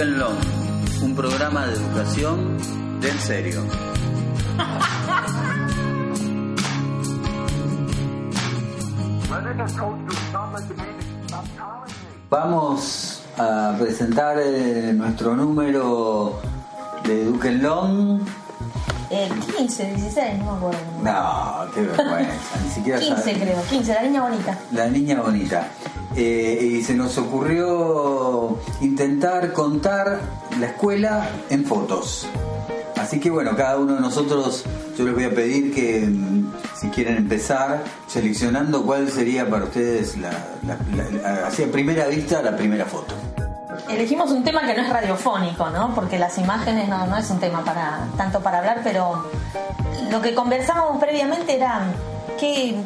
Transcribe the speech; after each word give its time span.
Eduquenlo, 0.00 0.30
un 1.02 1.14
programa 1.14 1.66
de 1.66 1.74
educación 1.74 2.56
del 3.02 3.18
serio. 3.18 3.60
Vamos 12.30 13.22
a 13.36 13.76
presentar 13.78 14.38
eh, 14.38 14.94
nuestro 14.94 15.36
número 15.36 16.40
de 17.04 17.22
Eduquenlo. 17.24 18.20
Eh, 19.10 19.28
15, 19.56 19.94
16, 19.94 20.38
no 20.38 20.44
me 20.44 20.50
acuerdo. 20.58 20.78
No, 21.02 21.72
qué 21.74 21.80
vergüenza, 21.82 22.32
ni 22.64 22.70
siquiera 22.70 22.98
15 23.00 23.16
sabe- 23.16 23.40
creo, 23.40 23.62
15, 23.68 23.92
la 23.94 24.02
niña 24.02 24.22
bonita. 24.22 24.58
La 24.72 24.86
niña 24.88 25.20
bonita. 25.20 25.68
Eh, 26.16 26.68
y 26.78 26.82
se 26.82 26.94
nos 26.94 27.16
ocurrió 27.18 28.58
intentar 28.80 29.52
contar 29.52 30.20
la 30.58 30.66
escuela 30.66 31.28
en 31.50 31.64
fotos. 31.64 32.26
Así 33.00 33.18
que 33.18 33.30
bueno, 33.30 33.56
cada 33.56 33.78
uno 33.78 33.94
de 33.94 34.00
nosotros, 34.00 34.64
yo 34.96 35.04
les 35.04 35.14
voy 35.14 35.24
a 35.24 35.30
pedir 35.34 35.74
que 35.74 36.00
mm, 36.06 36.52
si 36.78 36.88
quieren 36.88 37.16
empezar 37.16 37.82
seleccionando 38.06 38.84
cuál 38.84 39.10
sería 39.10 39.48
para 39.48 39.64
ustedes 39.64 40.16
la, 40.18 40.30
la- 40.66 40.76
la- 40.94 41.10
la- 41.40 41.46
así 41.46 41.62
a 41.64 41.70
primera 41.72 42.06
vista 42.06 42.42
la 42.42 42.56
primera 42.56 42.84
foto. 42.84 43.14
Elegimos 43.88 44.30
un 44.30 44.44
tema 44.44 44.62
que 44.62 44.74
no 44.74 44.82
es 44.82 44.88
radiofónico, 44.90 45.70
¿no? 45.70 45.94
Porque 45.94 46.18
las 46.18 46.36
imágenes 46.38 46.88
no, 46.88 47.06
no 47.06 47.16
es 47.16 47.28
un 47.30 47.38
tema 47.40 47.64
para 47.64 48.00
tanto 48.16 48.40
para 48.40 48.58
hablar, 48.58 48.80
pero 48.84 49.26
lo 50.10 50.20
que 50.20 50.34
conversábamos 50.34 50.98
previamente 51.00 51.56
era 51.56 51.82
qué, 52.38 52.76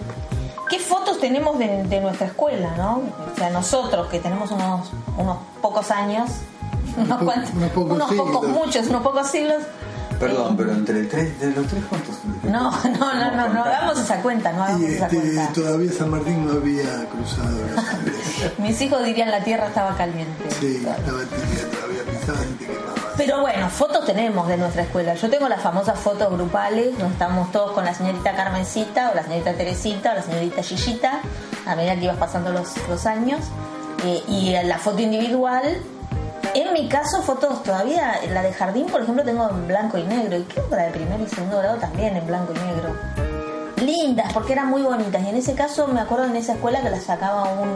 qué 0.68 0.78
fotos 0.78 1.18
tenemos 1.20 1.58
de, 1.58 1.84
de 1.84 2.00
nuestra 2.00 2.27
escuela, 2.27 2.70
¿no? 2.77 3.02
O 3.32 3.36
sea, 3.36 3.50
nosotros 3.50 4.08
que 4.08 4.20
tenemos 4.20 4.50
unos, 4.50 4.90
unos 5.18 5.38
pocos 5.60 5.90
años, 5.90 6.30
unos, 6.96 7.18
po- 7.18 7.24
cuantos- 7.24 7.50
unos 7.55 7.70
pocos 7.70 7.90
unos 7.92 8.12
pocos, 8.14 8.40
siglos. 8.46 8.64
muchos, 8.66 8.86
unos 8.88 9.02
pocos 9.02 9.27
siglos. 9.30 9.62
Perdón, 10.19 10.57
pero 10.57 10.73
entre 10.73 11.01
el 11.01 11.09
de 11.11 11.51
los 11.51 11.67
tres 11.67 11.84
cuántos. 11.89 12.17
No, 12.45 12.70
no, 12.70 13.15
no, 13.15 13.31
no, 13.37 13.48
no 13.48 13.65
hagamos 13.65 13.98
esa 14.01 14.20
cuenta, 14.23 14.53
no 14.53 14.65
hagamos 14.65 14.89
esa 14.89 15.07
este, 15.07 15.17
cuenta. 15.19 15.53
todavía 15.53 15.93
San 15.93 16.11
Martín 16.11 16.47
no 16.47 16.53
había 16.53 17.07
cruzado 17.07 17.51
los 17.75 17.89
Andes. 17.95 18.59
Mis 18.59 18.81
hijos 18.81 19.05
dirían 19.05 19.31
la 19.31 19.42
tierra 19.42 19.69
estaba 19.69 19.97
caliente. 19.97 20.45
Sí, 20.61 20.77
estaba 20.77 20.98
tibia 20.98 21.70
todavía, 21.70 22.03
pisaban 22.05 22.59
quemaban. 22.59 22.95
Pero 23.17 23.41
bueno, 23.41 23.70
fotos 23.70 24.05
tenemos 24.05 24.48
de 24.48 24.57
nuestra 24.57 24.83
escuela. 24.83 25.15
Yo 25.15 25.31
tengo 25.31 25.48
las 25.48 25.61
famosas 25.61 25.98
fotos 25.98 26.33
grupales, 26.33 26.98
donde 26.98 27.12
estamos 27.12 27.53
todos 27.53 27.73
con 27.73 27.85
la 27.85 27.95
señorita 27.95 28.35
Carmencita, 28.35 29.11
o 29.11 29.15
la 29.15 29.23
señorita 29.23 29.55
Teresita, 29.55 30.12
o 30.12 30.15
la 30.17 30.23
señorita 30.23 30.62
Gillita, 30.62 31.20
a 31.67 31.77
medida 31.77 31.95
que 31.95 32.05
ibas 32.05 32.17
pasando 32.17 32.51
los, 32.51 32.73
los 32.89 33.07
años. 33.07 33.41
Eh, 34.05 34.23
y 34.29 34.53
la 34.65 34.79
foto 34.79 35.01
individual, 35.01 35.79
en 36.55 36.72
mi 36.72 36.88
caso, 36.88 37.22
fotos 37.22 37.62
todavía, 37.62 38.14
la 38.33 38.42
de 38.42 38.52
jardín, 38.52 38.86
por 38.86 39.02
ejemplo, 39.02 39.24
tengo 39.24 39.48
en 39.50 39.66
blanco 39.66 39.98
y 39.98 40.05
negro. 40.05 40.36
Y 40.38 40.42
creo 40.44 40.69
que 40.69 40.77
la 40.77 40.83
de 40.84 40.91
primer 40.91 41.20
y 41.20 41.27
segundo 41.28 41.58
grado 41.58 41.77
también 41.78 42.16
en 42.16 42.27
blanco 42.27 42.52
y 42.55 42.58
negro. 42.58 42.95
Lindas, 43.84 44.33
porque 44.33 44.52
eran 44.52 44.68
muy 44.68 44.83
bonitas. 44.83 45.23
Y 45.23 45.29
en 45.29 45.36
ese 45.36 45.55
caso, 45.55 45.86
me 45.89 46.01
acuerdo 46.01 46.24
en 46.27 46.36
esa 46.36 46.55
escuela 46.55 46.80
que 46.80 46.90
las 46.90 47.02
sacaba 47.05 47.45
un, 47.52 47.68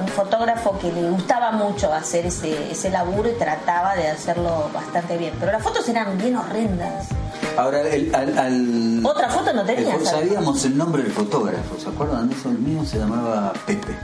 un 0.00 0.08
fotógrafo 0.08 0.78
que 0.78 0.92
le 0.92 1.08
gustaba 1.08 1.52
mucho 1.52 1.92
hacer 1.92 2.26
ese, 2.26 2.72
ese 2.72 2.90
laburo 2.90 3.30
y 3.30 3.32
trataba 3.34 3.94
de 3.94 4.08
hacerlo 4.08 4.68
bastante 4.74 5.16
bien. 5.16 5.32
Pero 5.40 5.52
las 5.52 5.62
fotos 5.62 5.88
eran 5.88 6.18
bien 6.18 6.36
horrendas. 6.36 7.06
Ahora, 7.56 7.80
el, 7.82 8.12
al, 8.14 8.36
al- 8.38 9.06
Otra 9.06 9.28
foto 9.30 9.52
no 9.52 9.64
tenías, 9.64 9.94
el- 10.00 10.06
sabíamos 10.06 10.64
el 10.64 10.76
nombre 10.76 11.02
del 11.04 11.12
fotógrafo, 11.12 11.78
¿se 11.78 11.88
acuerdan 11.88 12.30
eso? 12.32 12.48
El 12.50 12.58
mío 12.58 12.84
se 12.84 12.98
llamaba 12.98 13.52
Pepe. 13.66 13.94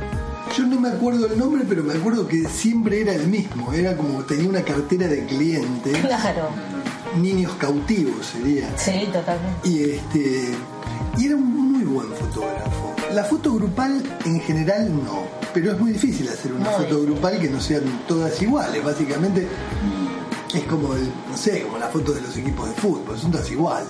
Yo 0.56 0.66
no 0.66 0.80
me 0.80 0.88
acuerdo 0.88 1.26
el 1.26 1.38
nombre, 1.38 1.64
pero 1.68 1.82
me 1.84 1.94
acuerdo 1.94 2.26
que 2.26 2.44
siempre 2.48 3.00
era 3.02 3.14
el 3.14 3.28
mismo. 3.28 3.72
Era 3.72 3.96
como 3.96 4.22
tenía 4.24 4.48
una 4.48 4.62
cartera 4.62 5.06
de 5.06 5.24
clientes, 5.26 5.96
Claro. 5.98 6.48
niños 7.20 7.52
cautivos 7.58 8.26
sería. 8.26 8.68
Sí, 8.76 9.08
totalmente. 9.12 9.68
Y 9.68 9.82
este 9.90 10.54
y 11.18 11.26
era 11.26 11.36
un 11.36 11.72
muy 11.72 11.84
buen 11.84 12.08
fotógrafo. 12.08 12.94
La 13.14 13.24
foto 13.24 13.54
grupal 13.54 14.02
en 14.24 14.40
general 14.40 14.92
no, 15.04 15.24
pero 15.52 15.72
es 15.72 15.78
muy 15.80 15.92
difícil 15.92 16.28
hacer 16.28 16.52
una 16.52 16.70
Muy 16.70 16.84
foto 16.84 17.02
grupal 17.02 17.38
que 17.40 17.48
no 17.48 17.60
sean 17.60 17.82
todas 18.06 18.40
iguales. 18.42 18.84
Básicamente 18.84 19.46
es 20.54 20.64
como 20.64 20.94
el, 20.94 21.12
no 21.28 21.36
sé, 21.36 21.62
como 21.62 21.78
la 21.78 21.88
foto 21.88 22.12
de 22.12 22.20
los 22.20 22.36
equipos 22.36 22.68
de 22.68 22.74
fútbol, 22.74 23.18
son 23.18 23.30
todas 23.30 23.50
iguales. 23.50 23.88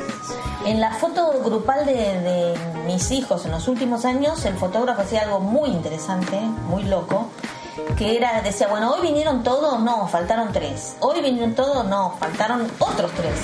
En 0.66 0.80
la 0.80 0.92
foto 0.94 1.32
grupal 1.44 1.86
de, 1.86 2.54
mis 2.86 3.10
hijos 3.10 3.46
en 3.46 3.52
los 3.52 3.68
últimos 3.68 4.04
años, 4.04 4.44
el 4.44 4.54
fotógrafo 4.56 5.02
hacía 5.02 5.22
algo 5.22 5.40
muy 5.40 5.70
interesante, 5.70 6.38
muy 6.68 6.82
loco, 6.84 7.28
que 7.96 8.16
era, 8.16 8.42
decía, 8.42 8.68
bueno, 8.68 8.92
hoy 8.92 9.00
vinieron 9.02 9.42
todos, 9.42 9.80
no, 9.80 10.06
faltaron 10.08 10.52
tres. 10.52 10.96
Hoy 11.00 11.22
vinieron 11.22 11.54
todos, 11.54 11.86
no, 11.86 12.16
faltaron 12.18 12.70
otros 12.78 13.10
tres. 13.12 13.34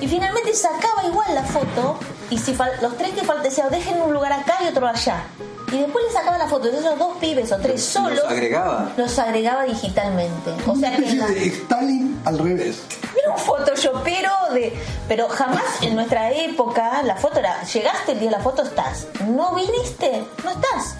Y 0.00 0.08
finalmente 0.08 0.54
sacaba 0.54 1.04
igual 1.06 1.34
la 1.34 1.44
foto, 1.44 1.98
y 2.30 2.38
si 2.38 2.54
los 2.82 2.96
tres 2.96 3.10
que 3.10 3.20
faltaban, 3.20 3.42
decía, 3.42 3.68
dejen 3.70 4.02
un 4.02 4.12
lugar 4.12 4.32
acá 4.32 4.58
y 4.64 4.68
otro 4.68 4.86
allá. 4.86 5.24
Y 5.72 5.78
después 5.78 6.04
le 6.06 6.12
sacaba 6.12 6.36
la 6.38 6.46
foto 6.48 6.70
de 6.70 6.78
esos 6.78 6.98
dos 6.98 7.16
pibes 7.18 7.50
o 7.52 7.56
tres 7.58 7.74
¿Los 7.74 7.82
solos. 7.82 8.24
agregaba? 8.28 8.90
Los 8.96 9.18
agregaba 9.18 9.64
digitalmente. 9.64 10.50
O 10.66 10.74
sea 10.76 10.96
que 10.96 11.14
la- 11.14 11.26
de 11.26 11.46
Stalin 11.46 12.20
al 12.24 12.38
revés. 12.38 12.80
era 13.22 13.32
un 13.32 13.38
photoshopero 13.38 14.30
de. 14.52 14.72
Pero 15.08 15.28
jamás 15.28 15.62
en 15.82 15.94
nuestra 15.94 16.30
época 16.32 17.02
la 17.04 17.16
foto 17.16 17.38
era. 17.38 17.62
Llegaste 17.64 18.12
el 18.12 18.20
día 18.20 18.30
de 18.30 18.36
la 18.38 18.42
foto, 18.42 18.62
estás. 18.62 19.06
No 19.28 19.54
viniste, 19.54 20.24
no 20.44 20.50
estás. 20.50 20.94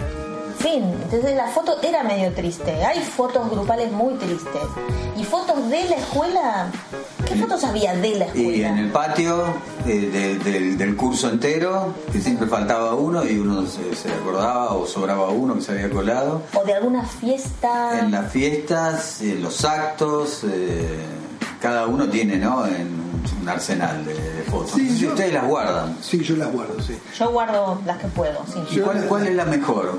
Fin. 0.60 0.84
Entonces 1.04 1.34
la 1.37 1.47
foto 1.48 1.76
era 1.82 2.03
medio 2.03 2.32
triste. 2.32 2.84
Hay 2.84 3.00
fotos 3.00 3.50
grupales 3.50 3.91
muy 3.93 4.15
tristes. 4.15 4.62
Y 5.16 5.25
fotos 5.25 5.69
de 5.69 5.84
la 5.88 5.97
escuela. 5.97 6.66
¿Qué 7.26 7.34
fotos 7.37 7.62
había 7.65 7.94
de 7.94 8.15
la 8.19 8.25
escuela? 8.26 8.48
Y 8.56 8.65
en 8.65 8.78
el 8.78 8.91
patio 8.91 9.44
eh, 9.87 10.10
de- 10.12 10.38
del- 10.38 10.76
del 10.78 10.97
curso 10.97 11.28
entero, 11.31 11.94
que 12.12 12.20
siempre 12.20 12.47
faltaba 12.47 12.94
uno 12.94 13.25
y 13.25 13.38
uno 13.38 13.66
se, 13.66 13.94
se 13.97 14.12
acordaba 14.12 14.72
o 14.75 14.87
sobraba 14.87 15.28
uno 15.31 15.54
que 15.54 15.60
se 15.62 15.72
había 15.72 15.91
colado. 15.91 16.43
O 16.54 16.65
de 16.65 16.75
alguna 16.75 17.04
fiesta. 17.04 17.99
En 18.00 18.10
las 18.10 18.31
fiestas, 18.32 19.20
en 19.22 19.43
los 19.43 19.65
actos, 19.65 20.43
eh, 20.44 20.99
cada 21.60 21.87
uno 21.87 22.09
tiene 22.09 22.37
¿no? 22.37 22.66
en 22.66 23.00
un 23.41 23.49
arsenal 23.49 24.04
de, 24.04 24.15
de 24.15 24.43
fotos. 24.44 24.72
Sí, 24.72 24.91
si 24.91 24.99
yo- 24.99 25.09
ustedes 25.10 25.32
las 25.32 25.47
guardan. 25.47 25.97
Sí, 26.03 26.22
yo 26.22 26.37
las 26.37 26.53
guardo, 26.53 26.81
sí. 26.82 26.99
Yo 27.19 27.31
guardo 27.31 27.81
las 27.87 27.99
que 27.99 28.09
puedo, 28.09 28.41
sí. 28.53 28.76
¿Y 28.76 28.81
cuál, 28.81 29.04
cuál 29.06 29.26
es 29.26 29.34
la 29.34 29.44
mejor? 29.47 29.97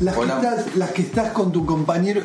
Las 0.00 0.16
que, 0.16 0.26
la- 0.26 0.34
estás, 0.36 0.76
las 0.76 0.90
que 0.90 1.02
estás 1.02 1.32
con 1.32 1.52
tu 1.52 1.64
compañero. 1.66 2.22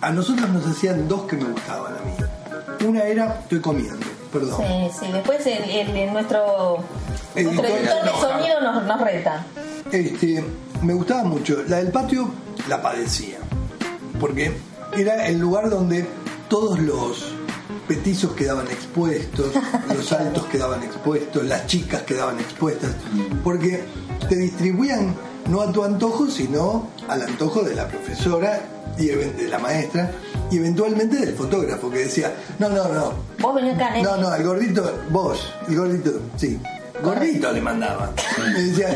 A 0.00 0.10
nosotros 0.10 0.48
nos 0.50 0.66
hacían 0.66 1.08
dos 1.08 1.22
que 1.22 1.36
me 1.36 1.44
gustaban 1.44 1.92
a 1.94 2.00
mí. 2.00 2.86
Una 2.88 3.02
era 3.04 3.40
estoy 3.42 3.60
comiendo, 3.60 4.06
perdón. 4.32 4.60
Sí, 4.90 5.00
sí. 5.06 5.12
Después 5.12 5.44
el, 5.46 5.62
el- 5.70 5.96
el- 5.96 6.12
nuestro, 6.12 6.84
nuestro 7.34 7.64
editor 7.64 7.66
de 8.04 8.10
no, 8.10 8.20
sonido 8.20 8.60
nos, 8.60 8.84
nos 8.84 9.00
reta. 9.00 9.44
Este, 9.90 10.44
me 10.82 10.94
gustaba 10.94 11.24
mucho. 11.24 11.62
La 11.66 11.78
del 11.78 11.90
patio 11.90 12.30
la 12.68 12.80
padecía. 12.80 13.38
Porque 14.20 14.52
era 14.96 15.26
el 15.26 15.38
lugar 15.38 15.68
donde 15.70 16.06
todos 16.48 16.78
los 16.78 17.32
petizos 17.88 18.32
quedaban 18.34 18.66
expuestos, 18.68 19.52
los 19.96 20.12
altos 20.12 20.44
quedaban 20.46 20.82
expuestos, 20.84 21.44
las 21.44 21.66
chicas 21.66 22.02
quedaban 22.02 22.38
expuestas. 22.38 22.92
Porque 23.42 23.82
te 24.28 24.36
distribuían 24.36 25.14
no 25.48 25.60
a 25.62 25.72
tu 25.72 25.82
antojo, 25.84 26.28
sino 26.28 26.88
al 27.08 27.22
antojo 27.22 27.62
de 27.62 27.74
la 27.74 27.86
profesora 27.88 28.60
y 28.98 29.06
de 29.06 29.48
la 29.48 29.58
maestra 29.58 30.10
y 30.50 30.56
eventualmente 30.58 31.16
del 31.16 31.34
fotógrafo 31.34 31.90
que 31.90 31.98
decía, 32.00 32.32
no, 32.58 32.68
no, 32.68 32.88
no, 32.88 33.12
Vos 33.40 33.54
venís 33.54 33.74
acá, 33.74 33.90
nene. 33.90 34.02
no, 34.02 34.16
no, 34.16 34.28
al 34.28 34.42
gordito, 34.42 35.00
vos, 35.10 35.52
el 35.68 35.76
gordito, 35.76 36.20
sí. 36.36 36.58
Gordito 37.02 37.52
le 37.52 37.60
mandaba. 37.60 38.12
Me 38.54 38.60
decía, 38.60 38.88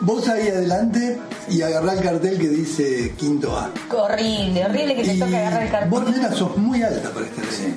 vos 0.00 0.26
ahí 0.28 0.48
adelante 0.48 1.18
y 1.48 1.62
agarrá 1.62 1.92
el 1.92 2.00
cartel 2.00 2.38
que 2.38 2.48
dice 2.48 3.14
quinto 3.16 3.56
A. 3.56 3.70
Horrible, 3.94 4.64
horrible 4.64 4.96
que 4.96 5.04
te 5.04 5.18
toque 5.18 5.36
agarrar 5.36 5.62
el 5.62 5.70
cartel. 5.70 5.90
vos, 5.90 6.10
nena, 6.10 6.32
sos 6.32 6.56
muy 6.56 6.82
alta 6.82 7.10
para 7.10 7.26
estar 7.26 7.44
ahí. 7.44 7.50
Sí. 7.56 7.74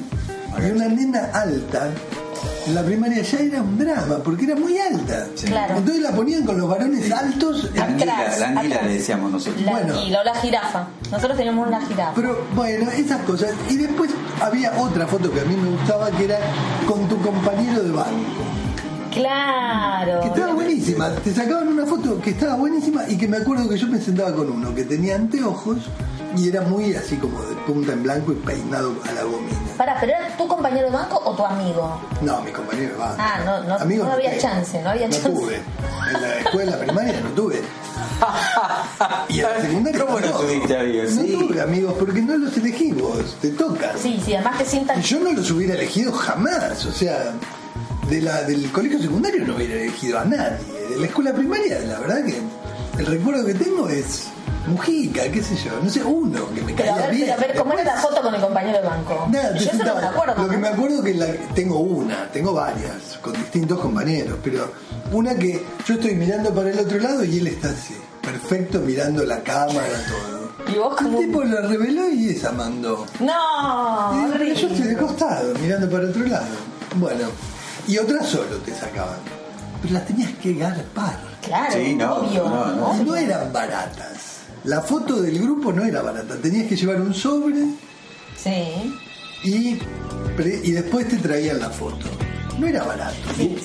Y 0.67 0.71
una 0.71 0.87
nena 0.87 1.29
alta 1.33 1.91
la 2.73 2.83
primaria 2.83 3.21
ya 3.21 3.39
era 3.39 3.61
un 3.61 3.77
drama, 3.77 4.17
porque 4.23 4.45
era 4.45 4.55
muy 4.55 4.77
alta. 4.77 5.27
Sí. 5.35 5.47
Claro. 5.47 5.77
Entonces 5.77 6.01
la 6.03 6.11
ponían 6.11 6.43
con 6.43 6.57
los 6.57 6.69
varones 6.69 7.11
altos. 7.11 7.69
La 7.75 7.85
anguila, 7.85 8.19
Atrás, 8.19 8.39
la 8.39 8.47
anguila 8.49 8.81
le 8.83 8.93
decíamos 8.93 9.31
nosotros. 9.31 9.61
La 9.63 9.71
Bueno. 9.71 9.93
anguila 9.95 10.21
o 10.21 10.23
la 10.23 10.35
jirafa. 10.35 10.87
Nosotros 11.11 11.37
tenemos 11.37 11.67
una 11.67 11.81
jirafa. 11.85 12.13
Pero 12.15 12.45
bueno, 12.55 12.91
esas 12.91 13.21
cosas. 13.21 13.51
Y 13.69 13.77
después 13.77 14.11
había 14.41 14.71
otra 14.79 15.07
foto 15.07 15.31
que 15.31 15.41
a 15.41 15.45
mí 15.45 15.55
me 15.55 15.69
gustaba, 15.69 16.11
que 16.11 16.25
era 16.25 16.39
con 16.87 17.07
tu 17.07 17.17
compañero 17.21 17.83
de 17.83 17.91
banco. 17.91 18.43
Claro. 19.13 20.21
Que 20.21 20.27
estaba 20.27 20.53
buenísima. 20.53 21.09
Te 21.23 21.33
sacaban 21.33 21.67
una 21.69 21.85
foto 21.85 22.21
que 22.21 22.31
estaba 22.31 22.55
buenísima 22.55 23.03
y 23.09 23.17
que 23.17 23.27
me 23.27 23.37
acuerdo 23.37 23.67
que 23.67 23.77
yo 23.77 23.87
me 23.87 23.99
sentaba 23.99 24.33
con 24.33 24.51
uno 24.51 24.75
que 24.75 24.83
tenía 24.83 25.15
anteojos 25.15 25.77
y 26.35 26.49
era 26.49 26.61
muy 26.61 26.93
así 26.95 27.15
como 27.17 27.41
de 27.43 27.55
punta 27.67 27.93
en 27.93 28.03
blanco 28.03 28.31
y 28.31 28.35
peinado 28.35 28.93
a 29.09 29.11
la 29.13 29.23
gomina. 29.23 29.57
Pará, 29.77 29.97
¿pero 29.99 30.13
era 30.13 30.35
tu 30.37 30.47
compañero 30.47 30.87
de 30.87 30.93
banco 30.93 31.21
o 31.23 31.35
tu 31.35 31.45
amigo? 31.45 31.99
No, 32.21 32.41
mi 32.41 32.51
compañero 32.51 32.93
de 32.93 32.97
banco. 32.99 33.15
Ah, 33.19 33.39
no, 33.45 33.63
no, 33.63 33.75
Amigos 33.75 34.07
no 34.07 34.13
había 34.13 34.37
chance, 34.37 34.81
no 34.81 34.89
había 34.89 35.09
chance. 35.09 35.29
tuve. 35.29 35.55
En 36.07 36.21
la 36.21 36.39
escuela 36.39 36.77
primaria 36.79 37.19
no 37.21 37.29
tuve. 37.29 37.61
Y 39.29 39.39
en 39.39 39.43
la 39.43 39.61
secundaria 39.61 40.05
¿Cómo 40.05 40.19
no 40.19 40.27
tuviste 40.31 40.77
amigos? 40.79 41.11
No 41.11 41.21
Sí. 41.21 41.37
tuve 41.47 41.61
amigos 41.61 41.93
porque 41.99 42.21
no 42.21 42.37
los 42.37 42.57
elegí 42.57 42.91
vos, 42.93 43.35
te 43.41 43.49
tocan. 43.49 43.91
Sí, 44.01 44.21
sí, 44.23 44.33
además 44.33 44.57
te 44.57 44.65
sientan. 44.65 44.99
Y 44.99 45.03
yo 45.03 45.19
no 45.19 45.31
los 45.33 45.51
hubiera 45.51 45.75
elegido 45.75 46.11
jamás, 46.13 46.85
o 46.85 46.91
sea, 46.91 47.33
de 48.09 48.21
la, 48.21 48.41
del 48.43 48.71
colegio 48.71 48.99
secundario 49.01 49.45
no 49.45 49.55
hubiera 49.55 49.75
elegido 49.75 50.19
a 50.19 50.25
nadie. 50.25 50.57
De 50.89 50.97
la 50.97 51.05
escuela 51.05 51.33
primaria, 51.33 51.79
la 51.79 51.99
verdad 51.99 52.23
que 52.25 52.41
el 52.99 53.05
recuerdo 53.05 53.45
que 53.45 53.53
tengo 53.53 53.87
es 53.89 54.27
Mujica, 54.67 55.23
qué 55.31 55.41
sé 55.41 55.55
yo, 55.55 55.71
no 55.81 55.89
sé, 55.89 56.03
uno 56.03 56.49
que 56.53 56.61
me 56.61 56.73
Pero 56.73 56.89
caía 56.91 56.95
a 56.95 57.07
ver, 57.07 57.15
bien. 57.15 57.27
pero 57.27 57.33
a 57.41 57.47
ver, 57.47 57.57
¿cómo 57.57 57.73
era 57.73 57.83
la 57.83 57.95
foto 58.01 58.21
con 58.21 58.35
el 58.35 58.41
compañero 58.41 58.81
de 58.81 58.87
banco? 58.87 59.27
Nada, 59.31 59.55
Yo 59.57 59.71
eso 59.71 59.83
no 59.83 59.95
me 59.95 60.01
acuerdo. 60.07 60.43
Lo 60.43 60.49
que 60.49 60.57
me 60.57 60.67
acuerdo 60.67 61.03
que 61.03 61.13
la, 61.13 61.27
tengo 61.55 61.79
una, 61.79 62.27
tengo 62.31 62.53
varias, 62.53 63.17
con 63.21 63.33
distintos 63.33 63.79
compañeros, 63.79 64.37
pero 64.43 64.71
una 65.11 65.35
que 65.35 65.65
yo 65.85 65.93
estoy 65.93 66.15
mirando 66.15 66.53
para 66.53 66.69
el 66.71 66.79
otro 66.79 66.99
lado 66.99 67.23
y 67.23 67.37
él 67.39 67.47
está 67.47 67.69
así, 67.69 67.95
perfecto, 68.21 68.79
mirando 68.79 69.23
la 69.25 69.39
cámara, 69.41 69.87
todo. 70.07 70.37
Y 70.73 70.77
vos 70.77 70.95
como. 70.97 71.17
El 71.19 71.25
tipo 71.27 71.43
la 71.45 71.61
reveló 71.61 72.09
y 72.09 72.29
esa 72.31 72.51
mandó. 72.51 73.05
No, 73.21 74.27
Y 74.43 74.53
yo 74.53 74.67
estoy 74.67 74.87
de 74.87 74.97
costado, 74.97 75.53
mirando 75.61 75.89
para 75.89 76.09
otro 76.09 76.25
lado. 76.25 76.45
Bueno, 76.95 77.27
y 77.87 77.97
otras 77.97 78.27
solo 78.27 78.57
te 78.65 78.73
sacaban. 78.73 79.19
Pero 79.81 79.93
las 79.93 80.05
tenías 80.05 80.31
que 80.41 80.53
garpar. 80.55 81.19
Claro, 81.41 81.71
Sí, 81.73 81.95
no, 81.95 82.15
obvio. 82.15 82.43
no, 82.49 82.65
no. 82.73 82.87
obvio. 82.89 83.03
No 83.05 83.15
eran 83.15 83.53
baratas. 83.53 84.36
La 84.63 84.81
foto 84.81 85.21
del 85.21 85.39
grupo 85.39 85.71
no 85.71 85.83
era 85.83 86.01
barata. 86.01 86.35
Tenías 86.41 86.67
que 86.67 86.75
llevar 86.75 86.99
un 87.01 87.13
sobre 87.13 87.55
Sí. 88.35 88.95
y, 89.43 89.75
pre- 90.35 90.61
y 90.63 90.71
después 90.71 91.07
te 91.07 91.17
traían 91.17 91.59
la 91.59 91.69
foto. 91.69 92.05
No 92.59 92.65
era 92.67 92.83
barato. 92.83 93.15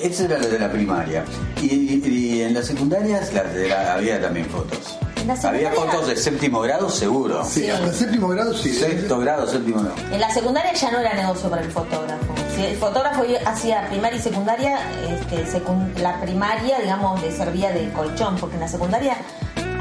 Eso 0.01 0.25
era 0.25 0.37
lo 0.37 0.47
de 0.47 0.59
la 0.59 0.71
primaria. 0.71 1.25
Y, 1.61 1.99
y 2.07 2.41
en 2.41 2.53
las 2.53 2.67
secundarias 2.67 3.33
las 3.33 3.53
de 3.53 3.67
la- 3.69 3.93
había 3.95 4.21
también 4.21 4.45
fotos. 4.47 4.97
En 5.19 5.27
la 5.27 5.33
Había 5.35 5.71
fotos 5.71 6.07
de 6.07 6.15
séptimo 6.17 6.59
grado 6.61 6.89
seguro. 6.89 7.43
Sí, 7.45 7.61
Sí. 7.61 7.69
hasta 7.69 7.93
séptimo 7.93 8.27
grado 8.27 8.53
sí. 8.53 8.71
Sexto 8.73 9.17
grado, 9.19 9.47
séptimo 9.47 9.79
grado. 9.81 9.95
En 10.11 10.19
la 10.19 10.29
secundaria 10.31 10.73
ya 10.73 10.91
no 10.91 10.99
era 10.99 11.13
negocio 11.15 11.49
para 11.49 11.61
el 11.63 11.71
fotógrafo. 11.71 12.33
Si 12.55 12.61
el 12.65 12.75
fotógrafo 12.77 13.23
hacía 13.45 13.87
primaria 13.89 14.19
y 14.19 14.21
secundaria, 14.21 14.77
este, 15.09 15.45
secun- 15.47 15.95
la 15.95 16.19
primaria, 16.21 16.77
digamos, 16.79 17.21
le 17.21 17.31
servía 17.31 17.71
de 17.71 17.91
colchón, 17.93 18.35
porque 18.37 18.55
en 18.55 18.61
la 18.61 18.67
secundaria 18.67 19.17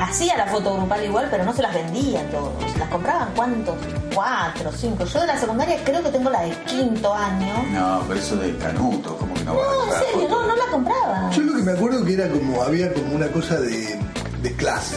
hacía 0.00 0.36
la 0.36 0.46
foto 0.46 0.76
grupal 0.76 1.04
igual, 1.04 1.28
pero 1.30 1.44
no 1.44 1.52
se 1.52 1.62
las 1.62 1.74
vendía 1.74 2.20
a 2.20 2.24
todos. 2.24 2.52
Las 2.78 2.88
compraban 2.88 3.28
cuántos? 3.34 3.76
Cuatro, 4.14 4.70
cinco. 4.76 5.04
Yo 5.04 5.20
de 5.20 5.26
la 5.26 5.38
secundaria 5.38 5.78
creo 5.84 6.02
que 6.02 6.10
tengo 6.10 6.30
la 6.30 6.42
de 6.42 6.50
quinto 6.66 7.14
año. 7.14 7.54
No, 7.72 8.02
pero 8.06 8.20
eso 8.20 8.36
de 8.36 8.56
Canuto, 8.56 9.16
como 9.16 9.34
que 9.34 9.44
no 9.44 9.56
va 9.56 9.62
a 9.62 9.66
No, 9.66 9.84
en 9.84 10.00
serio, 10.00 10.28
no, 10.28 10.46
no 10.46 10.56
la 10.56 10.66
compraba. 10.70 11.30
Yo 11.30 11.42
lo 11.42 11.56
que 11.56 11.62
me 11.62 11.72
acuerdo 11.72 12.04
que 12.04 12.14
era 12.14 12.28
como, 12.28 12.62
había 12.62 12.92
como 12.92 13.14
una 13.14 13.28
cosa 13.28 13.60
de, 13.60 13.98
de 14.42 14.52
clase, 14.56 14.96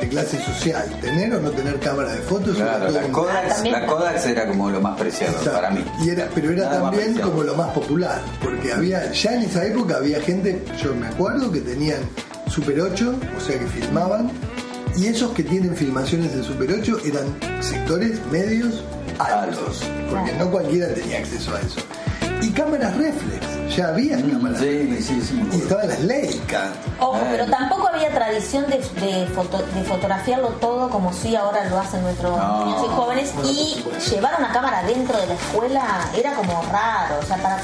de 0.00 0.08
clase 0.08 0.42
social. 0.42 0.84
Tener 1.00 1.34
o 1.34 1.40
no 1.40 1.50
tener 1.50 1.78
cámara 1.78 2.12
de 2.12 2.20
fotos. 2.22 2.56
Claro, 2.56 2.90
la 2.90 3.00
también. 3.02 3.72
la 3.72 3.86
Kodak 3.86 4.26
era 4.26 4.48
como 4.48 4.70
lo 4.70 4.80
más 4.80 4.98
preciado 4.98 5.34
Exacto. 5.34 5.60
para 5.60 5.70
mí. 5.70 5.84
Y 6.04 6.10
era, 6.10 6.28
pero 6.34 6.50
era 6.50 6.64
Nada 6.64 6.80
también 6.82 7.18
como 7.20 7.42
lo 7.42 7.54
más 7.54 7.70
popular, 7.70 8.20
porque 8.42 8.72
había, 8.72 9.12
ya 9.12 9.34
en 9.34 9.42
esa 9.42 9.64
época 9.64 9.96
había 9.96 10.20
gente, 10.20 10.64
yo 10.82 10.94
me 10.94 11.06
acuerdo, 11.06 11.52
que 11.52 11.60
tenían 11.60 12.00
Super 12.58 12.80
8, 12.80 13.14
o 13.36 13.40
sea 13.40 13.56
que 13.56 13.66
filmaban, 13.68 14.32
y 14.96 15.06
esos 15.06 15.30
que 15.30 15.44
tienen 15.44 15.76
filmaciones 15.76 16.32
en 16.32 16.42
Super 16.42 16.72
8 16.72 16.96
eran 17.04 17.62
sectores 17.62 18.18
medios 18.32 18.82
altos, 19.20 19.84
porque 20.10 20.32
no 20.32 20.50
cualquiera 20.50 20.92
tenía 20.92 21.18
acceso 21.18 21.54
a 21.54 21.60
eso. 21.60 21.78
Y 22.42 22.50
cámaras 22.50 22.96
reflex, 22.96 23.76
ya 23.76 23.88
había 23.90 24.16
cámaras 24.20 24.58
Sí, 24.58 24.64
reflex. 24.66 25.04
sí, 25.06 25.20
sí. 25.22 25.34
me 25.34 25.54
Y 25.56 25.58
estaban 25.60 25.88
las 25.88 26.00
Leica. 26.00 26.72
Ojo, 26.98 27.20
pero 27.30 27.46
tampoco 27.46 27.86
había 27.88 28.10
tradición 28.12 28.66
de, 28.68 28.78
de, 28.78 29.26
foto- 29.36 29.64
de 29.74 29.82
fotografiarlo 29.84 30.48
todo 30.60 30.90
como 30.90 31.12
si 31.12 31.36
ahora 31.36 31.68
lo 31.70 31.78
hacen 31.78 32.02
nuestros 32.02 32.36
No. 32.36 32.64
niños 32.64 32.82
y 32.84 32.88
jóvenes 32.88 33.32
y 33.44 33.84
llevar 34.10 34.34
una 34.36 34.52
cámara 34.52 34.82
dentro 34.82 35.16
de 35.16 35.26
la 35.28 35.34
escuela 35.34 36.10
era 36.16 36.34
como 36.34 36.60
raro. 36.72 37.20
O 37.22 37.26
sea, 37.26 37.36
para, 37.36 37.58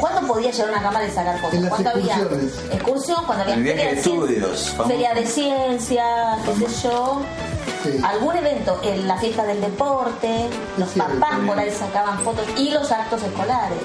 ¿cuándo 0.00 0.26
podía 0.32 0.50
llevar 0.50 0.70
una 0.72 0.82
cámara 0.82 1.06
y 1.06 1.10
sacar 1.10 1.38
fotos? 1.40 1.54
En 1.54 1.62
las 1.62 1.70
¿Cuándo 1.70 1.90
había 1.90 2.14
excursiones. 2.16 2.54
excursión? 2.72 3.24
Cuando 3.26 3.42
había 3.44 3.54
El 3.54 3.62
viaje 3.62 3.78
feria 3.78 3.92
de 3.94 4.00
estudios, 4.00 4.70
famoso. 4.70 4.88
feria 4.88 5.14
de 5.14 5.26
ciencia, 5.26 6.04
qué 6.44 6.66
sé 6.66 6.88
yo. 6.88 7.20
Sí. 7.84 8.00
Algún 8.02 8.36
evento, 8.36 8.80
en 8.82 9.06
la 9.06 9.16
fiesta 9.18 9.44
del 9.44 9.60
deporte, 9.60 10.48
los 10.78 10.88
papás 10.90 11.38
por 11.46 11.58
ahí 11.58 11.70
sacaban 11.70 12.18
fotos 12.20 12.44
y 12.56 12.70
los 12.70 12.90
actos 12.90 13.22
escolares. 13.22 13.78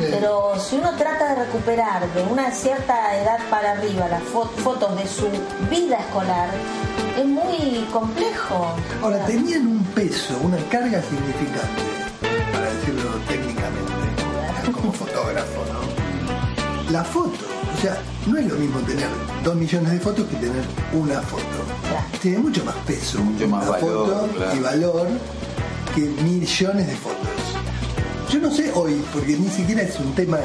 Sí. 0.00 0.06
Pero 0.10 0.58
si 0.58 0.76
uno 0.76 0.92
trata 0.96 1.34
de 1.34 1.44
recuperar 1.44 2.08
de 2.14 2.22
una 2.24 2.50
cierta 2.50 3.14
edad 3.16 3.38
para 3.50 3.72
arriba 3.72 4.08
las 4.08 4.22
fo- 4.22 4.48
fotos 4.62 4.96
de 4.96 5.06
su 5.06 5.28
vida 5.70 5.98
escolar, 5.98 6.48
es 7.18 7.24
muy 7.26 7.86
complejo. 7.92 8.66
Ahora, 9.02 9.24
tenían 9.26 9.66
un 9.68 9.84
peso, 9.94 10.36
una 10.42 10.56
carga 10.70 11.00
significante, 11.02 11.82
para 12.52 12.70
decirlo 12.72 13.10
técnicamente, 13.28 13.92
como 14.72 14.92
fotógrafo, 14.92 15.64
¿no? 15.72 16.92
La 16.92 17.02
foto, 17.02 17.44
o 17.76 17.80
sea, 17.80 17.96
no 18.26 18.36
es 18.38 18.46
lo 18.46 18.54
mismo 18.56 18.78
tener 18.80 19.08
dos 19.42 19.54
millones 19.56 19.90
de 19.92 20.00
fotos 20.00 20.26
que 20.28 20.36
tener 20.36 20.62
una 20.92 21.20
foto. 21.20 21.42
Tiene 22.20 22.38
mucho 22.38 22.64
más 22.64 22.74
peso, 22.86 23.18
Mucho 23.20 23.48
más 23.48 23.64
la 23.64 23.70
valor, 23.72 24.06
foto 24.08 24.28
claro. 24.36 24.56
y 24.56 24.60
valor 24.60 25.06
que 25.94 26.00
millones 26.22 26.86
de 26.86 26.94
fotos. 26.96 27.18
Yo 28.30 28.40
no 28.40 28.50
sé 28.50 28.70
hoy, 28.74 29.02
porque 29.12 29.36
ni 29.36 29.48
siquiera 29.48 29.82
es 29.82 29.98
un 29.98 30.12
tema 30.14 30.38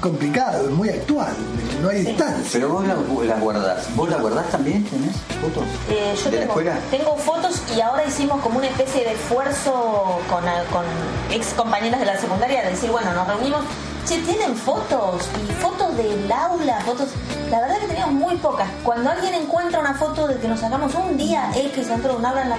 complicado, 0.00 0.64
es 0.66 0.70
muy 0.70 0.88
actual, 0.90 1.34
no 1.82 1.88
hay 1.88 2.02
distancia. 2.04 2.50
Pero 2.52 2.68
vos 2.70 2.86
las 2.86 2.96
las 3.26 3.40
guardás. 3.40 3.94
¿Vos 3.96 4.08
las 4.08 4.20
guardás 4.20 4.46
también? 4.50 4.84
¿Tenés 4.84 5.16
fotos? 5.40 5.64
Eh, 5.90 6.14
yo 6.16 6.30
¿De 6.30 6.36
la 6.36 6.40
tengo, 6.42 6.52
escuela? 6.52 6.78
tengo 6.90 7.16
fotos 7.16 7.62
y 7.76 7.80
ahora 7.80 8.04
hicimos 8.04 8.40
como 8.40 8.58
una 8.58 8.68
especie 8.68 9.04
de 9.04 9.12
esfuerzo 9.12 10.20
con, 10.28 10.44
con 10.72 10.84
ex 11.32 11.48
compañeras 11.54 12.00
de 12.00 12.06
la 12.06 12.18
secundaria 12.18 12.62
de 12.62 12.70
decir, 12.70 12.90
bueno, 12.90 13.12
nos 13.12 13.26
reunimos, 13.26 13.60
che, 14.06 14.18
tienen 14.22 14.54
fotos 14.56 15.22
y 15.48 15.52
fotos 15.54 15.96
del 15.96 16.30
aula, 16.30 16.80
fotos. 16.84 17.08
La 17.50 17.60
verdad 17.60 17.78
que 17.78 17.86
teníamos 17.86 18.14
muy 18.14 18.36
pocas. 18.36 18.68
Cuando 18.82 19.10
alguien 19.10 19.34
encuentra 19.34 19.78
una 19.80 19.94
foto 19.94 20.26
de 20.26 20.36
que 20.38 20.48
nos 20.48 20.60
sacamos 20.60 20.92
un 20.94 21.16
día 21.16 21.50
X 21.54 21.88
dentro 21.88 22.12
de 22.12 22.18
un 22.18 22.26
aula, 22.26 22.42
en 22.42 22.48
la, 22.50 22.56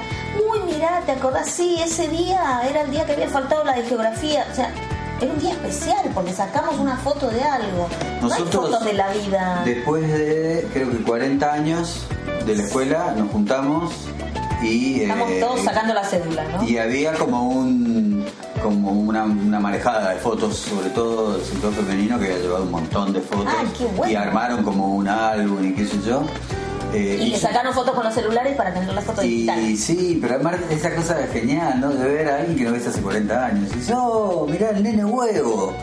uy, 0.49 0.59
mirá, 0.71 1.01
¿te 1.05 1.11
acordás? 1.13 1.49
Sí, 1.49 1.77
ese 1.81 2.07
día 2.07 2.61
era 2.69 2.81
el 2.81 2.91
día 2.91 3.05
que 3.05 3.13
había 3.13 3.27
faltado 3.29 3.63
la 3.65 3.73
de 3.73 3.83
geografía. 3.83 4.45
O 4.51 4.55
sea, 4.55 4.71
era 5.21 5.33
un 5.33 5.39
día 5.39 5.51
especial 5.51 6.11
porque 6.13 6.33
sacamos 6.33 6.77
una 6.77 6.97
foto 6.97 7.29
de 7.29 7.43
algo. 7.43 7.87
no 8.21 8.33
hay 8.33 8.43
fotos 8.43 8.85
de 8.85 8.93
la 8.93 9.11
vida. 9.11 9.61
Después 9.65 10.07
de, 10.07 10.67
creo 10.73 10.91
que 10.91 10.97
40 11.03 11.53
años 11.53 12.07
de 12.45 12.55
la 12.55 12.63
escuela, 12.63 13.13
nos 13.17 13.31
juntamos 13.31 13.93
y. 14.61 15.01
Estamos 15.01 15.31
eh, 15.31 15.39
todos 15.39 15.61
sacando 15.61 15.93
la 15.93 16.03
cédula, 16.03 16.43
¿no? 16.43 16.63
Y 16.63 16.77
había 16.77 17.13
como 17.13 17.49
un 17.49 18.25
como 18.61 18.91
una, 18.91 19.23
una 19.23 19.59
marejada 19.59 20.11
de 20.11 20.19
fotos, 20.19 20.57
sobre 20.57 20.89
todo 20.89 21.33
del 21.33 21.45
sector 21.45 21.73
femenino, 21.73 22.19
que 22.19 22.25
había 22.25 22.39
llevado 22.39 22.63
un 22.63 22.71
montón 22.71 23.13
de 23.13 23.21
fotos. 23.21 23.53
Ay, 23.57 23.67
qué 23.77 23.85
bueno. 23.85 24.11
Y 24.11 24.15
armaron 24.15 24.63
como 24.63 24.95
un 24.95 25.07
álbum 25.07 25.63
y 25.63 25.73
qué 25.73 25.85
sé 25.85 26.01
yo. 26.05 26.23
Eh, 26.97 27.17
Y 27.21 27.29
le 27.29 27.39
sacaron 27.39 27.73
fotos 27.73 27.93
con 27.93 28.03
los 28.03 28.13
celulares 28.13 28.55
para 28.55 28.73
tener 28.73 28.93
las 28.93 29.03
fotos 29.03 29.23
y 29.25 29.27
digitales. 29.29 29.79
sí, 29.79 30.17
pero 30.21 30.35
además 30.35 30.55
esa 30.69 30.95
cosa 30.95 31.19
es 31.21 31.31
genial, 31.31 31.79
¿no? 31.79 31.89
De 31.89 32.07
ver 32.07 32.27
a 32.29 32.35
alguien 32.37 32.57
que 32.57 32.63
no 32.65 32.71
ves 32.71 32.87
hace 32.87 33.01
40 33.01 33.45
años. 33.45 33.69
Y 33.73 33.75
dices, 33.79 33.93
oh, 33.97 34.47
mirá 34.49 34.69
el 34.71 34.83
nene 34.83 35.05
huevo. 35.05 35.73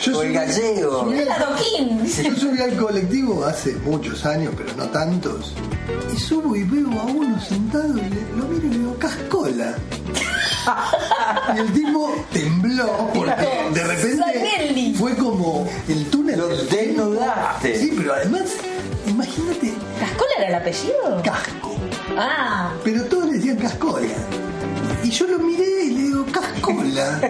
Yo 0.00 0.18
o 0.18 0.22
el 0.22 0.28
soy- 0.28 0.32
gallego. 0.34 1.12
Era 1.12 1.38
Doquín. 1.38 2.04
Yo 2.04 2.34
subí 2.36 2.60
al 2.60 2.76
colectivo 2.76 3.44
hace 3.44 3.74
muchos 3.84 4.24
años, 4.26 4.52
pero 4.56 4.72
no 4.76 4.86
tantos. 4.88 5.54
Y 6.14 6.18
subo 6.18 6.56
y 6.56 6.64
veo 6.64 6.88
a 7.00 7.04
uno 7.04 7.40
sentado 7.40 7.96
y 7.96 8.00
le- 8.02 8.36
lo 8.36 8.44
miro 8.48 8.66
y 8.66 8.70
le 8.70 8.78
digo, 8.78 8.96
cascola. 8.98 9.74
Y 11.56 11.58
el 11.60 11.72
tipo 11.72 12.14
tembló 12.30 13.08
porque 13.14 13.46
de 13.72 13.84
repente 13.84 14.94
fue 14.98 15.14
como 15.16 15.66
el 15.88 16.04
túnel. 16.10 16.38
Lo 16.38 16.48
desnudaste. 16.48 17.78
Sí, 17.78 17.94
pero 17.96 18.12
además, 18.14 18.42
imagínate, 19.08 19.72
¿Cascola 20.00 20.30
era 20.38 20.48
el 20.48 20.54
apellido? 20.56 21.22
casco. 21.24 21.74
Ah, 22.16 22.72
Pero 22.84 23.04
todos 23.04 23.26
le 23.26 23.32
decían 23.34 23.56
cascola. 23.56 24.06
Y 25.04 25.10
yo 25.10 25.26
lo 25.26 25.38
miré 25.38 25.84
y 25.84 25.90
le 25.90 26.02
digo, 26.02 26.26
cascola. 26.26 27.20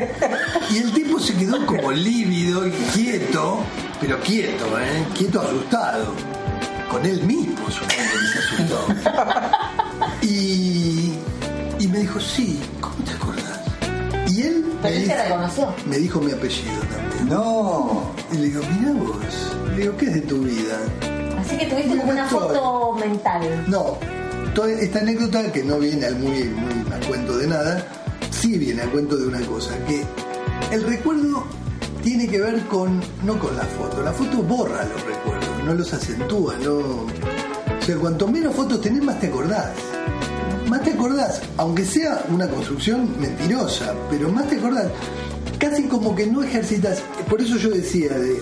Y 0.70 0.78
el 0.78 0.92
tipo 0.92 1.18
se 1.20 1.34
quedó 1.34 1.64
como 1.66 1.92
lívido 1.92 2.66
y 2.66 2.70
quieto, 2.94 3.60
pero 4.00 4.18
quieto, 4.20 4.64
¿eh? 4.80 5.04
Quieto 5.16 5.40
asustado. 5.40 6.14
Con 6.90 7.04
él 7.04 7.22
mismo, 7.24 7.70
supongo 7.70 7.90
que 7.92 8.26
se 8.32 8.38
asustó. 8.38 8.86
Y, 10.22 11.12
y 11.78 11.88
me 11.88 11.98
dijo, 12.00 12.18
sí, 12.20 12.58
¿cómo 12.80 12.94
te 13.04 13.12
acordás? 13.12 13.60
Y 14.30 14.42
él 14.42 14.64
me 14.82 14.90
dijo- 14.92 15.74
me 15.86 15.98
dijo 15.98 16.20
mi 16.20 16.32
apellido 16.32 16.80
también. 16.90 17.28
No. 17.28 18.10
Y 18.32 18.36
le 18.36 18.42
digo, 18.46 18.62
mira 18.78 18.92
vos. 18.92 19.18
Le 19.74 19.82
digo, 19.82 19.96
¿qué 19.96 20.06
es 20.06 20.14
de 20.14 20.20
tu 20.22 20.38
vida? 20.38 20.78
Así 21.48 21.56
que 21.56 21.64
tuviste 21.64 21.96
como 21.96 22.12
una 22.12 22.26
foto 22.26 22.92
mental. 23.00 23.64
No, 23.68 23.96
toda 24.54 24.70
esta 24.70 24.98
anécdota 24.98 25.50
que 25.50 25.64
no 25.64 25.78
viene 25.78 26.04
al 26.04 26.16
muy, 26.16 26.44
muy 26.44 26.92
a 26.92 27.00
cuento 27.08 27.38
de 27.38 27.46
nada, 27.46 27.86
sí 28.30 28.58
viene 28.58 28.82
a 28.82 28.90
cuento 28.90 29.16
de 29.16 29.28
una 29.28 29.40
cosa, 29.46 29.72
que 29.86 30.04
el 30.74 30.82
recuerdo 30.82 31.46
tiene 32.02 32.28
que 32.28 32.38
ver 32.38 32.60
con, 32.66 33.00
no 33.24 33.38
con 33.38 33.56
la 33.56 33.62
foto, 33.62 34.02
la 34.02 34.12
foto 34.12 34.42
borra 34.42 34.84
los 34.84 35.02
recuerdos, 35.06 35.64
no 35.64 35.74
los 35.74 35.90
acentúa, 35.94 36.58
no... 36.58 36.76
O 36.76 37.82
sea, 37.82 37.96
cuanto 37.96 38.28
menos 38.28 38.54
fotos 38.54 38.82
tenés, 38.82 39.02
más 39.02 39.18
te 39.18 39.28
acordás. 39.28 39.70
Más 40.68 40.82
te 40.82 40.92
acordás, 40.92 41.40
aunque 41.56 41.86
sea 41.86 42.26
una 42.28 42.46
construcción 42.46 43.18
mentirosa, 43.18 43.94
pero 44.10 44.28
más 44.28 44.46
te 44.48 44.56
acordás. 44.56 44.88
Casi 45.58 45.84
como 45.84 46.14
que 46.14 46.26
no 46.26 46.42
ejercitas. 46.42 47.02
Por 47.30 47.40
eso 47.40 47.56
yo 47.56 47.70
decía, 47.70 48.10
de, 48.18 48.38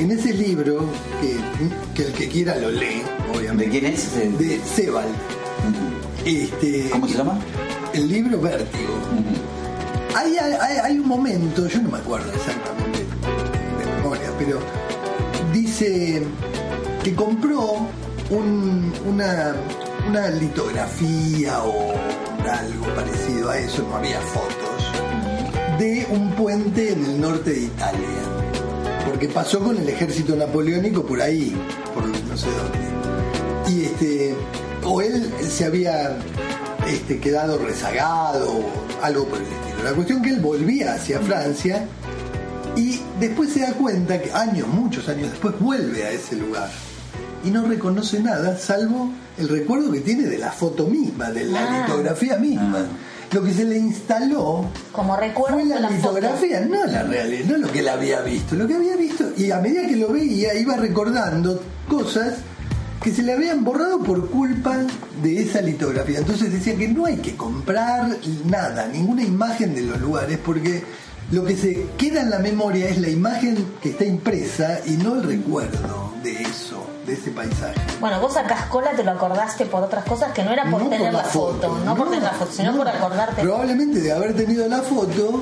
en 0.00 0.10
ese 0.10 0.32
libro, 0.34 0.84
que, 1.20 1.36
que 1.94 2.08
el 2.08 2.12
que 2.14 2.28
quiera 2.28 2.56
lo 2.56 2.70
lee, 2.70 3.02
obviamente 3.34 3.64
¿De 3.66 3.70
quién 3.80 3.92
es? 3.92 4.14
De- 4.14 4.28
de. 4.30 4.60
Este, 6.24 6.88
¿Cómo 6.90 7.08
se 7.08 7.16
llama? 7.18 7.38
El 7.92 8.08
libro 8.08 8.40
Vértigo. 8.40 8.94
Hay, 10.14 10.36
hay- 10.36 10.78
hay 10.82 10.98
un 10.98 11.08
momento, 11.08 11.66
yo 11.66 11.80
no 11.82 11.90
me 11.90 11.98
acuerdo 11.98 12.30
exactamente 12.32 12.98
de 12.98 13.96
memoria, 13.96 14.30
pero 14.38 14.58
dice 15.52 16.22
que 17.02 17.14
compró 17.14 17.86
un- 18.30 18.92
una, 19.06 19.54
una 20.08 20.28
litografía 20.30 21.62
o 21.62 21.92
algo 22.50 22.86
parecido 22.94 23.50
a 23.50 23.58
eso, 23.58 23.86
no 23.88 23.96
había 23.96 24.20
fotos, 24.20 25.78
de 25.78 26.06
un 26.10 26.30
puente 26.32 26.92
en 26.92 27.04
el 27.04 27.20
norte 27.20 27.50
de 27.50 27.60
Italia. 27.62 28.08
Porque 29.20 29.34
pasó 29.34 29.60
con 29.60 29.76
el 29.76 29.86
ejército 29.86 30.34
napoleónico 30.34 31.04
por 31.04 31.20
ahí, 31.20 31.54
por 31.92 32.06
no 32.08 32.36
sé 32.38 32.46
dónde. 32.46 33.70
Y 33.70 33.84
este, 33.84 34.34
o 34.82 35.02
él 35.02 35.30
se 35.46 35.66
había 35.66 36.16
este, 36.88 37.18
quedado 37.20 37.58
rezagado 37.58 38.50
o 38.50 38.64
algo 39.02 39.26
por 39.26 39.36
el 39.36 39.44
estilo. 39.44 39.84
La 39.84 39.92
cuestión 39.92 40.22
que 40.22 40.30
él 40.30 40.40
volvía 40.40 40.94
hacia 40.94 41.20
Francia 41.20 41.86
y 42.76 42.98
después 43.20 43.52
se 43.52 43.60
da 43.60 43.74
cuenta 43.74 44.22
que 44.22 44.32
años, 44.32 44.66
muchos 44.68 45.06
años 45.10 45.30
después, 45.30 45.54
vuelve 45.60 46.02
a 46.02 46.12
ese 46.12 46.36
lugar 46.36 46.70
y 47.44 47.50
no 47.50 47.66
reconoce 47.66 48.20
nada 48.20 48.56
salvo 48.56 49.12
el 49.36 49.50
recuerdo 49.50 49.92
que 49.92 50.00
tiene 50.00 50.28
de 50.28 50.38
la 50.38 50.50
foto 50.50 50.86
misma, 50.86 51.30
de 51.30 51.44
la 51.44 51.60
Ah. 51.60 51.86
litografía 51.86 52.38
misma. 52.38 52.86
Lo 53.32 53.42
que 53.44 53.52
se 53.54 53.64
le 53.64 53.78
instaló 53.78 54.64
Como 54.92 55.16
recuerdo 55.16 55.54
fue 55.54 55.64
la 55.64 55.78
la 55.80 55.88
foto. 55.88 56.14
litografía, 56.14 56.60
no 56.60 56.84
la 56.86 57.02
realidad, 57.04 57.44
no 57.46 57.58
lo 57.58 57.72
que 57.72 57.78
él 57.78 57.88
había 57.88 58.20
visto, 58.22 58.56
lo 58.56 58.66
que 58.66 58.74
había 58.74 58.96
visto. 58.96 59.30
Y 59.36 59.50
a 59.52 59.58
medida 59.60 59.86
que 59.86 59.96
lo 59.96 60.08
veía, 60.08 60.54
iba 60.54 60.76
recordando 60.76 61.62
cosas 61.88 62.38
que 63.02 63.14
se 63.14 63.22
le 63.22 63.32
habían 63.32 63.64
borrado 63.64 64.02
por 64.02 64.28
culpa 64.30 64.76
de 65.22 65.42
esa 65.42 65.62
litografía. 65.62 66.18
Entonces 66.18 66.52
decía 66.52 66.74
que 66.76 66.88
no 66.88 67.06
hay 67.06 67.16
que 67.16 67.34
comprar 67.36 68.08
nada, 68.44 68.88
ninguna 68.88 69.22
imagen 69.22 69.74
de 69.74 69.82
los 69.82 70.00
lugares, 70.00 70.38
porque 70.44 70.82
lo 71.30 71.44
que 71.44 71.56
se 71.56 71.86
queda 71.96 72.20
en 72.22 72.30
la 72.30 72.40
memoria 72.40 72.88
es 72.88 72.98
la 72.98 73.08
imagen 73.08 73.64
que 73.80 73.90
está 73.90 74.04
impresa 74.04 74.80
y 74.84 74.96
no 74.96 75.14
el 75.14 75.22
recuerdo 75.22 76.12
de 76.22 76.42
eso, 76.42 76.69
de 77.10 77.16
ese 77.16 77.30
paisaje. 77.30 77.74
Bueno, 78.00 78.20
vos 78.20 78.36
a 78.36 78.44
Cascola 78.44 78.92
te 78.92 79.02
lo 79.02 79.10
acordaste 79.10 79.66
por 79.66 79.82
otras 79.82 80.04
cosas 80.04 80.32
que 80.32 80.42
no 80.42 80.52
era 80.52 80.64
por 80.70 80.82
No 80.82 80.88
tener 80.88 81.12
la 81.12 81.24
foto, 81.24 81.78
no, 81.84 81.96
por 81.96 82.08
tener 82.08 82.22
la 82.22 82.30
foto, 82.30 82.52
sino 82.52 82.72
no. 82.72 82.78
por 82.78 82.88
acordarte. 82.88 83.42
Probablemente 83.42 84.00
de 84.00 84.12
haber 84.12 84.34
tenido 84.34 84.68
la 84.68 84.80
foto, 84.80 85.40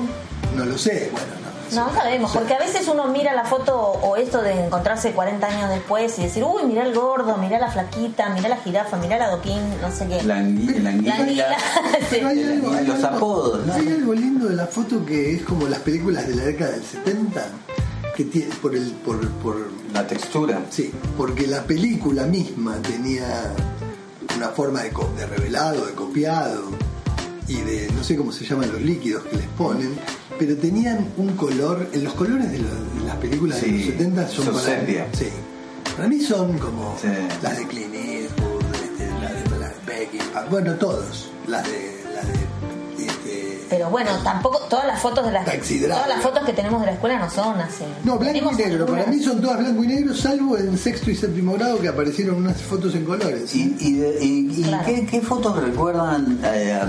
no 0.55 0.65
lo 0.65 0.77
sé, 0.77 1.09
bueno, 1.11 1.27
no. 1.43 1.49
No 1.75 1.93
sabemos, 1.93 2.31
porque 2.31 2.55
a 2.55 2.57
veces 2.57 2.87
uno 2.87 3.07
mira 3.09 3.35
la 3.35 3.43
foto 3.43 3.77
o 3.77 4.15
esto 4.15 4.41
de 4.41 4.65
encontrarse 4.65 5.11
40 5.11 5.45
años 5.45 5.69
después 5.69 6.17
y 6.17 6.23
decir, 6.23 6.43
uy, 6.43 6.63
mirá 6.63 6.83
el 6.83 6.95
gordo, 6.95 7.37
mirá 7.37 7.59
la 7.59 7.69
flaquita, 7.69 8.29
mirá 8.29 8.49
la 8.49 8.57
jirafa, 8.57 8.97
mirá 8.97 9.19
la 9.19 9.29
doquín, 9.29 9.61
no 9.79 9.91
sé 9.91 10.07
qué. 10.07 10.23
La 10.23 10.37
anguila. 10.37 10.91
La. 10.91 11.57
Sí. 12.09 12.21
Los 12.87 13.03
apodos, 13.03 13.67
¿no? 13.67 13.73
Hay 13.73 13.87
algo 13.87 14.13
lindo 14.15 14.47
de 14.47 14.55
la 14.55 14.65
foto 14.65 15.05
que 15.05 15.35
es 15.35 15.43
como 15.43 15.67
las 15.67 15.79
películas 15.81 16.27
de 16.27 16.35
la 16.35 16.43
década 16.43 16.71
del 16.71 16.83
70, 16.83 17.45
que 18.19 18.25
tiene 18.25 18.53
por 18.61 18.75
el 18.75 18.91
por, 19.05 19.25
por 19.41 19.55
La 19.93 20.05
textura. 20.05 20.65
sí, 20.69 20.91
porque 21.15 21.47
la 21.47 21.63
película 21.63 22.25
misma 22.25 22.75
tenía 22.81 23.53
una 24.35 24.49
forma 24.49 24.83
de, 24.83 24.91
de 25.17 25.25
revelado, 25.25 25.85
de 25.85 25.93
copiado 25.93 26.63
y 27.47 27.55
de 27.61 27.89
no 27.95 28.03
sé 28.03 28.17
cómo 28.17 28.33
se 28.33 28.43
llaman 28.45 28.73
los 28.73 28.81
líquidos 28.81 29.23
que 29.23 29.37
les 29.37 29.47
ponen, 29.57 29.91
pero 30.37 30.57
tenían 30.57 31.07
un 31.15 31.29
color, 31.37 31.87
en 31.93 32.03
los 32.03 32.13
colores 32.13 32.51
de, 32.51 32.59
lo- 32.59 32.67
de 32.99 33.05
las 33.07 33.15
películas 33.15 33.61
de 33.61 33.67
los 33.71 33.85
70 33.85 34.27
son 34.27 34.45
son 34.45 34.53
para, 34.55 34.65
sepia. 34.65 35.07
sí, 35.17 35.27
para 35.95 36.09
mí 36.09 36.19
son 36.19 36.57
como 36.59 36.97
Sí. 37.01 37.07
las 37.41 37.57
de 37.57 37.67
Clint 37.67 37.95
Eastwood, 37.95 38.63
este, 38.83 39.07
la 39.21 39.31
de, 39.33 39.59
la 39.61 39.67
de 39.69 39.75
Peckinpah, 39.85 40.45
bueno 40.49 40.73
todos, 40.73 41.31
las 41.47 41.63
de, 41.63 42.03
las 42.13 42.27
de 42.27 42.33
Pero 43.69 43.89
bueno, 43.89 44.11
tampoco 44.23 44.59
todas 44.69 44.85
las 44.87 44.99
fotos 44.99 45.25
de 45.25 45.31
las 45.31 45.45
todas 45.45 46.07
las 46.07 46.21
fotos 46.21 46.43
que 46.45 46.53
tenemos 46.53 46.79
de 46.81 46.87
la 46.87 46.93
escuela 46.93 47.19
no 47.19 47.29
son 47.29 47.59
así. 47.61 47.83
No, 48.03 48.17
blanco 48.17 48.51
y 48.51 48.55
negro. 48.55 48.85
Para 48.85 49.05
mí 49.05 49.19
son 49.21 49.39
todas 49.41 49.59
blanco 49.59 49.83
y 49.83 49.87
negro, 49.87 50.13
salvo 50.15 50.57
en 50.57 50.77
sexto 50.77 51.11
y 51.11 51.15
séptimo 51.15 51.53
grado 51.53 51.79
que 51.79 51.87
aparecieron 51.87 52.37
unas 52.37 52.61
fotos 52.61 52.95
en 52.95 53.05
colores. 53.05 53.55
¿Y, 53.55 53.75
y, 53.79 53.93
de- 53.93 54.17
y- 54.23 54.51
y 54.59 54.63
Claro. 54.63 54.83
qué, 54.85 55.05
qué 55.05 55.21
fotos 55.21 55.61
recuerdan 55.63 56.39
eh, 56.43 56.79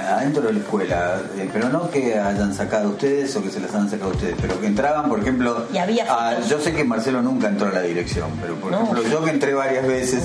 adentro 0.00 0.42
de 0.42 0.52
la 0.54 0.58
escuela? 0.60 1.20
Eh, 1.36 1.48
pero 1.52 1.68
no 1.68 1.90
que 1.90 2.18
hayan 2.18 2.54
sacado 2.54 2.90
ustedes 2.90 3.34
o 3.36 3.42
que 3.42 3.50
se 3.50 3.60
las 3.60 3.74
han 3.74 3.90
sacado 3.90 4.10
ustedes, 4.12 4.36
pero 4.40 4.58
que 4.60 4.66
entraban, 4.66 5.08
por 5.08 5.20
ejemplo. 5.20 5.66
Y 5.72 5.78
había 5.78 6.04
a- 6.04 6.32
fotos. 6.32 6.48
yo 6.48 6.60
sé 6.60 6.72
que 6.72 6.84
Marcelo 6.84 7.20
nunca 7.22 7.48
entró 7.48 7.68
a 7.68 7.72
la 7.72 7.82
dirección, 7.82 8.30
pero 8.40 8.54
por 8.56 8.70
No. 8.72 8.82
ejemplo, 8.82 9.02
yo 9.02 9.24
que 9.24 9.30
entré 9.30 9.54
varias 9.54 9.86
veces, 9.86 10.24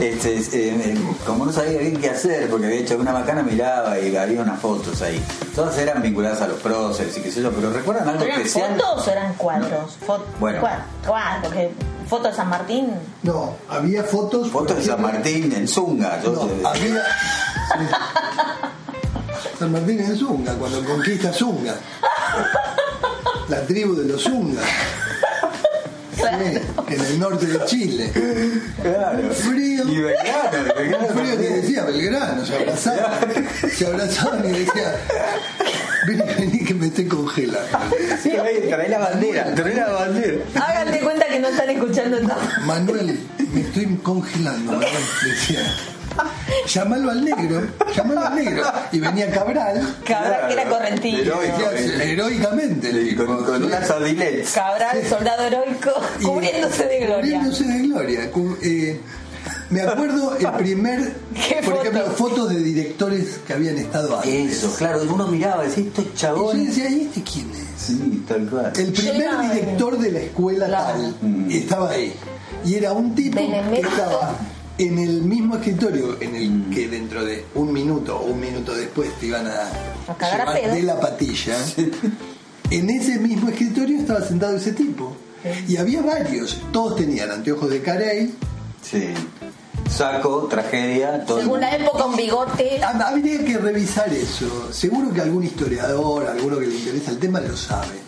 este, 0.00 0.34
eh, 0.38 0.44
eh, 0.52 0.98
como 1.26 1.46
no 1.46 1.52
sabía 1.52 1.78
bien 1.78 1.96
qué 1.96 2.10
hacer, 2.10 2.48
porque 2.50 2.66
había 2.66 2.80
hecho 2.80 2.98
una 2.98 3.12
macana, 3.12 3.42
miraba 3.42 3.98
y 4.00 4.16
había 4.16 4.42
unas 4.42 4.58
fotos 4.60 5.00
ahí. 5.02 5.22
Todas 5.54 5.78
eran 5.78 6.02
vinculadas 6.02 6.40
a 6.42 6.48
los 6.48 6.58
próceres 6.58 7.16
y 7.16 7.20
qué 7.20 7.30
sé 7.30 7.40
yo, 7.40 7.52
pero 7.52 7.70
¿recuerdan 7.72 8.08
algo 8.08 8.20
¿Pero 8.20 8.32
eran 8.34 8.46
especial? 8.46 8.76
fotos 8.76 9.06
o 9.06 9.10
eran 9.10 9.34
cuadros? 9.34 9.96
Fo- 10.04 10.24
Bueno. 10.40 10.60
cuad- 10.60 10.80
cuad- 11.06 11.42
porque 11.42 11.70
foto 12.08 12.28
de 12.28 12.34
San 12.34 12.48
Martín. 12.48 12.90
No, 13.22 13.54
había 13.68 14.02
fotos. 14.02 14.50
Fotos 14.50 14.78
de 14.78 14.82
San 14.84 15.00
Martín 15.00 15.52
en 15.52 15.68
Zunga. 15.68 16.20
Yo 16.22 16.32
No, 16.32 16.40
sé- 16.48 16.66
había. 16.66 17.02
San 19.58 19.70
Martín 19.72 20.00
en 20.00 20.16
Zunga, 20.18 20.52
cuando 20.54 20.84
conquista 20.84 21.32
Zunga. 21.32 21.74
La 23.48 23.60
tribu 23.62 23.94
de 23.94 24.06
los 24.12 24.22
Zungas. 24.22 24.64
Sí, 26.16 26.94
en 26.94 27.00
el 27.00 27.18
norte 27.18 27.46
de 27.46 27.64
Chile. 27.66 28.10
Claro. 28.82 29.30
Frío. 29.30 29.84
Y 29.88 30.00
Belgrano, 30.00 30.58
y 30.58 30.78
Belgrano 30.78 31.06
Frío 31.08 31.22
que 31.24 31.30
también. 31.32 31.60
decía 31.62 31.84
Belgrano, 31.84 32.46
se 32.46 32.54
abrazaban, 32.54 33.46
se 33.76 33.86
abrazaban 33.86 34.44
y 34.48 34.58
decía, 34.58 34.96
vení, 36.06 36.22
vení 36.38 36.64
que 36.64 36.74
me 36.74 36.86
estoy 36.86 37.06
congelando. 37.06 37.78
Sí, 38.22 38.30
oye, 38.30 38.60
trae 38.68 38.88
la 38.88 38.98
bandera, 38.98 39.54
trae 39.54 39.74
la 39.74 39.88
bandera. 39.88 40.38
Háganse 40.54 41.00
cuenta 41.00 41.26
que 41.26 41.40
no 41.40 41.48
están 41.48 41.70
escuchando 41.70 42.16
esto. 42.18 42.34
Manuel, 42.66 43.18
me 43.52 43.60
estoy 43.60 43.86
congelando, 44.02 44.72
Manuel, 44.72 44.92
decía. 45.24 45.60
Llámalo 46.66 47.10
al 47.10 47.24
negro, 47.24 47.62
llámalo 47.94 48.20
al 48.26 48.34
negro. 48.36 48.64
Y 48.92 49.00
venía 49.00 49.30
Cabral, 49.30 49.96
Cabral, 50.04 50.46
que 50.48 50.52
era 50.54 50.68
correntino. 50.68 51.18
Heroico. 51.18 51.70
heroicamente, 52.02 52.92
le 52.92 53.00
digo, 53.00 53.26
con, 53.26 53.44
con 53.44 53.64
unas 53.64 53.86
sardinets. 53.86 54.52
Cabral, 54.52 55.02
soldado 55.08 55.42
heroico, 55.44 55.90
Y- 56.20 56.24
cubriéndose 56.24 56.84
de 56.86 56.98
gloria. 57.06 57.16
Cubriéndose 57.38 57.64
de 57.64 57.78
gloria. 57.86 58.30
Eh, 58.62 59.00
me 59.70 59.82
acuerdo 59.82 60.36
el 60.36 60.50
primer, 60.52 61.12
¿Qué 61.48 61.56
por 61.64 61.74
foto? 61.76 61.80
ejemplo, 61.88 62.04
fotos 62.12 62.48
de 62.50 62.56
directores 62.60 63.40
que 63.46 63.52
habían 63.52 63.76
estado 63.78 64.16
antes. 64.16 64.52
Eso, 64.58 64.74
claro, 64.76 65.02
uno 65.10 65.26
miraba 65.26 65.64
y 65.64 65.68
decía, 65.68 65.84
estos 65.84 66.04
Y 66.04 66.16
yo 66.16 66.52
decía, 66.52 66.88
¿y 66.90 67.00
este 67.02 67.22
quién 67.22 67.50
es? 67.52 67.64
Sí, 67.84 68.24
tal 68.26 68.48
cual. 68.48 68.72
El 68.76 68.92
primer 68.92 69.38
director 69.52 69.98
de 69.98 70.12
la 70.12 70.18
escuela 70.20 70.66
Claro. 70.66 70.86
tal 70.94 71.14
Mm. 71.20 71.50
estaba 71.50 71.90
ahí. 71.90 72.14
Y 72.64 72.76
era 72.76 72.92
un 72.92 73.14
tipo 73.14 73.36
que 73.38 73.80
estaba 73.80 74.34
en 74.78 74.98
el 74.98 75.22
mismo 75.22 75.56
escritorio 75.56 76.20
en 76.20 76.34
el 76.34 76.74
que 76.74 76.88
dentro 76.88 77.24
de 77.24 77.44
un 77.54 77.72
minuto 77.72 78.18
o 78.18 78.24
un 78.26 78.40
minuto 78.40 78.74
después 78.74 79.12
te 79.20 79.26
iban 79.26 79.46
a, 79.46 79.68
A 80.10 80.16
cagar 80.16 80.54
llevar 80.54 80.74
de 80.74 80.82
la 80.82 81.00
patilla. 81.00 81.56
En 82.70 82.90
ese 82.90 83.18
mismo 83.18 83.50
escritorio 83.50 83.98
estaba 84.00 84.22
sentado 84.22 84.56
ese 84.56 84.72
tipo. 84.72 85.14
Y 85.68 85.76
había 85.76 86.00
varios. 86.00 86.60
Todos 86.72 86.96
tenían 86.96 87.30
anteojos 87.30 87.68
de 87.70 87.82
Carey. 87.82 88.34
Sí. 88.82 89.12
saco, 89.90 90.46
tragedia, 90.50 91.24
todo. 91.24 91.40
Según 91.40 91.60
la 91.60 91.76
época, 91.76 92.06
un 92.06 92.16
bigote. 92.16 92.80
Ah, 92.82 92.98
Habría 93.06 93.44
que 93.44 93.58
revisar 93.58 94.12
eso. 94.12 94.72
Seguro 94.72 95.12
que 95.12 95.20
algún 95.20 95.44
historiador, 95.44 96.26
alguno 96.26 96.58
que 96.58 96.66
le 96.66 96.74
interesa 96.74 97.10
el 97.10 97.18
tema 97.18 97.40
lo 97.40 97.56
sabe. 97.56 97.98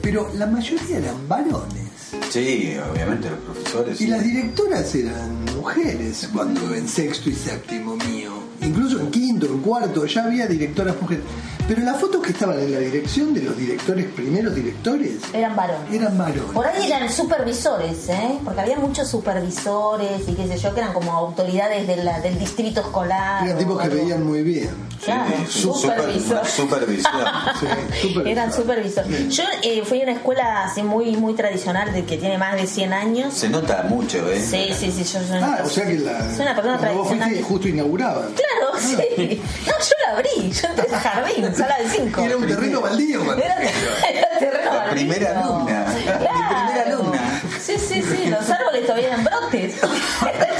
Pero 0.00 0.30
la 0.36 0.46
mayoría 0.46 0.98
eran 0.98 1.28
varones. 1.28 1.84
Sí, 2.30 2.76
obviamente 2.92 3.30
los 3.30 3.38
profesores. 3.40 4.00
Y 4.00 4.04
sí. 4.04 4.10
las 4.10 4.22
directoras 4.24 4.94
eran 4.94 5.44
mujeres 5.56 6.28
cuando 6.32 6.74
en 6.74 6.88
sexto 6.88 7.30
y 7.30 7.34
séptimo 7.34 7.96
mío. 7.96 8.32
Incluso 8.60 8.98
en 9.00 9.10
quinto, 9.10 9.46
en 9.46 9.58
cuarto, 9.60 10.06
ya 10.06 10.24
había 10.24 10.46
directoras 10.46 10.94
mujeres. 11.00 11.24
Pero 11.68 11.82
las 11.82 11.98
fotos 11.98 12.22
que 12.22 12.32
estaban 12.32 12.58
en 12.58 12.72
la 12.72 12.78
dirección 12.78 13.32
de 13.32 13.42
los 13.42 13.56
directores, 13.56 14.04
primeros 14.06 14.54
directores, 14.54 15.12
Eran 15.32 15.56
varones. 15.56 15.92
eran 15.94 16.16
varones. 16.18 16.42
Por 16.52 16.66
ahí 16.66 16.90
eran 16.92 17.10
supervisores, 17.10 18.08
¿eh? 18.10 18.38
Porque 18.44 18.60
había 18.60 18.76
muchos 18.78 19.08
supervisores 19.08 20.28
y 20.28 20.34
qué 20.34 20.46
sé 20.46 20.58
yo, 20.58 20.74
que 20.74 20.80
eran 20.80 20.92
como 20.92 21.12
autoridades 21.12 21.86
de 21.86 21.96
la- 22.04 22.20
del 22.20 22.38
distrito 22.38 22.80
escolar. 22.80 23.44
Eran 23.46 23.58
tipos 23.58 23.80
que 23.80 23.88
veían 23.88 24.24
muy 24.26 24.42
bien. 24.42 24.70
Claro, 25.04 25.30
Sí, 25.48 25.60
su- 25.62 25.74
super- 25.74 26.20
supervisor. 26.46 27.10
Sí, 27.60 27.66
supervisor. 28.02 28.28
Eran 28.28 28.52
supervisores. 28.52 29.28
Yo 29.36 29.44
eh, 29.62 29.82
fui 29.84 30.00
a 30.00 30.04
una 30.04 30.12
escuela 30.12 30.64
así 30.64 30.82
muy 30.82 31.16
muy 31.16 31.34
tradicional 31.34 31.92
de 31.92 32.03
que 32.06 32.16
tiene 32.18 32.38
más 32.38 32.54
de 32.56 32.66
100 32.66 32.92
años. 32.92 33.34
Se 33.34 33.48
nota 33.48 33.84
mucho, 33.88 34.30
¿eh? 34.30 34.40
Sí, 34.40 34.70
sí, 34.78 34.90
sí, 34.92 35.04
yo 35.04 35.20
soy 35.26 35.38
una 35.38 35.54
Ah, 35.56 35.62
o 35.64 35.68
sea 35.68 35.86
que 35.86 35.94
la, 35.98 36.20
soy 36.32 36.42
una 36.42 36.54
persona 36.56 36.92
vos 36.92 37.08
fuiste 37.08 37.42
justo 37.42 37.68
inauguraban. 37.68 38.32
Claro, 38.34 38.78
sí. 38.78 39.40
No, 39.66 39.72
yo 39.72 39.94
la 40.06 40.12
abrí, 40.16 40.50
yo 40.52 40.68
entré 40.68 40.94
a 40.94 41.00
jardín, 41.00 41.54
sala 41.56 41.76
de 41.78 41.88
5. 41.90 42.20
Era 42.22 42.36
un 42.36 42.46
terreno 42.46 42.80
baldío. 42.80 43.24
cuando- 43.24 43.42
Era, 43.44 43.56
era 44.10 44.38
terreno 44.38 44.64
La 44.72 44.76
baldío. 44.78 44.94
primera 44.94 45.40
alumna. 45.40 45.86
Mi 45.94 46.02
primera 46.02 46.82
alumna. 46.86 47.40
Sí, 47.60 47.74
sí, 47.78 48.02
sí, 48.02 48.26
los 48.28 48.48
árboles 48.50 48.82
todavía 48.86 49.06
eran 49.08 49.24
brotes. 49.24 49.74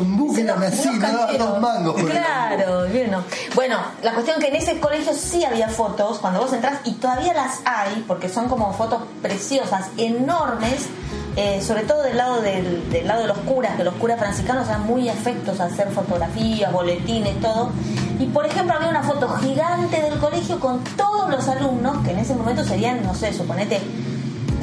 Unos- 0.00 0.36
así, 0.72 0.88
no 0.88 1.18
daban 1.18 1.38
dos 1.38 1.60
mangos 1.60 2.00
por 2.00 2.10
Claro, 2.10 2.86
bueno. 2.90 3.24
Bueno, 3.54 3.78
la 4.02 4.12
cuestión 4.14 4.40
que 4.40 4.48
en 4.48 4.56
ese 4.56 4.80
colegio 4.80 5.12
sí 5.14 5.44
había 5.44 5.68
fotos, 5.68 6.18
cuando 6.18 6.40
vos 6.40 6.52
entras, 6.52 6.80
y 6.84 6.92
todavía 6.92 7.32
las 7.34 7.60
hay, 7.64 8.04
porque 8.06 8.28
son 8.28 8.48
como 8.48 8.72
fotos 8.72 9.02
preciosas, 9.22 9.86
enormes, 9.96 10.86
eh, 11.36 11.60
sobre 11.62 11.82
todo 11.82 12.02
del 12.02 12.16
lado 12.16 12.40
del, 12.42 12.88
del 12.90 13.06
lado 13.08 13.22
de 13.22 13.28
los 13.28 13.38
curas, 13.38 13.76
que 13.76 13.84
los 13.84 13.94
curas 13.94 14.18
franciscanos 14.18 14.68
eran 14.68 14.86
muy 14.86 15.08
afectos 15.08 15.60
a 15.60 15.64
hacer 15.64 15.90
fotografías, 15.90 16.72
boletines, 16.72 17.40
todo. 17.40 17.70
Y 18.20 18.26
por 18.26 18.46
ejemplo 18.46 18.74
había 18.74 18.88
una 18.88 19.02
foto 19.02 19.28
gigante 19.40 20.00
del 20.00 20.18
colegio 20.20 20.60
con 20.60 20.82
todos 20.96 21.28
los 21.30 21.48
alumnos, 21.48 22.04
que 22.04 22.12
en 22.12 22.18
ese 22.20 22.34
momento 22.34 22.64
serían, 22.64 23.02
no 23.02 23.14
sé, 23.14 23.32
suponete 23.32 23.80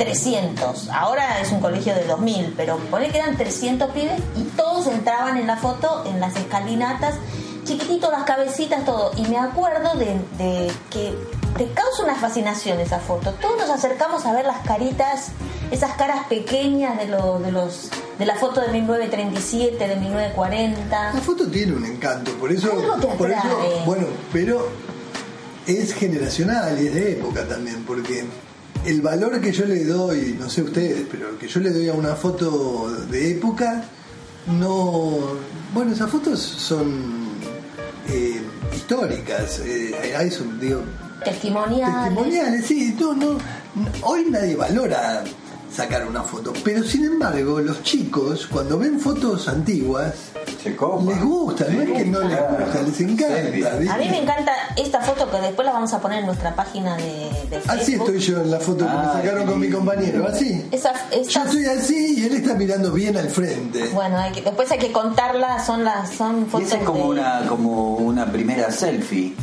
300. 0.01 0.89
Ahora 0.89 1.39
es 1.41 1.51
un 1.51 1.59
colegio 1.59 1.93
de 1.93 2.05
2000, 2.05 2.55
pero 2.57 2.77
pone 2.89 3.09
que 3.09 3.19
eran 3.19 3.37
300 3.37 3.91
pibes 3.91 4.19
y 4.35 4.43
todos 4.55 4.87
entraban 4.87 5.37
en 5.37 5.45
la 5.45 5.57
foto, 5.57 6.03
en 6.07 6.19
las 6.19 6.35
escalinatas, 6.35 7.15
chiquititos 7.65 8.09
las 8.11 8.23
cabecitas, 8.23 8.83
todo. 8.83 9.11
Y 9.15 9.27
me 9.27 9.37
acuerdo 9.37 9.93
de, 9.93 10.19
de 10.39 10.71
que 10.89 11.15
te 11.55 11.67
causa 11.73 12.03
una 12.03 12.15
fascinación 12.15 12.79
esa 12.79 12.97
foto. 12.97 13.33
Todos 13.33 13.59
nos 13.59 13.69
acercamos 13.69 14.25
a 14.25 14.33
ver 14.33 14.45
las 14.45 14.65
caritas, 14.65 15.27
esas 15.69 15.91
caras 15.97 16.25
pequeñas 16.27 16.97
de, 16.97 17.05
los 17.05 17.43
de, 17.43 17.51
los, 17.51 17.91
de 18.17 18.25
la 18.25 18.35
foto 18.35 18.59
de 18.59 18.69
1937, 18.69 19.87
de 19.87 19.95
1940. 19.97 21.13
La 21.13 21.21
foto 21.21 21.47
tiene 21.47 21.73
un 21.73 21.85
encanto, 21.85 22.31
por 22.39 22.51
eso, 22.51 22.71
por 23.19 23.29
eso, 23.29 23.83
bueno, 23.85 24.07
pero 24.33 24.67
es 25.67 25.93
generacional 25.93 26.81
y 26.81 26.87
es 26.87 26.95
de 26.95 27.11
época 27.11 27.47
también, 27.47 27.83
porque 27.85 28.25
el 28.85 29.01
valor 29.01 29.39
que 29.41 29.51
yo 29.51 29.65
le 29.65 29.83
doy, 29.85 30.35
no 30.39 30.49
sé 30.49 30.63
ustedes, 30.63 31.05
pero 31.11 31.37
que 31.37 31.47
yo 31.47 31.59
le 31.59 31.71
doy 31.71 31.87
a 31.89 31.93
una 31.93 32.15
foto 32.15 32.89
de 33.09 33.31
época, 33.31 33.83
no, 34.59 35.19
bueno, 35.73 35.91
esas 35.91 36.09
fotos 36.09 36.39
son 36.39 37.29
eh, 38.09 38.41
históricas, 38.75 39.59
eh, 39.65 40.15
a 40.17 40.23
eso 40.23 40.43
digo, 40.59 40.81
Testimoniales. 41.23 42.03
testimoniales, 42.05 42.65
sí, 42.65 42.95
no, 42.99 43.13
no, 43.13 43.37
hoy 44.01 44.25
nadie 44.29 44.55
valora 44.55 45.23
sacar 45.73 46.05
una 46.07 46.23
foto, 46.23 46.51
pero 46.63 46.83
sin 46.83 47.05
embargo 47.05 47.59
los 47.61 47.83
chicos 47.83 48.47
cuando 48.47 48.77
ven 48.77 48.99
fotos 48.99 49.47
antiguas 49.47 50.30
Se 50.63 50.75
copa. 50.75 51.03
les 51.11 51.23
gusta, 51.23 51.65
no 51.69 51.81
es 51.81 51.89
que 51.91 52.05
no 52.05 52.19
les 52.21 52.39
gusta, 52.39 52.81
les 52.83 53.01
encanta. 53.01 53.93
A 53.93 53.97
mí 53.97 54.09
me 54.09 54.17
encanta 54.21 54.51
esta 54.75 55.01
foto 55.01 55.29
que 55.31 55.37
después 55.39 55.65
la 55.65 55.73
vamos 55.73 55.91
a 55.93 55.99
poner 55.99 56.19
en 56.19 56.25
nuestra 56.27 56.55
página 56.55 56.95
de, 56.97 57.03
de 57.49 57.59
Facebook. 57.59 57.71
Así 57.81 57.93
estoy 57.95 58.19
yo 58.19 58.41
en 58.41 58.51
la 58.51 58.59
foto 58.59 58.85
que 58.85 58.93
me 58.93 59.03
sacaron 59.05 59.45
con 59.47 59.59
mi 59.59 59.69
compañero, 59.69 60.27
así. 60.27 60.65
Esa, 60.71 60.93
Yo 61.11 61.43
estoy 61.43 61.65
así 61.65 62.15
y 62.19 62.25
él 62.25 62.35
está 62.35 62.53
mirando 62.53 62.91
bien 62.91 63.17
al 63.17 63.29
frente. 63.29 63.87
Bueno, 63.93 64.17
hay 64.17 64.31
que, 64.31 64.41
después 64.41 64.71
hay 64.71 64.79
que 64.79 64.91
contarla, 64.91 65.63
son 65.65 65.83
las 65.83 66.11
son 66.11 66.43
Y 66.43 66.45
fotos 66.45 66.67
esa 66.67 66.77
es 66.77 66.83
como 66.83 66.99
de- 67.13 67.19
una, 67.21 67.45
como 67.47 67.95
una 67.95 68.31
primera 68.31 68.71
selfie. 68.71 69.35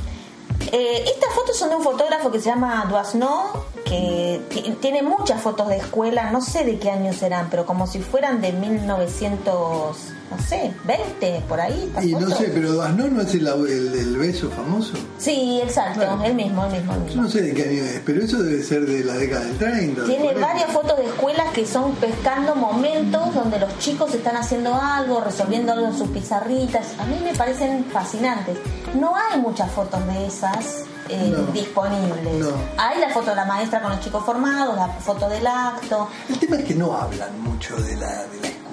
Eh, 0.72 1.04
estas 1.06 1.32
fotos 1.34 1.56
son 1.56 1.70
de 1.70 1.76
un 1.76 1.82
fotógrafo 1.82 2.30
que 2.30 2.40
se 2.40 2.46
llama 2.50 2.84
Duasno, 2.90 3.64
que 3.84 4.40
ti- 4.50 4.76
tiene 4.80 5.02
muchas 5.02 5.40
fotos 5.40 5.68
de 5.68 5.76
escuela, 5.78 6.30
no 6.30 6.40
sé 6.42 6.64
de 6.64 6.78
qué 6.78 6.90
años 6.90 7.16
serán, 7.16 7.48
pero 7.50 7.64
como 7.64 7.86
si 7.86 8.00
fueran 8.00 8.40
de 8.42 8.52
1900, 8.52 9.96
no 10.30 10.38
sé, 10.42 10.72
20, 10.84 11.44
por 11.48 11.60
ahí. 11.60 11.92
Y 12.02 12.12
no 12.14 12.28
sé, 12.30 12.50
pero 12.52 12.72
Duasno 12.72 13.08
no 13.08 13.20
es 13.22 13.34
el, 13.34 14.16
beso 14.18 14.50
famoso. 14.50 14.92
Sí, 15.18 15.60
exacto, 15.62 16.00
Claro. 16.00 16.22
el 16.24 16.34
mismo, 16.34 16.64
el 16.66 16.72
mismo, 16.72 16.92
el 16.94 16.98
Yo 17.00 17.04
mismo. 17.06 17.22
no 17.22 17.28
sé 17.28 17.42
de 17.42 17.54
qué 17.54 17.62
año 17.62 17.82
es, 17.84 18.00
pero 18.04 18.22
eso 18.22 18.42
debe 18.42 18.62
ser 18.62 18.86
de 18.86 19.04
la 19.04 19.14
década 19.14 19.44
del 19.44 19.56
30. 19.58 20.00
del 20.02 20.10
Tiene 20.10 20.24
40. 20.32 20.46
varias 20.46 20.70
fotos 20.72 20.96
de 20.98 21.04
escuelas 21.06 21.50
que 21.52 21.66
son 21.66 21.94
pescando 21.96 22.54
momentos 22.54 23.34
donde 23.34 23.58
los 23.58 23.78
chicos 23.78 24.14
están 24.14 24.36
haciendo 24.36 24.74
algo, 24.74 25.20
resolviendo 25.20 25.72
algo 25.72 25.86
en 25.86 25.96
sus 25.96 26.08
pizarritas. 26.08 26.86
A 26.98 27.04
mí 27.06 27.18
me 27.22 27.34
parecen 27.34 27.84
fascinantes. 27.86 28.56
No 28.94 29.14
hay 29.16 29.40
muchas 29.40 29.70
fotos 29.70 30.04
de 30.06 30.26
esas 30.26 30.84
eh, 31.08 31.32
No. 31.34 31.52
disponibles. 31.52 32.34
No. 32.34 32.48
Hay 32.76 33.00
la 33.00 33.08
foto 33.10 33.30
de 33.30 33.36
la 33.36 33.44
maestra 33.46 33.80
con 33.80 33.90
los 33.92 34.00
chicos 34.00 34.24
formados, 34.24 34.76
la 34.76 34.88
foto 34.88 35.28
del 35.28 35.46
acto. 35.46 36.08
El 36.28 36.38
tema 36.38 36.56
es 36.56 36.64
que 36.64 36.74
no 36.74 36.92
hablan 36.94 37.40
mucho 37.42 37.76
de 37.76 37.96
la, 37.96 38.08
de 38.24 38.40
la 38.42 38.48
escuela. 38.48 38.67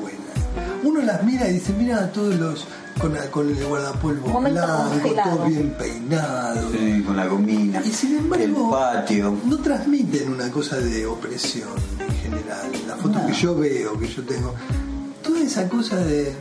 Uno 0.83 1.01
las 1.01 1.23
mira 1.23 1.49
y 1.49 1.53
dice, 1.53 1.73
mira 1.73 1.99
a 2.03 2.11
todos 2.11 2.35
los 2.35 2.65
con, 2.99 3.13
con 3.31 3.49
el 3.49 3.65
guardapolvo 3.65 4.27
Momento 4.27 4.61
blanco, 4.61 4.89
congelado. 4.91 5.35
todos 5.37 5.49
bien 5.49 5.75
peinados. 5.77 6.71
Sí, 6.71 7.03
con 7.05 7.17
la 7.17 7.25
gomina. 7.27 7.81
Y 7.85 7.89
sin 7.91 8.17
embargo, 8.17 8.43
el 8.45 8.53
patio. 8.71 9.37
no 9.45 9.57
transmiten 9.57 10.31
una 10.31 10.49
cosa 10.51 10.77
de 10.77 11.05
opresión 11.05 11.69
en 11.99 12.15
general. 12.15 12.71
La 12.87 12.95
foto 12.95 13.19
No. 13.19 13.27
que 13.27 13.33
yo 13.33 13.55
veo, 13.55 13.99
que 13.99 14.07
yo 14.07 14.23
tengo, 14.23 14.53
toda 15.23 15.41
esa 15.41 15.67
cosa 15.67 15.97
de. 15.97 16.33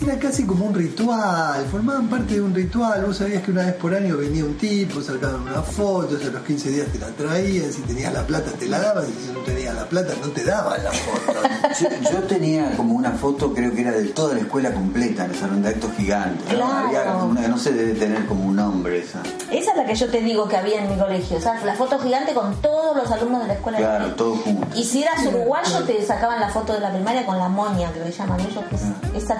Era 0.00 0.16
casi 0.18 0.44
como 0.44 0.64
un 0.64 0.74
ritual, 0.74 1.66
formaban 1.70 2.08
parte 2.08 2.34
de 2.34 2.40
un 2.40 2.54
ritual. 2.54 3.04
Vos 3.04 3.16
sabías 3.16 3.42
que 3.42 3.50
una 3.50 3.66
vez 3.66 3.74
por 3.74 3.94
año 3.94 4.16
venía 4.16 4.44
un 4.44 4.56
tipo, 4.56 5.00
sacaban 5.02 5.42
una 5.42 5.62
foto, 5.62 6.16
a 6.16 6.30
los 6.30 6.42
15 6.42 6.70
días 6.70 6.86
te 6.92 6.98
la 6.98 7.08
traían, 7.08 7.72
si 7.72 7.82
tenías 7.82 8.12
la 8.12 8.24
plata 8.26 8.52
te 8.52 8.66
la 8.66 8.78
daban, 8.78 9.06
si 9.06 9.32
no 9.32 9.40
tenías 9.40 9.74
la 9.74 9.88
plata 9.88 10.14
no 10.20 10.28
te 10.28 10.44
daban 10.44 10.82
la 10.84 10.92
foto. 10.92 11.32
Yo, 11.80 12.10
yo 12.10 12.22
tenía 12.22 12.74
como 12.76 12.94
una 12.94 13.12
foto, 13.12 13.52
creo 13.52 13.72
que 13.72 13.82
era 13.82 13.92
de 13.92 14.04
toda 14.06 14.34
la 14.34 14.40
escuela 14.40 14.72
completa, 14.72 15.24
en 15.24 15.30
el 15.32 15.36
salón 15.36 15.62
de 15.62 15.68
actos 15.68 15.92
gigante. 15.96 16.44
¿no? 16.52 16.56
Claro. 16.56 16.88
Había 16.88 17.24
una, 17.24 17.48
no 17.48 17.58
sé, 17.58 17.72
debe 17.72 17.92
tener 17.92 18.26
como 18.26 18.46
un 18.46 18.56
nombre 18.56 18.98
esa. 19.00 19.20
Esa 19.50 19.70
es 19.72 19.76
la 19.76 19.84
que 19.84 19.94
yo 19.94 20.08
te 20.08 20.20
digo 20.20 20.48
que 20.48 20.56
había 20.56 20.82
en 20.82 20.90
mi 20.90 20.96
colegio. 20.96 21.36
O 21.36 21.40
sea, 21.40 21.62
la 21.64 21.74
foto 21.74 21.98
gigante 21.98 22.32
con 22.32 22.54
todos 22.62 22.96
los 22.96 23.10
alumnos 23.10 23.42
de 23.42 23.48
la 23.48 23.54
escuela. 23.54 23.78
Claro, 23.78 24.06
de 24.06 24.12
todos 24.12 24.40
juntos. 24.40 24.78
Y 24.78 24.84
si 24.84 25.02
eras 25.02 25.24
uruguayo, 25.26 25.84
te 25.84 26.04
sacaban 26.04 26.40
la 26.40 26.48
foto 26.48 26.72
de 26.72 26.80
la 26.80 26.92
primaria 26.92 27.26
con 27.26 27.38
la 27.38 27.48
moña, 27.48 27.92
que 27.92 28.00
le 28.00 28.10
llaman 28.10 28.40
ellos, 28.40 28.64
que 28.68 28.76
es, 28.76 29.22
es 29.22 29.30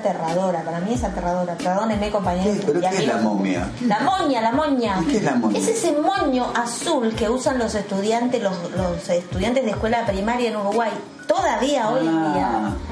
aterradora. 0.48 0.62
Para 0.64 0.80
mí 0.80 0.94
es 0.94 1.04
aterradora. 1.04 1.54
Perdónenme, 1.56 2.10
compañeros. 2.10 2.56
¿Qué? 2.58 2.66
¿Pero 2.66 2.80
qué 2.80 2.86
es 2.88 3.06
la 3.06 3.16
momia? 3.18 3.70
La 3.86 4.00
moña, 4.00 4.40
la 4.40 4.52
moña. 4.52 4.96
¿Y 5.02 5.04
qué 5.06 5.16
es 5.18 5.22
la 5.24 5.34
moña? 5.34 5.58
Es 5.58 5.68
ese 5.68 5.92
moño 5.92 6.46
azul 6.54 7.14
que 7.14 7.28
usan 7.28 7.58
los 7.58 7.74
estudiantes, 7.74 8.42
los, 8.42 8.54
los 8.76 9.08
estudiantes 9.08 9.64
de 9.64 9.70
escuela 9.70 10.04
primaria 10.06 10.50
en 10.50 10.56
Uruguay. 10.56 10.90
Todavía 11.26 11.90
hoy 11.90 12.06
en 12.06 12.16
Ah. 12.18 12.32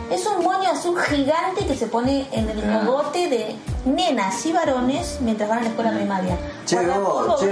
día. 0.08 0.16
Es 0.16 0.26
un 0.26 0.44
moño 0.44 0.70
azul 0.70 0.98
gigante 1.00 1.66
que 1.66 1.74
se 1.74 1.86
pone 1.86 2.26
en 2.32 2.48
el 2.50 2.62
Ah. 2.70 2.82
cogote 2.84 3.28
de 3.30 3.56
nenas 3.86 4.44
y 4.44 4.52
varones 4.52 5.18
mientras 5.22 5.48
van 5.48 5.58
a 5.58 5.62
la 5.62 5.68
escuela 5.68 5.90
primaria. 5.92 6.36
Che 6.66 6.76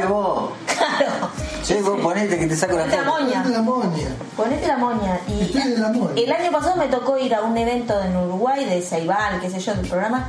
vos. 0.06 0.50
Claro. 0.66 1.30
Che 1.64 1.80
vos, 1.80 1.98
ponete 2.00 2.38
que 2.38 2.46
te 2.46 2.56
saco 2.56 2.76
la 2.76 2.84
Ponete 2.84 3.02
la 3.02 3.10
moña. 3.10 3.42
Ponete 3.42 3.50
la 3.50 3.62
moña. 3.62 4.08
Ponete 4.36 4.66
la 4.66 4.76
moña. 4.76 5.20
Y 5.28 5.40
Estoy 5.42 5.62
en 5.62 5.80
la 5.80 5.88
moña. 5.88 6.10
el 6.14 6.32
año 6.32 6.52
pasado 6.52 6.76
me 6.76 6.88
tocó 6.88 7.16
ir 7.18 7.34
a 7.34 7.40
un 7.42 7.56
evento 7.56 7.98
en 8.02 8.14
Uruguay 8.16 8.64
de 8.66 8.82
Ceibal, 8.82 9.40
qué 9.40 9.48
sé 9.48 9.60
yo, 9.60 9.74
del 9.74 9.88
programa. 9.88 10.28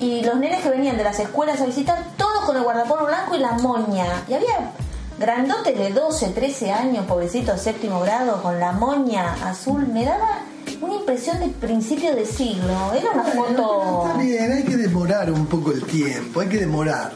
Y 0.00 0.22
los 0.24 0.36
nenes 0.36 0.62
que 0.62 0.70
venían 0.70 0.96
de 0.96 1.04
las 1.04 1.20
escuelas 1.20 1.60
a 1.60 1.66
visitar, 1.66 2.02
todos 2.16 2.44
con 2.44 2.56
el 2.56 2.62
guardapolvo 2.62 3.06
blanco 3.06 3.34
y 3.36 3.38
la 3.38 3.52
moña. 3.52 4.06
Y 4.28 4.34
había 4.34 4.72
grandotes 5.18 5.76
de 5.78 5.90
12, 5.90 6.28
13 6.30 6.72
años, 6.72 7.04
pobrecitos, 7.06 7.60
séptimo 7.60 8.00
grado, 8.00 8.42
con 8.42 8.58
la 8.58 8.72
moña 8.72 9.34
azul. 9.44 9.86
Me 9.86 10.04
daba 10.06 10.38
una 10.80 10.94
impresión 10.94 11.38
de 11.38 11.48
principio 11.48 12.14
de 12.16 12.24
siglo. 12.24 12.92
Era 12.94 13.10
una 13.12 13.24
foto. 13.24 14.06
Está 14.06 14.18
bien, 14.18 14.52
hay 14.52 14.64
que 14.64 14.76
demorar 14.76 15.30
un 15.30 15.46
poco 15.46 15.70
el 15.70 15.84
tiempo, 15.84 16.40
hay 16.40 16.48
que 16.48 16.58
demorar. 16.58 17.12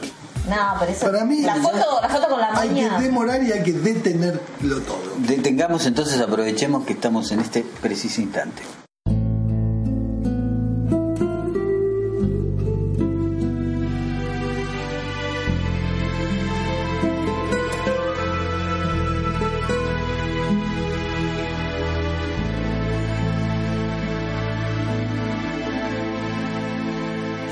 No, 0.49 0.77
pero 0.79 0.93
eso. 0.93 1.07
Para 1.07 1.25
mí, 1.25 1.43
la 1.43 1.57
foto, 1.57 2.01
la 2.01 2.09
foto 2.09 2.29
con 2.29 2.41
la 2.41 2.59
Hay 2.59 2.69
que 2.69 2.89
demorar 3.01 3.43
y 3.43 3.53
hay 3.53 3.63
que 3.63 3.73
detenerlo 3.73 4.81
todo. 4.87 5.03
Detengamos 5.19 5.87
entonces, 5.87 6.21
aprovechemos 6.21 6.85
que 6.85 6.93
estamos 6.93 7.33
en 7.33 7.41
este 7.41 7.65
preciso 7.83 8.21
instante. 8.21 8.63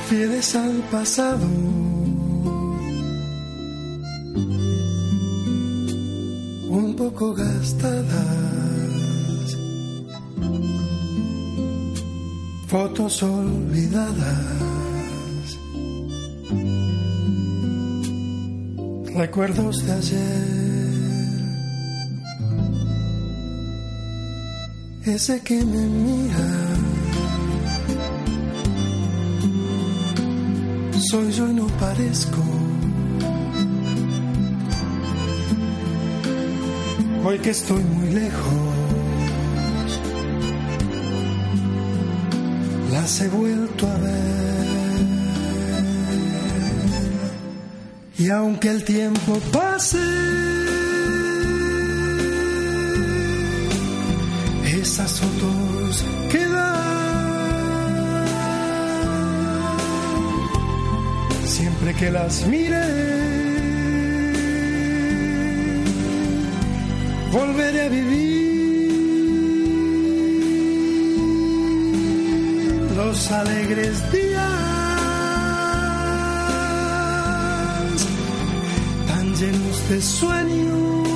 Fieles 0.09 0.55
al 0.55 0.77
pasado 0.93 1.49
fotos 12.75 13.23
olvidadas, 13.23 14.49
recuerdos 19.15 19.87
de 19.87 19.93
ayer. 19.93 20.45
Ese 25.05 25.41
que 25.43 25.65
me 25.65 25.85
mira 25.87 26.49
soy 30.99 31.31
yo 31.31 31.49
y 31.49 31.55
no 31.55 31.69
parezco. 31.79 32.43
Hoy 37.25 37.39
que 37.39 37.51
estoy 37.51 37.85
muy 37.85 38.11
lejos, 38.15 38.74
las 43.05 43.21
he 43.21 43.29
vuelto 43.29 43.87
a 43.87 43.99
ver. 43.99 45.05
Y 48.17 48.31
aunque 48.31 48.69
el 48.71 48.83
tiempo 48.83 49.39
pase, 49.53 49.99
esas 54.81 55.21
fotos 55.21 56.05
quedan. 56.33 56.65
Siempre 61.45 61.93
que 61.93 62.11
las 62.11 62.47
mire, 62.47 62.85
volveré 67.31 67.83
a 67.83 67.89
vivir 67.91 68.44
los 73.25 73.33
alegres 73.33 74.13
días 74.13 74.51
tan 79.07 79.35
llenos 79.35 79.89
de 79.89 80.03
sueños. 80.03 81.09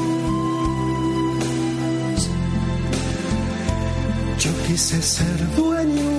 Yo 4.39 4.51
quise 4.67 5.03
ser 5.03 5.57
dueño 5.57 6.11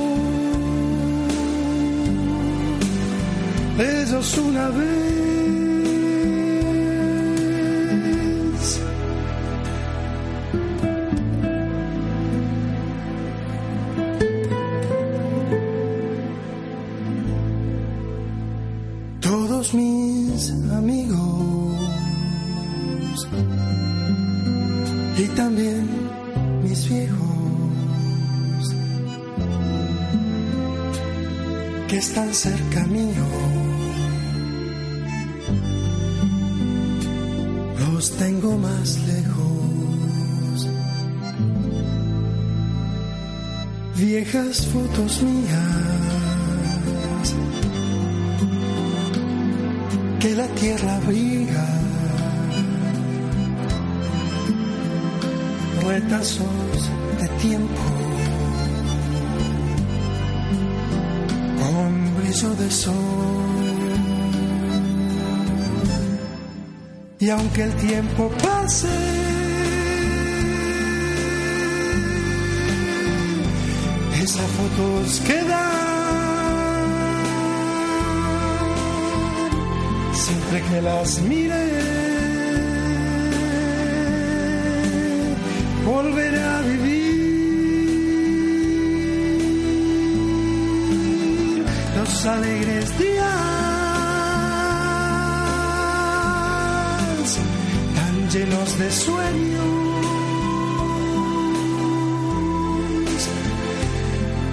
de 3.78 4.04
ellos 4.04 4.38
una 4.38 4.70
vez. 4.70 5.69
Y 67.30 67.32
aunque 67.32 67.62
el 67.62 67.74
tiempo 67.76 68.32
pase, 68.42 68.88
esas 74.20 74.50
fotos 74.58 75.22
quedan. 75.28 75.70
Siempre 80.12 80.64
que 80.72 80.82
las 80.82 81.20
mire, 81.22 81.66
volveré 85.86 86.44
a 86.44 86.62
vivir 86.62 87.14
los 91.96 92.26
alegres 92.26 92.98
días 92.98 93.69
llenos 98.32 98.78
de 98.78 98.92
sueños. 98.92 99.66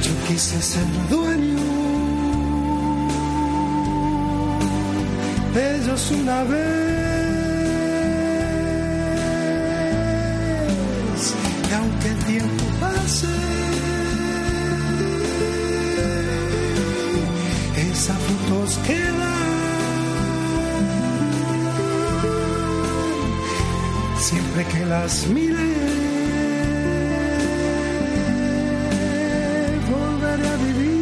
Yo 0.02 0.12
quise 0.28 0.62
ser 0.62 0.84
dueño 1.10 1.62
de 5.54 5.76
ellos 5.76 6.10
una 6.10 6.44
vez. 6.44 7.05
Las 24.88 25.26
mire, 25.28 25.66
volveré 29.90 30.48
a 30.48 30.56
vivir 30.66 30.96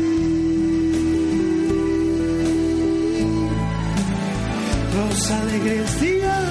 los 4.97 5.31
alegres 5.31 6.01
días 6.01 6.45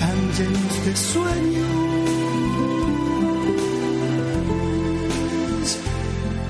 tan 0.00 0.18
llenos 0.36 0.76
de 0.86 0.96
sueños. 0.96 1.72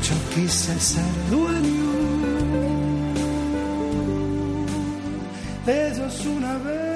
Yo 0.06 0.16
quise 0.34 0.74
ser 0.80 1.12
de 5.66 5.88
ellos 5.88 6.26
una 6.26 6.58
vez. 6.58 6.92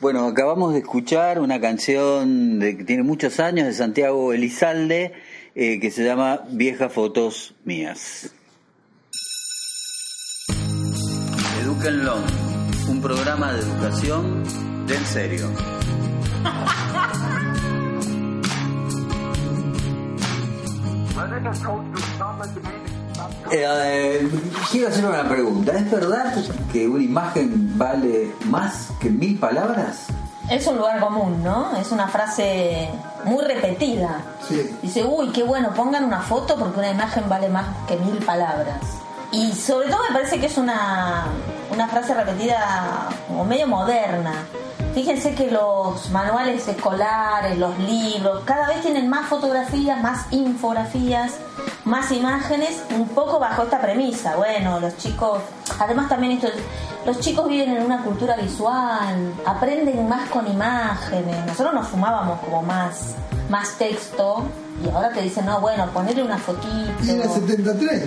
Bueno, 0.00 0.26
acabamos 0.26 0.74
de 0.74 0.78
escuchar 0.78 1.40
una 1.40 1.60
canción 1.60 2.60
de, 2.60 2.76
que 2.76 2.84
tiene 2.84 3.02
muchos 3.02 3.40
años 3.40 3.66
de 3.66 3.72
Santiago 3.72 4.32
Elizalde 4.32 5.12
eh, 5.54 5.80
que 5.80 5.90
se 5.90 6.04
llama 6.04 6.42
Viejas 6.50 6.92
Fotos 6.92 7.54
Mías. 7.64 8.32
Eduquenlo, 11.62 12.16
un 12.88 13.02
programa 13.02 13.52
de 13.52 13.60
educación 13.60 14.44
de 14.86 14.94
en 14.94 15.04
serio. 15.04 15.50
Eh, 23.50 24.28
quiero 24.70 24.88
hacer 24.88 25.04
una 25.04 25.28
pregunta. 25.28 25.72
¿Es 25.72 25.90
verdad 25.90 26.34
que 26.72 26.88
una 26.88 27.02
imagen 27.02 27.78
vale 27.78 28.34
más 28.46 28.88
que 29.00 29.10
mil 29.10 29.38
palabras? 29.38 30.06
Es 30.50 30.66
un 30.66 30.78
lugar 30.78 31.00
común, 31.00 31.42
¿no? 31.42 31.76
Es 31.76 31.92
una 31.92 32.08
frase 32.08 32.88
muy 33.24 33.44
repetida. 33.44 34.22
Sí. 34.46 34.76
Dice, 34.82 35.04
uy, 35.04 35.28
qué 35.28 35.42
bueno, 35.42 35.74
pongan 35.74 36.04
una 36.04 36.20
foto 36.20 36.56
porque 36.56 36.78
una 36.78 36.90
imagen 36.90 37.28
vale 37.28 37.48
más 37.48 37.66
que 37.86 37.96
mil 37.96 38.16
palabras. 38.24 38.80
Y 39.30 39.52
sobre 39.52 39.88
todo 39.88 39.98
me 40.08 40.14
parece 40.14 40.40
que 40.40 40.46
es 40.46 40.56
una, 40.56 41.26
una 41.70 41.88
frase 41.88 42.14
repetida 42.14 43.08
como 43.26 43.44
medio 43.44 43.66
moderna. 43.66 44.32
Fíjense 44.94 45.34
que 45.34 45.50
los 45.50 46.10
manuales 46.10 46.66
escolares, 46.66 47.56
los 47.58 47.78
libros, 47.78 48.42
cada 48.44 48.66
vez 48.68 48.80
tienen 48.82 49.08
más 49.08 49.28
fotografías, 49.28 50.00
más 50.02 50.26
infografías, 50.32 51.34
más 51.84 52.10
imágenes, 52.10 52.82
un 52.96 53.06
poco 53.08 53.38
bajo 53.38 53.62
esta 53.62 53.80
premisa. 53.80 54.34
Bueno, 54.36 54.80
los 54.80 54.96
chicos, 54.96 55.40
además 55.78 56.08
también 56.08 56.32
esto, 56.32 56.48
los 57.06 57.20
chicos 57.20 57.48
viven 57.48 57.76
en 57.76 57.82
una 57.84 58.02
cultura 58.02 58.34
visual, 58.36 59.32
aprenden 59.46 60.08
más 60.08 60.28
con 60.30 60.46
imágenes. 60.50 61.46
Nosotros 61.46 61.74
nos 61.74 61.86
fumábamos 61.88 62.40
como 62.40 62.62
más, 62.62 63.14
más 63.50 63.74
texto 63.78 64.42
y 64.84 64.88
ahora 64.90 65.10
te 65.10 65.22
dicen, 65.22 65.46
no, 65.46 65.60
bueno, 65.60 65.86
ponerle 65.90 66.24
una 66.24 66.38
fotito. 66.38 66.90
Y 67.04 67.10
era 67.10 67.24
70-30. 67.26 68.02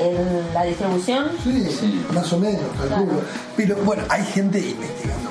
El- 0.00 0.54
la 0.54 0.62
distribución. 0.64 1.26
Sí, 1.44 2.04
más 2.12 2.32
o 2.32 2.38
menos, 2.38 2.62
calculo. 2.78 3.04
Claro. 3.12 3.20
Pero 3.56 3.76
bueno, 3.84 4.02
hay 4.08 4.24
gente 4.24 4.58
investigando 4.58 5.20
mucho, 5.20 5.23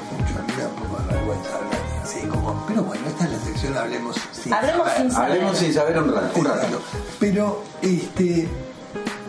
así 2.04 2.22
como. 2.28 2.66
Pero 2.68 2.84
bueno, 2.84 3.08
esta 3.08 3.26
es 3.26 3.32
la 3.32 3.40
sección 3.40 3.78
Hablemos 3.78 4.16
sin 4.32 4.54
Hablemos 4.54 4.88
saber. 4.88 5.02
sin 5.02 5.12
saber. 5.12 5.32
Hablemos 5.32 5.58
sin 5.58 5.74
saber 5.74 5.98
un 6.00 6.14
rato. 6.14 6.40
Un 6.40 6.46
rato. 6.46 6.58
Exacto. 6.66 6.82
Pero 7.20 7.64
este 7.82 8.48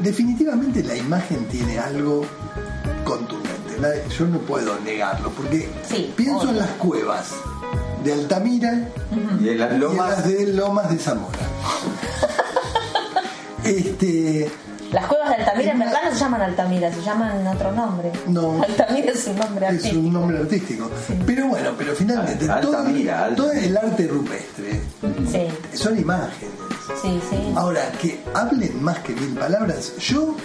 definitivamente 0.01 0.83
la 0.83 0.97
imagen 0.97 1.47
tiene 1.49 1.79
algo 1.79 2.25
contundente. 3.05 3.79
La- 3.81 4.07
Yo 4.09 4.27
no 4.27 4.39
puedo 4.39 4.79
negarlo, 4.81 5.31
porque 5.31 5.69
Sí, 5.89 6.13
pienso 6.17 6.41
obvio. 6.41 6.51
en 6.51 6.59
las 6.59 6.71
cuevas 6.71 7.29
de 8.05 8.13
Altamira 8.13 8.89
Y 9.41 9.49
en 9.49 9.59
las 9.59 9.71
y 9.73 9.75
en 9.75 9.81
lomas. 9.81 10.11
las 10.11 10.29
de 10.29 10.47
Lomas 10.49 10.91
de 10.91 10.99
Zamora. 10.99 11.39
este 13.65 14.51
Las 14.95 15.07
cuevas 15.07 15.29
de 15.31 15.35
Altamira 15.37 15.73
en 15.73 15.79
verdad 15.81 15.99
no 16.05 16.11
se 16.13 16.19
llaman 16.21 16.41
Altamira, 16.43 16.93
se 16.93 17.03
llaman 17.03 17.47
otro 17.49 17.73
nombre. 17.73 18.13
No. 18.29 18.63
Altamira 18.63 19.11
es 19.13 19.27
un 19.27 19.37
nombre 19.37 19.67
es 19.67 19.73
artístico. 19.75 19.99
un 19.99 20.13
nombre 20.13 20.39
artístico. 20.39 20.91
Pero 21.27 21.49
bueno, 21.49 21.71
pero 21.77 21.95
finalmente 21.97 22.47
todo, 22.47 22.55
Altamira, 22.79 23.35
todo 23.35 23.51
el 23.53 23.77
arte 23.77 24.07
rupestre 24.07 24.81
Sí, 25.31 25.77
son 25.77 25.99
imágenes. 25.99 26.55
sí, 27.03 27.21
sí. 27.29 27.53
Ahora, 27.57 27.91
que 28.01 28.21
hablen 28.35 28.83
más 28.83 29.01
que 29.01 29.15
mil 29.15 29.35
palabras, 29.35 29.97
yo 29.99 30.37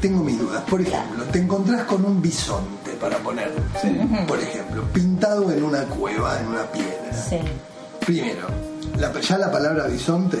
tengo 0.00 0.24
mis 0.24 0.38
dudas. 0.38 0.62
Por 0.68 0.80
ejemplo, 0.80 1.24
te 1.24 1.38
encontrás 1.40 1.82
con 1.84 2.02
un 2.04 2.22
bisonte, 2.22 2.92
para 2.92 3.18
poner, 3.18 3.52
Sí. 3.82 4.00
por 4.26 4.38
ejemplo, 4.38 4.82
pintado 4.94 5.52
en 5.52 5.62
una 5.62 5.82
cueva, 5.84 6.40
en 6.40 6.46
una 6.46 6.62
piedra. 6.72 7.12
Sí. 7.28 7.38
Primero, 8.06 8.46
la- 8.98 9.12
ya 9.20 9.36
la 9.36 9.50
palabra 9.52 9.86
bisonte, 9.88 10.38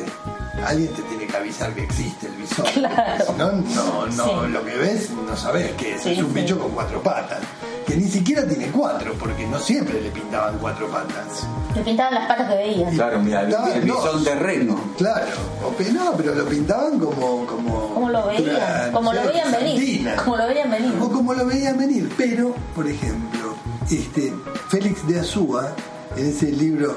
alguien 0.66 0.92
te 0.94 1.02
tiene 1.02 1.26
que 1.26 1.36
avisar 1.36 1.72
que 1.74 1.82
existe 1.84 2.26
el 2.26 2.32
bisonte. 2.34 2.72
Claro. 2.72 3.24
Si 3.26 3.32
no, 3.32 3.52
no, 3.52 4.06
no, 4.06 4.44
Sí. 4.44 4.48
lo 4.50 4.64
que 4.64 4.76
ves 4.76 5.10
no 5.10 5.36
sabes 5.36 5.72
qué 5.72 5.94
es. 5.94 6.02
Sí, 6.02 6.10
es 6.12 6.18
un 6.18 6.32
sí. 6.34 6.40
bicho 6.40 6.58
con 6.58 6.70
cuatro 6.72 7.02
patas. 7.02 7.38
Que 7.86 7.96
ni 7.96 8.08
siquiera 8.08 8.46
tiene 8.46 8.66
cuatro, 8.68 9.14
porque 9.18 9.46
no 9.46 9.58
siempre 9.58 10.00
le 10.00 10.10
pintaban 10.10 10.58
cuatro 10.58 10.88
patas. 10.88 11.46
Te 11.74 11.80
pintaban 11.82 12.14
las 12.14 12.26
patas 12.28 12.48
que 12.48 12.54
veías. 12.56 12.94
Claro, 12.94 13.18
mira, 13.20 13.40
el, 13.42 13.48
Estaban 13.48 13.72
el 13.72 13.80
bisón 13.82 14.02
dos. 14.04 14.24
terreno. 14.24 14.80
Claro, 14.96 15.26
o 15.64 15.92
no, 15.92 16.12
pero 16.16 16.34
lo 16.34 16.44
pintaban 16.46 16.98
como. 16.98 17.46
Como, 17.46 17.94
Como 17.94 18.10
lo 18.10 18.26
veían, 18.26 18.92
como 18.92 19.12
lo 19.12 19.22
veían 19.26 19.50
venir. 19.52 20.08
Como 20.24 20.36
lo 20.36 20.46
veían 20.46 20.70
venir. 20.70 20.94
O 21.00 21.10
como 21.10 21.34
lo 21.34 21.46
veían 21.46 21.78
venir. 21.78 22.12
Pero, 22.16 22.54
por 22.74 22.86
ejemplo, 22.86 23.54
este 23.90 24.32
Félix 24.68 25.06
de 25.08 25.20
Azúa, 25.20 25.72
en 26.16 26.26
ese 26.28 26.46
libro 26.52 26.96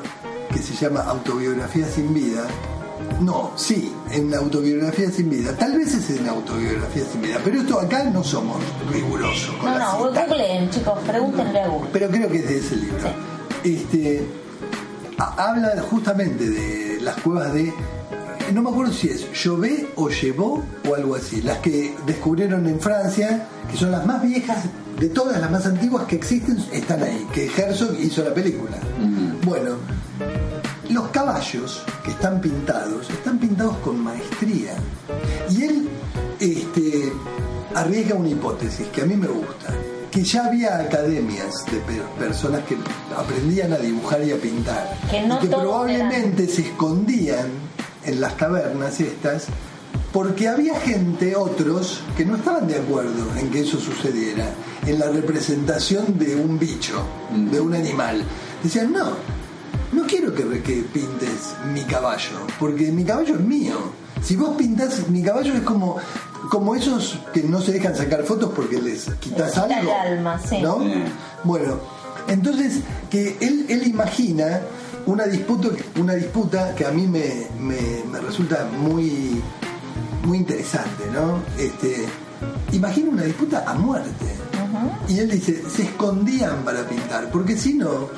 que 0.52 0.60
se 0.60 0.74
llama 0.76 1.02
Autobiografía 1.02 1.88
sin 1.88 2.14
vida, 2.14 2.44
no, 3.22 3.52
sí, 3.56 3.92
en 4.12 4.34
Autobiografía 4.34 5.10
sin 5.12 5.30
vida, 5.30 5.56
tal 5.58 5.78
vez 5.78 5.94
es 5.94 6.10
en 6.18 6.28
Autobiografía 6.28 7.04
sin 7.12 7.22
vida, 7.22 7.40
pero 7.44 7.62
esto 7.62 7.80
acá 7.80 8.04
no 8.06 8.24
somos 8.24 8.58
rigurosos 8.92 9.56
con 9.56 9.72
No, 9.72 9.78
la 9.78 9.86
no, 9.94 10.08
cita. 10.10 10.26
googleen, 10.28 10.70
chicos, 10.70 11.00
pregúntenle 11.08 11.62
a 11.62 11.68
Google. 11.68 11.90
Pero 11.94 12.10
creo 12.10 12.30
que 12.30 12.38
es 12.38 12.48
de 12.50 12.58
ese 12.58 12.76
libro. 12.78 13.10
Este, 13.64 14.26
ha- 15.18 15.50
habla 15.50 15.82
justamente 15.90 16.50
de 16.50 17.00
las 17.02 17.16
cuevas 17.22 17.54
de. 17.54 17.74
No 18.54 18.62
me 18.62 18.70
acuerdo 18.70 18.92
si 18.92 19.08
es 19.08 19.32
Llové 19.32 19.88
o 19.96 20.10
Llevó 20.10 20.62
o 20.90 20.96
algo 20.96 21.16
así. 21.16 21.42
Las 21.42 21.60
que 21.60 21.96
descubrieron 22.06 22.68
en 22.68 22.80
Francia, 22.80 23.48
que 23.72 23.78
son 23.78 23.90
las 23.92 24.06
más 24.06 24.22
viejas 24.22 24.66
de 25.00 25.08
todas 25.10 25.40
las 25.40 25.50
más 25.50 25.66
antiguas 25.66 26.06
que 26.06 26.18
existen, 26.18 26.58
están 26.74 27.02
ahí. 27.04 27.26
Que 27.34 27.46
Herzog 27.46 27.98
hizo 28.02 28.22
la 28.24 28.34
película. 28.34 28.78
Bueno, 29.46 29.76
los 30.94 31.08
caballos 31.10 31.84
que 32.04 32.12
están 32.12 32.40
pintados, 32.42 33.10
están 33.10 33.38
pintados 33.40 33.78
con 33.78 34.00
maestría. 34.04 34.76
Y 35.50 35.64
él 35.64 35.90
este, 36.40 37.12
arriesga 37.76 38.16
una 38.16 38.30
hipótesis 38.30 38.88
que 38.88 39.02
a 39.02 39.06
mí 39.06 39.16
me 39.16 39.28
gusta, 39.28 39.74
que 40.12 40.24
ya 40.24 40.46
había 40.46 40.78
academias 40.80 41.66
de 41.66 41.78
pe- 41.80 42.02
personas 42.20 42.62
que 42.66 42.78
aprendían 43.18 43.74
a 43.74 43.78
dibujar 43.78 44.24
y 44.24 44.32
a 44.32 44.38
pintar, 44.38 44.98
Que 45.10 45.22
no 45.26 45.38
y 45.38 45.42
que 45.42 45.48
todos 45.48 45.64
probablemente 45.64 46.48
se 46.48 46.62
escondían 46.62 47.48
en 48.06 48.22
las 48.22 48.34
cavernas 48.34 49.00
estas, 49.00 49.46
porque 50.12 50.48
había 50.48 50.80
gente, 50.80 51.36
otros, 51.36 52.02
que 52.16 52.24
no 52.26 52.36
estaban 52.36 52.68
de 52.68 52.76
acuerdo 52.76 53.26
en 53.40 53.50
que 53.50 53.62
eso 53.62 53.80
sucediera, 53.80 54.46
en 54.86 55.00
la 55.00 55.08
representación 55.08 56.20
de 56.20 56.36
un 56.36 56.60
bicho, 56.60 57.02
de 57.52 57.60
un 57.60 57.74
animal. 57.74 58.24
Decían, 58.62 58.92
no, 58.94 59.14
no 59.94 60.04
quiero 60.06 60.34
que, 60.34 60.44
que 60.62 60.84
pintes 60.94 61.54
mi 61.74 61.82
caballo, 61.84 62.32
porque 62.60 62.92
mi 62.92 63.04
caballo 63.04 63.36
es 63.36 63.42
mío. 63.42 63.76
Si 64.22 64.36
vos 64.36 64.56
pintas 64.56 65.10
mi 65.10 65.22
caballo 65.22 65.54
es 65.54 65.62
como, 65.62 65.98
como 66.50 66.76
esos 66.76 67.20
que 67.34 67.44
no 67.44 67.62
se 67.62 67.72
dejan 67.74 67.96
sacar 67.96 68.24
fotos 68.24 68.52
porque 68.56 68.82
les 68.82 69.06
quitas 69.20 69.58
algo. 69.58 69.76
el 69.82 69.90
alma, 69.90 70.40
sí. 70.40 70.62
¿no? 70.62 70.80
Sí. 70.80 70.94
Bueno, 71.44 71.80
entonces 72.28 72.80
que 73.10 73.38
él, 73.42 73.66
él 73.70 73.86
imagina 73.88 74.62
una 75.06 75.26
disputa, 75.26 75.68
una 76.00 76.14
disputa 76.14 76.74
que 76.76 76.86
a 76.86 76.92
mí 76.92 77.06
me, 77.08 77.48
me- 77.60 78.04
me 78.10 78.20
resulta 78.22 78.66
muy, 78.80 79.42
muy 80.26 80.38
interesante, 80.38 81.04
¿no? 81.14 81.40
Este, 81.62 82.06
imagina 82.72 83.10
una 83.10 83.24
disputa 83.24 83.64
a 83.68 83.74
muerte. 83.74 84.28
Y 85.08 85.20
él 85.20 85.30
dice, 85.30 85.62
se 85.70 85.84
escondían 85.84 86.64
para 86.64 86.88
pintar, 86.88 87.30
porque 87.30 87.56
si 87.58 87.74
no, 87.76 88.10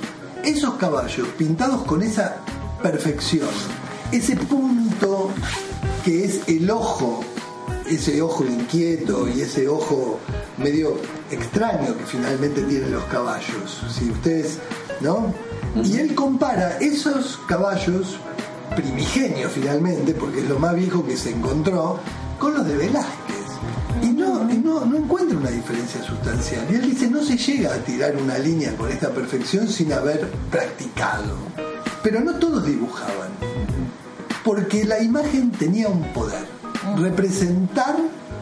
esos 0.45 0.75
caballos 0.75 1.27
pintados 1.37 1.83
con 1.83 2.03
esa 2.03 2.37
perfección, 2.81 3.49
ese 4.11 4.35
punto 4.35 5.31
que 6.03 6.23
es 6.23 6.47
el 6.47 6.69
ojo, 6.69 7.23
ese 7.89 8.21
ojo 8.21 8.45
inquieto 8.45 9.27
y 9.27 9.41
ese 9.41 9.67
ojo 9.67 10.19
medio 10.57 10.97
extraño 11.31 11.97
que 11.97 12.05
finalmente 12.05 12.61
tienen 12.63 12.91
los 12.91 13.03
caballos, 13.05 13.83
si 13.91 14.09
ustedes, 14.09 14.59
¿no? 15.01 15.33
Y 15.83 15.97
él 15.97 16.13
compara 16.13 16.77
esos 16.79 17.39
caballos 17.47 18.17
primigenios 18.75 19.51
finalmente, 19.51 20.13
porque 20.13 20.39
es 20.39 20.49
lo 20.49 20.59
más 20.59 20.75
viejo 20.75 21.05
que 21.05 21.17
se 21.17 21.31
encontró, 21.31 21.99
con 22.39 22.53
los 22.53 22.65
de 22.67 22.77
Velázquez. 22.77 23.14
No, 24.63 24.79
y 24.79 24.79
no, 24.79 24.85
no 24.85 24.97
encuentra 24.97 25.37
una 25.37 25.49
diferencia 25.49 26.01
sustancial. 26.03 26.65
Y 26.71 26.75
él 26.75 26.81
dice, 26.91 27.09
no 27.09 27.21
se 27.23 27.37
llega 27.37 27.73
a 27.73 27.77
tirar 27.79 28.15
una 28.17 28.37
línea 28.37 28.75
con 28.75 28.89
esta 28.91 29.09
perfección 29.09 29.67
sin 29.67 29.91
haber 29.93 30.29
practicado. 30.51 31.33
Pero 32.03 32.21
no 32.21 32.35
todos 32.35 32.65
dibujaban, 32.65 33.29
porque 34.43 34.83
la 34.85 35.01
imagen 35.01 35.51
tenía 35.51 35.87
un 35.89 36.03
poder. 36.13 36.45
Representar 36.97 37.95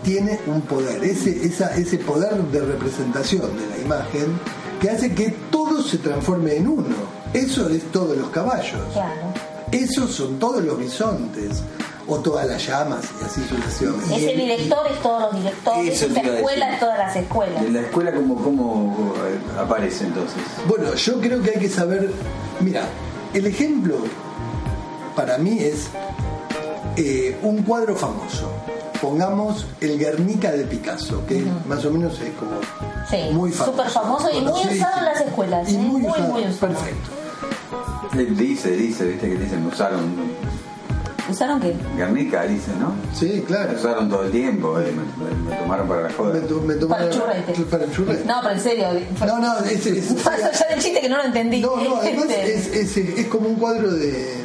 tiene 0.04 0.38
un 0.47 0.62
poder, 0.62 1.02
ese, 1.04 1.45
esa- 1.45 1.73
ese 1.76 1.97
poder 1.97 2.36
de 2.52 2.60
representación 2.60 3.41
de 3.58 3.69
la 3.69 3.78
imagen 3.86 4.38
que 4.82 4.89
hace 4.89 5.13
que 5.15 5.30
todo 5.49 5.82
se 5.82 5.97
transforme 5.97 6.58
en 6.58 6.67
uno. 6.67 6.95
Eso 7.34 7.69
es 7.69 7.84
todos 7.91 8.17
los 8.17 8.30
caballos. 8.30 8.82
Claro. 8.91 9.34
Esos 9.71 10.12
son 10.12 10.38
todos 10.39 10.62
los 10.63 10.78
bisontes, 10.78 11.63
o 12.07 12.17
todas 12.19 12.45
las 12.47 12.65
llamas, 12.67 13.05
y 13.21 13.25
así 13.25 13.41
sucesivamente. 13.47 14.15
Ese 14.15 14.33
director 14.35 14.79
es 14.91 14.99
todos 15.01 15.21
los 15.21 15.35
directores, 15.41 16.01
esa 16.01 16.19
escuela 16.21 16.73
es 16.73 16.79
todas 16.79 16.97
las 16.97 17.15
escuelas. 17.15 17.63
En 17.63 17.73
la 17.73 17.81
escuela, 17.81 18.13
¿cómo, 18.13 18.35
cómo 18.43 19.13
aparece 19.59 20.05
entonces? 20.05 20.37
Bueno, 20.67 20.93
yo 20.95 21.19
creo 21.21 21.41
que 21.41 21.51
hay 21.51 21.59
que 21.59 21.69
saber. 21.69 22.11
Mira, 22.59 22.83
el 23.33 23.45
ejemplo 23.47 23.95
para 25.15 25.37
mí 25.37 25.59
es 25.59 25.87
eh, 26.97 27.37
un 27.41 27.63
cuadro 27.63 27.95
famoso. 27.95 28.51
Pongamos 29.01 29.65
el 29.81 29.99
Guernica 29.99 30.51
de 30.51 30.63
Picasso, 30.63 31.25
que 31.27 31.43
más 31.67 31.83
o 31.85 31.91
menos 31.91 32.19
es 32.21 32.31
como 32.35 32.51
Sí, 33.09 33.33
muy 33.33 33.51
famoso. 33.51 33.71
súper 33.77 33.91
famoso 33.91 34.29
y 34.31 34.39
muy 34.41 34.61
usado 34.61 34.99
en 34.99 35.05
las 35.05 35.21
escuelas, 35.21 35.69
Y 35.69 35.75
¿eh? 35.75 35.77
muy, 35.79 36.01
Muy, 36.01 36.11
usado. 36.11 36.27
muy 36.33 36.41
usado. 36.43 36.59
Perfecto. 36.73 37.09
Él 38.13 38.37
dice, 38.37 38.71
dice, 38.71 39.05
viste 39.05 39.29
que 39.29 39.35
dicen, 39.37 39.65
usaron 39.65 40.13
¿Usaron 41.29 41.59
qué? 41.62 41.73
Guernica, 41.97 42.43
dice, 42.43 42.71
¿no? 42.79 42.93
Sí, 43.17 43.43
claro. 43.47 43.73
Usaron 43.77 44.09
todo 44.09 44.25
el 44.25 44.31
tiempo, 44.31 44.77
eh, 44.79 44.91
me, 44.91 45.25
me- 45.25 45.49
me 45.51 45.55
tomaron 45.55 45.88
para 45.88 46.01
la 46.01 46.12
joda. 46.13 46.33
Me, 46.33 46.39
to- 46.41 46.62
me 46.62 46.73
tomaron- 46.75 46.89
Para 46.89 47.05
el 47.05 47.12
churrete. 47.12 47.63
Para 47.63 47.83
el 47.86 47.91
churrete. 47.93 48.25
No, 48.25 48.36
pero 48.41 48.53
en 48.55 48.59
serio. 48.62 48.86
No, 49.25 49.39
no, 49.39 49.59
es, 49.59 49.86
es- 49.86 50.12
Más 50.25 50.27
allá 50.27 50.67
del 50.69 50.79
chiste 50.81 50.99
que 51.01 51.09
no 51.09 51.17
lo 51.17 51.23
entendí. 51.23 51.62
no, 51.62 51.75
no, 51.77 51.95
además 51.97 52.25
Este, 52.29 52.53
es, 52.81 52.97
es, 52.97 52.97
es 53.19 53.27
como 53.27 53.47
un 53.49 53.55
cuadro 53.55 53.91
de 53.93 54.43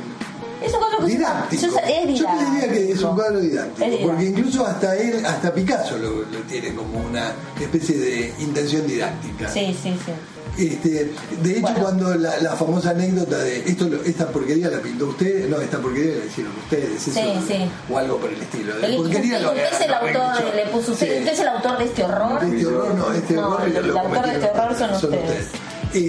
es 0.64 0.72
un 0.72 0.78
cuadro 0.80 1.06
didáctico. 1.06 1.66
usa- 1.66 1.80
es 1.80 2.18
Yo 2.18 2.26
te 2.26 2.44
diría 2.44 2.68
que 2.68 2.76
es 2.80 2.86
didáctico. 2.86 3.10
un 3.10 3.16
cuadro 3.16 3.40
didáctico, 3.40 3.84
didáctico. 3.84 4.08
porque 4.10 4.24
incluso 4.24 4.66
hasta 4.66 4.96
él, 4.96 5.26
hasta 5.26 5.54
Picasso 5.54 5.98
lo, 5.98 6.10
lo 6.22 6.38
tiene 6.48 6.74
como 6.74 6.98
una 7.00 7.32
especie 7.60 7.96
de 7.98 8.34
intención 8.40 8.86
didáctica. 8.86 9.48
Sí, 9.48 9.76
sí, 9.82 9.96
sí. 10.04 10.12
Este, 10.58 11.12
de 11.42 11.50
hecho, 11.52 11.60
Bueno. 11.62 11.78
cuando 11.80 12.14
la, 12.16 12.36
la 12.42 12.56
famosa 12.56 12.90
anécdota 12.90 13.38
de 13.38 13.58
esto, 13.60 13.88
esta 14.04 14.26
porquería 14.28 14.68
la 14.68 14.80
pintó 14.80 15.06
usted, 15.06 15.48
no, 15.48 15.60
esta 15.60 15.78
porquería 15.78 16.16
la 16.18 16.24
hicieron 16.26 16.52
ustedes, 16.64 17.06
eso, 17.06 17.12
Sí, 17.20 17.44
sí. 17.46 17.70
o 17.88 17.96
algo 17.98 18.16
por 18.18 18.28
el 18.32 18.42
estilo. 18.42 18.74
De 18.78 18.96
porquería 18.96 19.34
usted, 19.38 19.42
lo 19.42 19.50
usted 19.52 19.72
es 19.72 19.80
el 19.82 19.94
autor, 19.94 20.54
le 20.56 20.66
puso 20.66 20.92
usted, 20.92 21.06
Sí. 21.12 21.18
usted 21.20 21.32
es 21.32 21.38
el 21.40 21.48
autor 21.48 21.78
de 21.78 21.84
este 21.84 22.02
horror. 22.04 22.42
Este 22.44 22.66
horror 22.66 22.94
no, 22.96 23.12
este 23.12 23.34
No, 23.34 23.48
horror 23.50 23.68
el- 23.68 23.96
autor 23.96 24.26
de 24.26 24.32
este 24.34 24.50
horror 24.50 24.74
son 24.76 24.90
ustedes. 24.94 25.22
ustedes. 25.22 25.48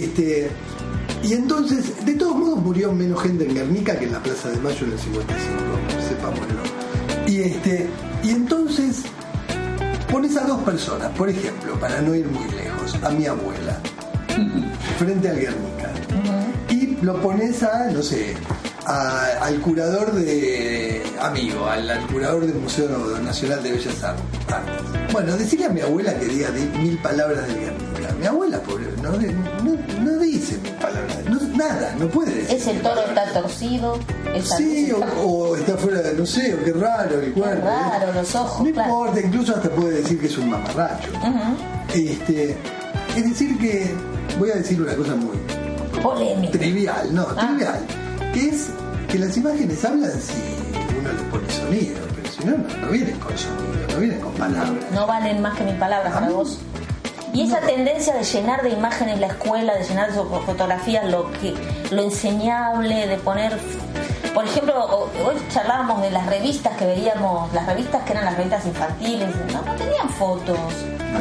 Este, 0.03 0.51
y 1.21 1.33
entonces, 1.33 2.05
de 2.05 2.13
todos 2.15 2.35
modos 2.35 2.57
murió 2.59 2.91
menos 2.91 3.21
gente 3.21 3.45
en 3.45 3.53
Guernica 3.53 3.99
que 3.99 4.05
en 4.05 4.13
la 4.13 4.19
Plaza 4.23 4.49
de 4.49 4.57
Mayo 4.57 4.85
en 4.85 4.93
el 4.93 4.99
55, 4.99 5.62
sepámoslo. 6.09 6.62
Y 7.27 7.41
este, 7.41 7.88
y 8.23 8.31
entonces 8.31 9.03
pones 10.12 10.35
a 10.38 10.41
dos 10.47 10.62
personas, 10.63 11.09
por 11.15 11.29
ejemplo, 11.29 11.79
para 11.79 12.01
no 12.01 12.15
ir 12.15 12.25
muy 12.27 12.49
lejos, 12.51 12.95
a 13.03 13.09
mi 13.12 13.27
abuela, 13.27 13.79
frente 14.97 15.30
al 15.30 15.36
Guernica. 15.39 15.91
Y 16.69 16.97
lo 17.04 17.21
pones 17.21 17.63
a, 17.63 17.89
no 17.91 18.02
sé, 18.04 18.36
a- 18.86 19.28
al 19.41 19.60
curador 19.62 20.12
de. 20.13 21.02
amigo, 21.21 21.65
al, 21.67 21.89
al 21.89 22.06
curador 22.08 22.45
del 22.45 22.56
Museo 22.56 22.89
Nacional 23.23 23.62
de 23.63 23.71
Bellas 23.71 24.04
Artes. 24.04 24.23
Bueno, 25.12 25.36
decirle 25.38 25.65
a 25.65 25.69
mi 25.69 25.82
abuela 25.82 26.13
que 26.19 26.25
diga 26.25 26.49
di- 26.52 26.78
mil 26.80 26.97
palabras 26.99 27.47
del 27.47 27.60
Guernica. 27.60 28.13
Mi 28.19 28.25
abuela, 28.25 28.60
pobre, 28.62 28.86
no, 29.02 29.12
no, 29.12 30.02
no 30.04 30.17
dice 30.19 30.58
mil 30.62 30.73
palabras, 30.73 31.17
no- 31.30 31.58
nada, 31.58 31.95
no 31.97 32.08
puede 32.10 32.34
decir. 32.36 32.58
Ese 32.58 32.73
toro 32.75 32.95
palabras. 33.02 33.28
está 33.28 33.41
torcido. 33.41 33.99
Esa 34.36 34.58
Sí, 34.58 34.91
o, 34.91 34.99
está- 35.04 35.13
o 35.21 35.56
está 35.56 35.78
fuera 35.78 36.02
de, 36.02 36.13
no 36.13 36.25
sé, 36.25 36.54
o 36.54 36.63
qué 36.63 36.71
raro 36.73 37.19
el 37.21 37.32
cuerpo. 37.34 37.67
¿eh? 37.67 37.71
raro, 37.71 38.13
los 38.13 38.36
ojos, 38.36 38.67
No 38.67 38.73
claro. 38.73 38.89
importa, 38.89 39.21
incluso 39.21 39.56
hasta 39.56 39.69
puede 39.69 40.02
decir 40.02 40.19
que 40.19 40.28
es 40.28 40.38
un 40.38 40.49
mamarracho. 40.49 41.10
Este, 41.93 42.56
es 43.15 43.23
decir 43.30 43.58
que, 43.58 43.93
voy 44.37 44.51
a 44.51 44.55
decir 44.55 44.81
una 44.81 44.93
cosa 44.95 45.15
muy 45.15 45.37
Polémico. 46.01 46.51
trivial, 46.57 47.13
no, 47.13 47.27
Ah. 47.37 47.47
trivial, 47.47 47.79
que 48.33 48.49
es 48.49 48.67
que 49.09 49.19
las 49.19 49.35
imágenes 49.37 49.83
hablan 49.83 50.11
si 50.11 50.33
uno 50.99 51.11
les 51.11 51.21
pone 51.23 51.49
sonido, 51.51 51.97
pero 52.15 52.29
si 52.31 52.43
no, 52.45 52.51
no, 52.57 52.85
no 52.85 52.91
vienen 52.91 53.15
con 53.19 53.37
sonido, 53.37 53.87
no 53.93 53.99
vienen 53.99 54.19
con 54.21 54.31
palabras. 54.33 54.85
No 54.93 55.07
valen 55.07 55.41
más 55.41 55.57
que 55.57 55.63
mil 55.63 55.75
palabras 55.75 56.13
para 56.13 56.27
Ah, 56.27 56.29
vos. 56.29 56.59
Y 57.33 57.43
esa 57.47 57.59
tendencia 57.59 58.15
de 58.15 58.23
llenar 58.23 58.63
de 58.63 58.71
imágenes 58.71 59.19
la 59.19 59.27
escuela, 59.27 59.75
de 59.75 59.83
llenar 59.83 60.11
de 60.11 60.19
fo- 60.19 60.43
fotografías 60.45 61.05
lo 61.11 61.31
que 61.33 61.53
lo 61.91 62.01
enseñable, 62.01 63.05
de 63.07 63.17
poner 63.17 63.55
por 64.33 64.45
ejemplo, 64.45 64.85
hoy 65.25 65.35
charlábamos 65.51 66.01
de 66.01 66.11
las 66.11 66.25
revistas 66.27 66.75
que 66.77 66.85
veíamos, 66.85 67.51
las 67.53 67.65
revistas 67.65 68.03
que 68.03 68.11
eran 68.13 68.25
las 68.25 68.35
revistas 68.37 68.65
infantiles, 68.65 69.29
no, 69.51 69.61
no 69.61 69.75
tenían 69.75 70.09
fotos, 70.09 70.57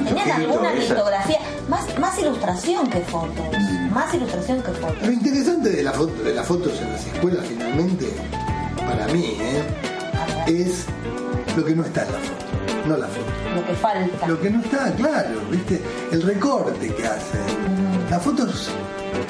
tenían 0.05 0.31
Antojito, 0.31 0.53
alguna 0.53 0.75
litografía, 0.75 1.39
más, 1.69 1.99
más 1.99 2.19
ilustración 2.19 2.89
que 2.89 3.01
fotos, 3.01 3.47
más 3.93 4.13
ilustración 4.15 4.63
que 4.63 4.73
fotos. 4.73 5.03
Lo 5.03 5.13
interesante 5.13 5.71
de, 5.71 5.83
la 5.83 5.93
foto- 5.93 6.23
de 6.23 6.35
las 6.35 6.47
fotos 6.47 6.81
en 6.81 6.93
las 6.93 7.07
escuelas 7.07 7.45
finalmente, 7.47 8.07
para 8.87 9.07
mí, 9.09 9.37
¿eh? 9.41 9.63
es 10.47 10.85
lo 11.57 11.65
que 11.65 11.75
no 11.75 11.85
está 11.85 12.05
en 12.05 12.13
la 12.13 12.19
foto, 12.19 12.89
no 12.89 12.97
la 12.97 13.07
foto. 13.09 13.27
Lo 13.55 13.67
que 13.67 13.75
falta. 13.75 14.27
Lo 14.29 14.41
que 14.41 14.51
no 14.51 14.61
está, 14.63 14.93
claro, 14.93 15.41
¿viste? 15.51 15.83
El 16.13 16.23
recorte 16.23 16.95
que 16.95 17.07
hacen. 17.07 17.41
Las 18.11 18.23
fotos 18.23 18.71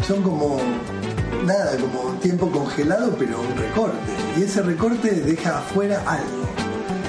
son 0.07 0.23
como 0.23 0.59
nada, 1.45 1.77
como 1.77 2.13
tiempo 2.21 2.51
congelado, 2.51 3.15
pero 3.19 3.41
un 3.41 3.57
recorte. 3.57 3.97
Y 4.37 4.43
ese 4.43 4.63
recorte 4.63 5.11
deja 5.11 5.59
afuera 5.59 6.03
algo. 6.07 6.49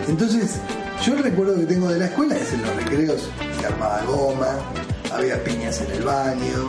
Entonces, 0.07 0.55
yo 1.05 1.13
el 1.13 1.23
recuerdo 1.23 1.55
que 1.55 1.65
tengo 1.65 1.89
de 1.89 1.99
la 1.99 2.05
escuela 2.05 2.35
es 2.35 2.51
en 2.53 2.61
los 2.61 2.75
recreos 2.75 3.29
se 3.59 3.65
armaba 3.67 4.01
goma, 4.05 4.47
había 5.13 5.41
piñas 5.43 5.81
en 5.81 5.91
el 5.91 6.03
baño, 6.03 6.67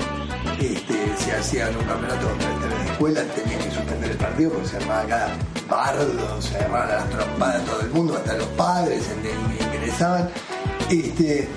este, 0.60 0.94
se 1.24 1.32
hacían 1.32 1.74
un 1.76 1.84
campeonato 1.84 2.28
entre 2.52 2.70
las 2.78 2.90
escuelas, 2.90 3.24
tenían 3.34 3.60
que 3.60 3.70
suspender 3.70 4.10
el 4.10 4.16
partido 4.16 4.50
porque 4.50 4.68
se 4.68 4.76
armaba 4.78 5.04
cada 5.06 5.28
bardo, 5.68 6.42
se 6.42 6.56
agarraban 6.56 6.90
a 6.90 6.94
las 6.96 7.10
trompadas 7.10 7.64
todo 7.64 7.80
el 7.82 7.90
mundo, 7.90 8.16
hasta 8.16 8.34
los 8.34 8.46
padres 8.48 9.02
en- 9.10 9.66
ingresaban. 9.74 10.28
Este, 10.90 11.48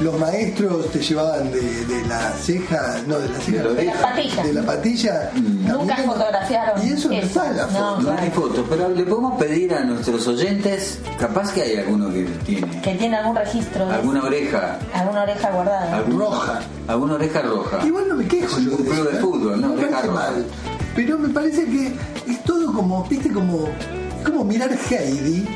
los 0.00 0.18
maestros 0.18 0.90
te 0.92 0.98
llevaban 1.00 1.50
de, 1.52 1.60
de 1.86 2.06
la 2.06 2.30
ceja, 2.32 3.00
no, 3.06 3.18
de 3.18 3.28
la 3.28 3.38
ceja, 3.38 3.62
De 3.62 3.68
la 3.68 3.74
De 3.74 3.84
las 3.84 3.96
patillas. 3.96 4.46
de 4.46 4.52
la 4.54 4.62
patilla. 4.62 5.30
Nunca 5.34 5.86
también. 5.96 6.10
fotografiaron 6.10 6.86
Y 6.86 6.90
eso 6.92 7.08
no 7.08 7.14
eso. 7.14 7.26
está 7.26 7.50
en 7.50 7.56
la 7.58 7.66
No, 7.66 7.70
foto. 7.96 8.00
No 8.02 8.18
hay 8.18 8.30
fotos, 8.30 8.66
pero 8.70 8.88
le 8.88 9.02
podemos 9.04 9.38
pedir 9.38 9.74
a 9.74 9.84
nuestros 9.84 10.26
oyentes, 10.28 10.98
capaz 11.18 11.52
que 11.52 11.62
hay 11.62 11.76
alguno 11.76 12.10
que 12.12 12.22
tiene 12.46 12.80
Que 12.80 12.94
tiene 12.94 13.16
algún 13.16 13.36
registro 13.36 13.90
alguna 13.90 14.22
oreja, 14.24 14.78
alguna 14.94 15.22
oreja 15.22 15.50
guardada. 15.50 15.96
algún- 15.96 16.18
Roja. 16.18 16.60
alguna 16.88 17.14
oreja 17.14 17.42
roja. 17.42 17.86
Igual 17.86 18.08
no 18.08 18.14
me 18.16 18.26
quejo 18.26 18.58
yo 18.58 18.70
un 18.70 18.76
de 18.78 18.82
club 18.90 18.92
eso, 18.92 19.04
de 19.04 19.16
¿eh? 19.16 19.20
fútbol, 19.20 19.60
¿no? 19.60 19.72
Oreja 19.74 20.02
roja. 20.02 20.12
mal. 20.12 20.46
Pero 20.96 21.18
me 21.18 21.28
parece 21.28 21.64
que 21.66 21.94
es 22.26 22.42
todo 22.44 22.72
como, 22.72 23.04
viste, 23.04 23.30
como, 23.30 23.68
es 24.18 24.24
como 24.24 24.44
mirar 24.44 24.70
Heidi 24.90 25.46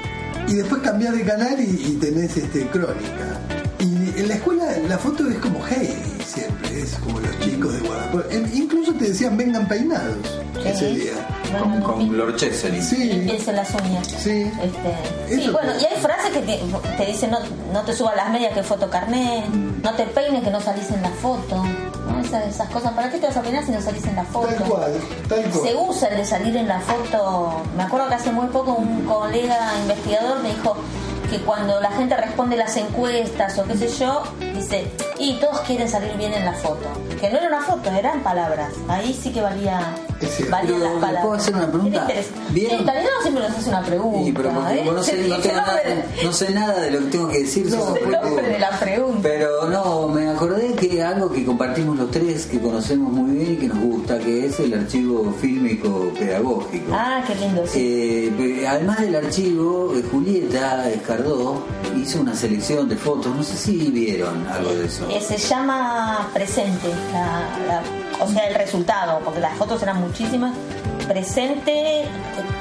y 0.49 0.55
después 0.55 0.83
cambiar 0.83 1.15
de 1.15 1.23
canal 1.25 1.59
y, 1.59 1.65
y 1.65 1.99
tenés 2.01 2.37
este 2.37 2.67
crónica. 2.69 3.41
Y 4.17 4.21
en 4.21 4.29
la 4.29 4.35
escuela 4.35 4.65
la 4.89 4.99
foto 4.99 5.29
es 5.29 5.37
como 5.39 5.61
Heidi 5.67 6.23
siempre, 6.25 6.81
es 6.81 6.95
como 6.97 7.21
los 7.21 7.41
chicos 7.41 7.73
de 7.75 7.81
Guadalajara. 7.81 8.49
Incluso 8.53 8.93
te 8.95 9.09
decían 9.09 9.37
vengan 9.37 9.67
peinados 9.67 10.17
ese 10.65 10.89
día. 10.95 11.13
Bueno, 11.51 11.85
Con, 11.85 12.09
con 12.09 12.17
Lord 12.19 12.37
Cheseley. 12.37 12.83
Sí. 12.83 12.97
Limpiense 13.05 13.53
las 13.53 13.71
uñas. 13.75 14.07
Sí. 14.09 14.51
Este, 14.63 15.37
sí, 15.37 15.49
bueno, 15.51 15.73
y 15.81 15.85
hay 15.85 16.01
frases 16.01 16.31
que 16.33 16.41
te, 16.41 16.61
te 16.97 17.07
dicen 17.07 17.31
no, 17.31 17.39
no 17.73 17.83
te 17.83 17.93
subas 17.93 18.17
las 18.17 18.31
medias 18.31 18.53
que 18.55 18.63
foto 18.63 18.89
carnet, 18.91 19.47
no 19.49 19.93
te 19.95 20.05
peines 20.05 20.43
que 20.43 20.51
no 20.51 20.61
salís 20.61 20.91
en 20.91 21.03
la 21.03 21.11
foto. 21.11 21.57
¿no? 21.57 22.21
Esas, 22.21 22.47
esas 22.47 22.69
cosas, 22.71 22.93
¿para 22.93 23.11
qué 23.11 23.19
te 23.19 23.27
vas 23.27 23.37
a 23.37 23.43
peinar 23.43 23.65
si 23.65 23.73
no 23.73 23.81
salís 23.81 24.05
en 24.07 24.17
la 24.17 24.25
foto? 24.25 24.49
Tal 24.49 24.69
cual, 24.69 24.93
tal 25.29 25.43
cual. 25.51 25.69
Se 25.69 25.75
usa 25.77 26.09
el 26.09 26.17
de 26.19 26.25
salir 26.25 26.57
en 26.57 26.69
la 26.69 26.81
foto. 26.81 27.63
Me 27.77 27.83
acuerdo 27.83 28.09
que 28.09 28.15
hace 28.15 28.31
muy 28.31 28.47
poco 28.49 28.75
un 28.75 29.05
colega 29.05 29.73
investigador 29.83 30.43
me 30.43 30.51
dijo 30.51 30.77
que 31.31 31.39
cuando 31.39 31.81
la 31.81 31.91
gente 31.91 32.17
responde 32.17 32.57
las 32.57 32.77
encuestas 32.77 33.59
o 33.59 33.65
qué 33.65 33.77
sé 33.77 33.89
yo, 33.89 34.23
dice, 34.65 34.85
y 35.19 35.35
todos 35.41 35.61
quieren 35.61 35.89
salir 35.89 36.17
bien 36.17 36.33
en 36.35 36.45
la 36.45 36.53
foto. 36.53 36.87
Que 37.21 37.31
no 37.31 37.39
era 37.39 37.49
una 37.49 37.63
foto, 37.63 37.91
eran 37.91 38.23
palabras. 38.23 38.73
Ahí 38.89 39.19
sí 39.21 39.31
que 39.31 39.41
valía, 39.41 39.95
valían 40.51 40.67
Pero, 40.67 40.79
las 40.79 40.95
¿le 40.95 41.01
palabras. 41.01 41.23
puedo 41.23 41.35
hacer 41.35 41.55
una 41.55 41.67
pregunta? 41.71 42.07
Sí, 42.55 42.67
Talleyrand 42.69 43.23
siempre 43.23 43.49
nos 43.49 43.59
hace 43.59 43.69
una 43.71 43.83
pregunta. 43.83 44.25
Sí, 44.25 44.33
pero 44.37 44.51
porque 44.51 44.73
¿eh? 44.81 44.85
no, 44.93 45.03
sé, 45.03 45.17
no, 45.29 45.35
El 45.37 45.43
tengo 45.43 45.57
nada, 45.57 45.73
nombre- 45.85 46.05
no 46.25 46.33
sé 46.33 46.51
nada 46.51 46.81
de 46.81 46.91
lo 46.91 46.99
que 47.01 47.05
tengo 47.07 47.29
que 47.29 47.39
decir. 47.41 47.67
No, 47.71 47.93
de 47.93 48.59
la 48.59 48.71
pregunta. 48.79 49.21
Pero 49.23 49.69
no, 49.69 50.09
me 50.09 50.29
acordé 50.29 50.73
que 50.75 51.03
algo 51.03 51.31
que 51.31 51.45
compartimos 51.45 51.97
los 51.97 52.11
tres, 52.11 52.47
que 52.47 52.61
conocemos 52.61 53.13
muy 53.13 53.37
bien 53.37 53.53
y 53.55 53.57
que 53.57 53.69
nos 53.69 53.79
gusta, 53.79 54.19
que 54.19 54.47
es 54.47 54.61
el 54.61 54.75
archivo 54.75 55.33
fílmico 55.41 56.13
pedagógico. 56.19 56.93
Ah, 56.93 57.23
qué 57.27 57.35
lindo, 57.37 57.67
sí. 57.67 57.81
Eh, 57.81 58.67
además 58.69 59.01
del 59.01 59.17
archivo, 59.17 59.93
eh, 59.97 60.03
Julieta 60.11 60.91
Escardó 60.91 61.63
hizo 61.97 62.21
una 62.21 62.35
selección 62.35 62.89
de 62.89 62.97
fotos, 62.97 63.35
no 63.35 63.43
sé 63.43 63.57
si 63.57 63.77
vieron 63.91 64.47
algo 64.55 64.75
de 64.75 64.87
eso. 64.87 65.07
Eh, 65.11 65.21
se 65.21 65.37
llama 65.39 66.29
presente, 66.33 66.89
la- 67.13 67.49
la- 67.67 68.25
o 68.25 68.29
sea, 68.29 68.47
el 68.49 68.55
resultado, 68.55 69.21
porque 69.25 69.41
las 69.41 69.57
fotos 69.57 69.83
eran 69.83 70.01
muchísimas. 70.01 70.55
Presente, 71.09 72.05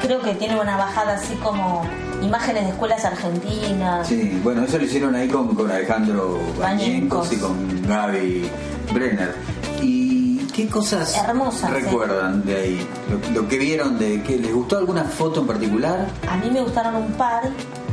creo 0.01 0.21
que 0.21 0.35
tiene 0.35 0.59
una 0.59 0.77
bajada 0.77 1.13
así 1.15 1.33
como 1.35 1.83
imágenes 2.21 2.63
de 2.65 2.69
escuelas 2.71 3.03
argentinas. 3.05 4.07
Sí, 4.07 4.39
bueno, 4.43 4.63
eso 4.63 4.77
lo 4.77 4.83
hicieron 4.85 5.15
ahí 5.15 5.27
con, 5.27 5.55
con 5.55 5.71
Alejandro 5.71 6.39
Bañencos. 6.59 7.31
Y 7.33 7.37
con 7.37 7.81
Gaby 7.87 8.49
Brenner. 8.93 9.33
¿Y 9.81 10.37
qué 10.53 10.67
cosas 10.67 11.15
Hermosas, 11.17 11.69
sí. 11.69 11.73
recuerdan 11.81 12.45
de 12.45 12.55
ahí? 12.55 12.87
Lo, 13.33 13.41
lo 13.41 13.47
que 13.47 13.57
vieron, 13.57 13.97
de 13.97 14.21
que 14.23 14.37
les 14.37 14.53
gustó 14.53 14.77
alguna 14.77 15.03
foto 15.03 15.41
en 15.41 15.47
particular? 15.47 16.07
A 16.29 16.37
mí 16.37 16.49
me 16.51 16.61
gustaron 16.61 16.95
un 16.95 17.11
par. 17.13 17.43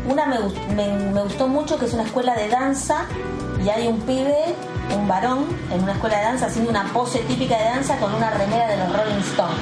Una 0.09 0.27
me, 0.27 0.39
me, 0.75 0.97
me 1.13 1.23
gustó 1.23 1.47
mucho, 1.49 1.79
que 1.79 1.87
es 1.87 1.93
una 1.95 2.03
escuela 2.05 2.35
de 2.35 2.49
danza, 2.49 3.05
y 3.65 3.69
hay 3.69 3.87
un 3.89 4.01
pibe, 4.01 4.55
un 4.97 5.07
varón, 5.09 5.45
en 5.73 5.83
una 5.83 5.93
escuela 5.93 6.17
de 6.19 6.25
danza 6.25 6.47
haciendo 6.47 6.71
una 6.71 6.85
pose 6.93 7.19
típica 7.21 7.57
de 7.59 7.65
danza 7.65 7.97
con 7.99 8.15
una 8.15 8.31
remera 8.31 8.67
de 8.69 8.77
los 8.79 8.89
Rolling 8.97 9.21
Stones. 9.21 9.57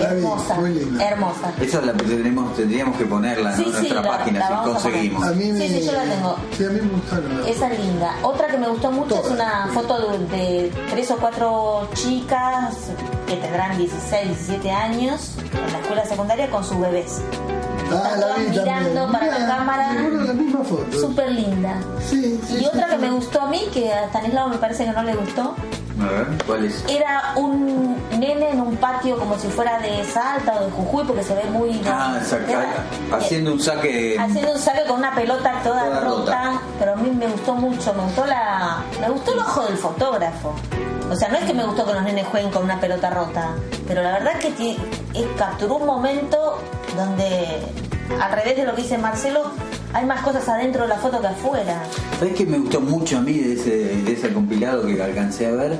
Hermosa, 0.00 0.54
muy 0.56 0.70
linda. 0.70 1.04
hermosa. 1.06 1.52
Esa 1.60 1.80
la 1.82 1.92
tenemos, 1.92 2.56
tendríamos 2.56 2.96
que 2.96 3.04
ponerla 3.04 3.50
en 3.54 3.56
sí, 3.58 3.70
nuestra 3.70 4.00
la- 4.02 4.08
página 4.08 4.40
la 4.40 4.46
si 4.48 4.52
a 4.54 4.62
conseguimos. 4.62 5.22
A 5.22 5.30
mí 5.32 5.52
me, 5.52 5.68
Sí, 5.68 5.68
sí, 5.80 5.86
yo 5.86 5.92
la 5.92 6.02
tengo. 6.04 6.36
Sí, 6.56 6.64
a 6.64 6.68
mí 6.70 6.80
me 6.80 6.88
gustaron. 6.88 7.42
Esa 7.46 7.72
es 7.72 7.78
linda. 7.78 8.14
Otra 8.22 8.48
que 8.48 8.58
me 8.58 8.68
gustó 8.68 8.90
mucho 8.90 9.22
es 9.22 9.30
una 9.30 9.68
foto 9.72 10.08
de, 10.10 10.18
de 10.36 10.72
tres 10.90 11.10
o 11.12 11.16
cuatro 11.18 11.88
chicas 11.94 12.74
que 13.28 13.36
tendrán 13.36 13.76
16, 13.78 14.28
17 14.28 14.70
años 14.72 15.34
en 15.52 15.72
la 15.72 15.78
escuela 15.78 16.04
secundaria 16.06 16.50
con 16.50 16.64
sus 16.64 16.80
bebés. 16.80 17.20
Ah, 17.92 18.02
Están 18.04 18.20
la 18.20 18.26
todas 18.26 18.38
vi 18.38 18.44
también. 18.44 18.64
mirando 18.64 19.12
para 19.12 19.26
la 19.38 19.46
cámara. 19.46 19.92
Seguro 19.92 20.24
la 20.24 20.32
misma 20.32 20.64
foto. 20.64 20.98
Súper 21.00 21.30
linda. 21.30 21.74
Sí, 22.00 22.40
sí, 22.46 22.54
Y 22.54 22.58
sí, 22.60 22.66
otra 22.66 22.86
que 22.86 22.94
sí. 22.96 22.98
me 23.00 23.10
gustó 23.10 23.40
a 23.42 23.46
mí, 23.48 23.60
que 23.72 23.92
a 23.92 24.04
Stanislao 24.06 24.48
me 24.48 24.56
parece 24.58 24.84
que 24.84 24.92
no 24.92 25.02
le 25.02 25.14
gustó, 25.14 25.54
A 26.00 26.06
ver, 26.06 26.26
¿cuál 26.46 26.64
es? 26.64 26.84
era 26.88 27.32
un 27.36 27.96
nene 28.18 28.50
en 28.50 28.60
un 28.60 28.76
patio 28.76 29.16
como 29.18 29.38
si 29.38 29.48
fuera 29.48 29.78
de 29.80 30.04
Salta 30.04 30.54
o 30.60 30.64
de 30.64 30.70
Jujuy, 30.70 31.04
porque 31.06 31.22
se 31.22 31.34
ve 31.34 31.44
muy... 31.50 31.80
Ah, 31.86 32.16
exacto. 32.18 32.52
Haciendo 33.12 33.52
un 33.52 33.60
saque. 33.60 34.16
haciendo 34.18 34.52
un 34.52 34.58
saque 34.58 34.84
con 34.86 34.98
una 34.98 35.14
pelota 35.14 35.60
toda, 35.62 35.84
Toda 35.84 36.00
rota, 36.00 36.44
rota. 36.44 36.60
pero 36.78 36.92
a 36.92 36.96
mí 36.96 37.10
me 37.10 37.26
gustó 37.26 37.54
mucho, 37.54 37.92
me 37.94 38.02
gustó 38.04 38.26
la 38.26 38.78
me 39.00 39.08
gustó 39.10 39.32
el 39.32 39.38
ojo 39.40 39.62
del 39.66 39.76
fotógrafo. 39.76 40.54
O 41.10 41.16
sea, 41.16 41.28
no 41.28 41.36
es 41.36 41.44
que 41.44 41.52
me 41.52 41.64
gustó 41.64 41.84
que 41.84 41.92
los 41.92 42.02
nenes 42.02 42.26
jueguen 42.26 42.50
con 42.50 42.62
una 42.64 42.80
pelota 42.80 43.10
rota, 43.10 43.50
pero 43.86 44.02
la 44.02 44.12
verdad 44.12 44.38
que 44.38 44.50
ti- 44.52 44.78
es, 45.14 45.26
capturó 45.36 45.76
un 45.76 45.86
momento 45.86 46.58
donde, 46.96 47.46
al 48.20 48.32
revés 48.32 48.56
de 48.56 48.64
lo 48.64 48.74
que 48.74 48.82
dice 48.82 48.98
Marcelo, 48.98 49.42
hay 49.92 50.06
más 50.06 50.22
cosas 50.22 50.48
adentro 50.48 50.82
de 50.82 50.88
la 50.88 50.96
foto 50.96 51.20
que 51.20 51.26
afuera. 51.26 51.82
¿Sabes 52.18 52.34
qué 52.34 52.46
me 52.46 52.58
gustó 52.58 52.80
mucho 52.80 53.18
a 53.18 53.20
mí 53.20 53.34
de 53.34 53.54
ese, 53.54 53.70
de 54.02 54.12
ese 54.12 54.32
compilado 54.32 54.86
que 54.86 55.02
alcancé 55.02 55.46
a 55.46 55.50
ver? 55.52 55.78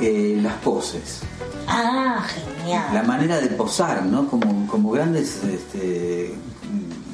Eh, 0.00 0.38
las 0.42 0.54
poses. 0.54 1.20
Ah, 1.68 2.24
genial. 2.58 2.86
La 2.92 3.02
manera 3.04 3.40
de 3.40 3.46
posar, 3.48 4.02
¿no? 4.04 4.26
Como, 4.28 4.66
como 4.66 4.90
grandes 4.90 5.42
este, 5.44 6.34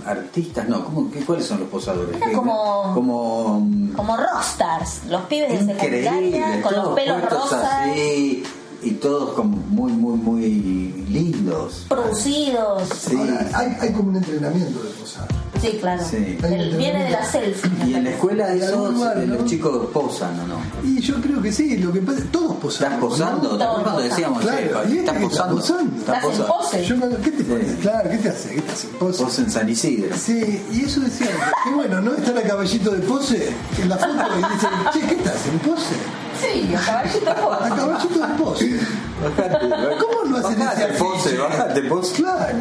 artistas, 0.06 0.68
no, 0.68 0.84
¿cómo, 0.84 1.10
qué, 1.10 1.20
¿cuáles 1.20 1.44
son 1.46 1.60
los 1.60 1.68
posadores? 1.68 2.16
Era 2.16 2.26
¿Qué- 2.28 2.32
como- 2.32 2.92
como 2.94 3.68
Como 3.94 4.16
rockstars, 4.16 5.02
los 5.08 5.22
pibes 5.22 5.66
de 5.66 5.74
secundaria 5.74 6.62
con 6.62 6.74
los 6.74 6.88
pelos 6.94 7.22
rosas, 7.30 7.62
así 7.64 8.42
y 8.82 8.92
todos 8.92 9.32
como 9.34 9.56
muy, 9.56 9.92
muy, 9.92 10.16
muy 10.16 11.04
lindos. 11.10 11.84
producidos. 11.88 12.82
Sí. 13.08 13.16
Ahora, 13.16 13.50
hay, 13.54 13.76
hay 13.80 13.92
como 13.92 14.10
un 14.10 14.16
entrenamiento 14.16 14.82
de 14.82 14.90
posar. 14.90 15.26
Sí, 15.60 15.78
claro. 15.80 16.02
Sí. 16.08 16.38
Viene 16.76 17.04
de 17.04 17.10
la 17.10 17.24
selfie. 17.24 17.70
Y 17.88 17.94
en 17.94 18.04
la 18.04 18.10
escuela 18.10 18.54
esos, 18.54 18.94
lugar, 18.94 19.18
eh, 19.18 19.26
¿no? 19.26 19.34
los 19.34 19.44
chicos 19.46 19.86
posan 19.92 20.38
o 20.40 20.46
no. 20.46 20.56
Y 20.84 21.00
yo 21.00 21.16
creo 21.20 21.42
que 21.42 21.50
sí, 21.52 21.76
lo 21.78 21.92
que 21.92 22.00
pasa, 22.00 22.20
todos 22.30 22.52
¿Estás 22.52 22.60
posamos. 22.60 23.00
¿no? 23.00 23.08
posando? 23.08 23.58
¿Te 23.58 23.64
acuerdas 23.64 23.82
cuando 23.82 23.90
Todos 23.98 24.10
decíamos, 24.10 24.42
Claro, 24.42 24.82
che, 24.88 24.98
¿estás 25.00 25.16
posando? 25.22 25.56
posando. 25.56 25.96
¿Estás 25.98 26.16
Estás 26.16 26.24
en 26.24 26.30
posando? 26.30 26.58
pose. 26.58 26.84
Yo 26.84 26.96
cuando- 26.98 27.16
¿Qué 27.20 27.30
te 27.32 27.38
Sí. 27.38 27.44
pones? 27.44 27.76
Claro, 27.80 28.10
¿qué 28.10 28.16
te 28.18 28.28
hace? 28.28 28.54
¿Qué 28.54 28.60
te 28.62 28.72
hace? 28.72 28.86
Pose. 28.88 29.24
Pos 29.24 29.38
en 29.40 29.50
San 29.50 29.68
Isidro. 29.68 30.16
Sí, 30.16 30.62
y 30.72 30.80
eso 30.84 31.00
decía, 31.00 31.26
que 31.64 31.70
bueno, 31.74 32.00
¿no 32.00 32.14
está 32.14 32.30
la 32.32 32.42
caballito 32.42 32.90
de 32.92 32.98
pose 33.00 33.52
en 33.82 33.88
la 33.88 33.96
foto 33.96 34.12
y 34.12 34.54
dicen, 34.54 34.70
che, 34.92 35.00
¿qué 35.00 35.14
estás? 35.14 35.46
¿En 35.52 35.58
pose? 35.58 35.94
Sí, 36.40 36.70
el 36.72 36.84
caballito 36.84 37.18
de 37.20 37.24
La 37.26 37.34
foto. 37.34 37.58
caballito 37.76 38.54
de. 38.54 38.80
Bajate, 39.20 39.58
¿Cómo 39.98 40.24
no 40.26 40.36
hacen 40.38 40.58
bajate, 40.60 40.84
ese 40.84 40.92
pose, 40.98 41.28
afiche? 41.28 41.36
bajate, 41.38 41.82
pose. 41.82 42.14
Claro, 42.22 42.58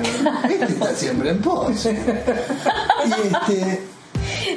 este 0.50 0.66
está 0.66 0.96
siempre 0.96 1.30
en 1.32 1.42
pose. 1.42 1.92
Y 3.06 3.12
este. 3.34 3.88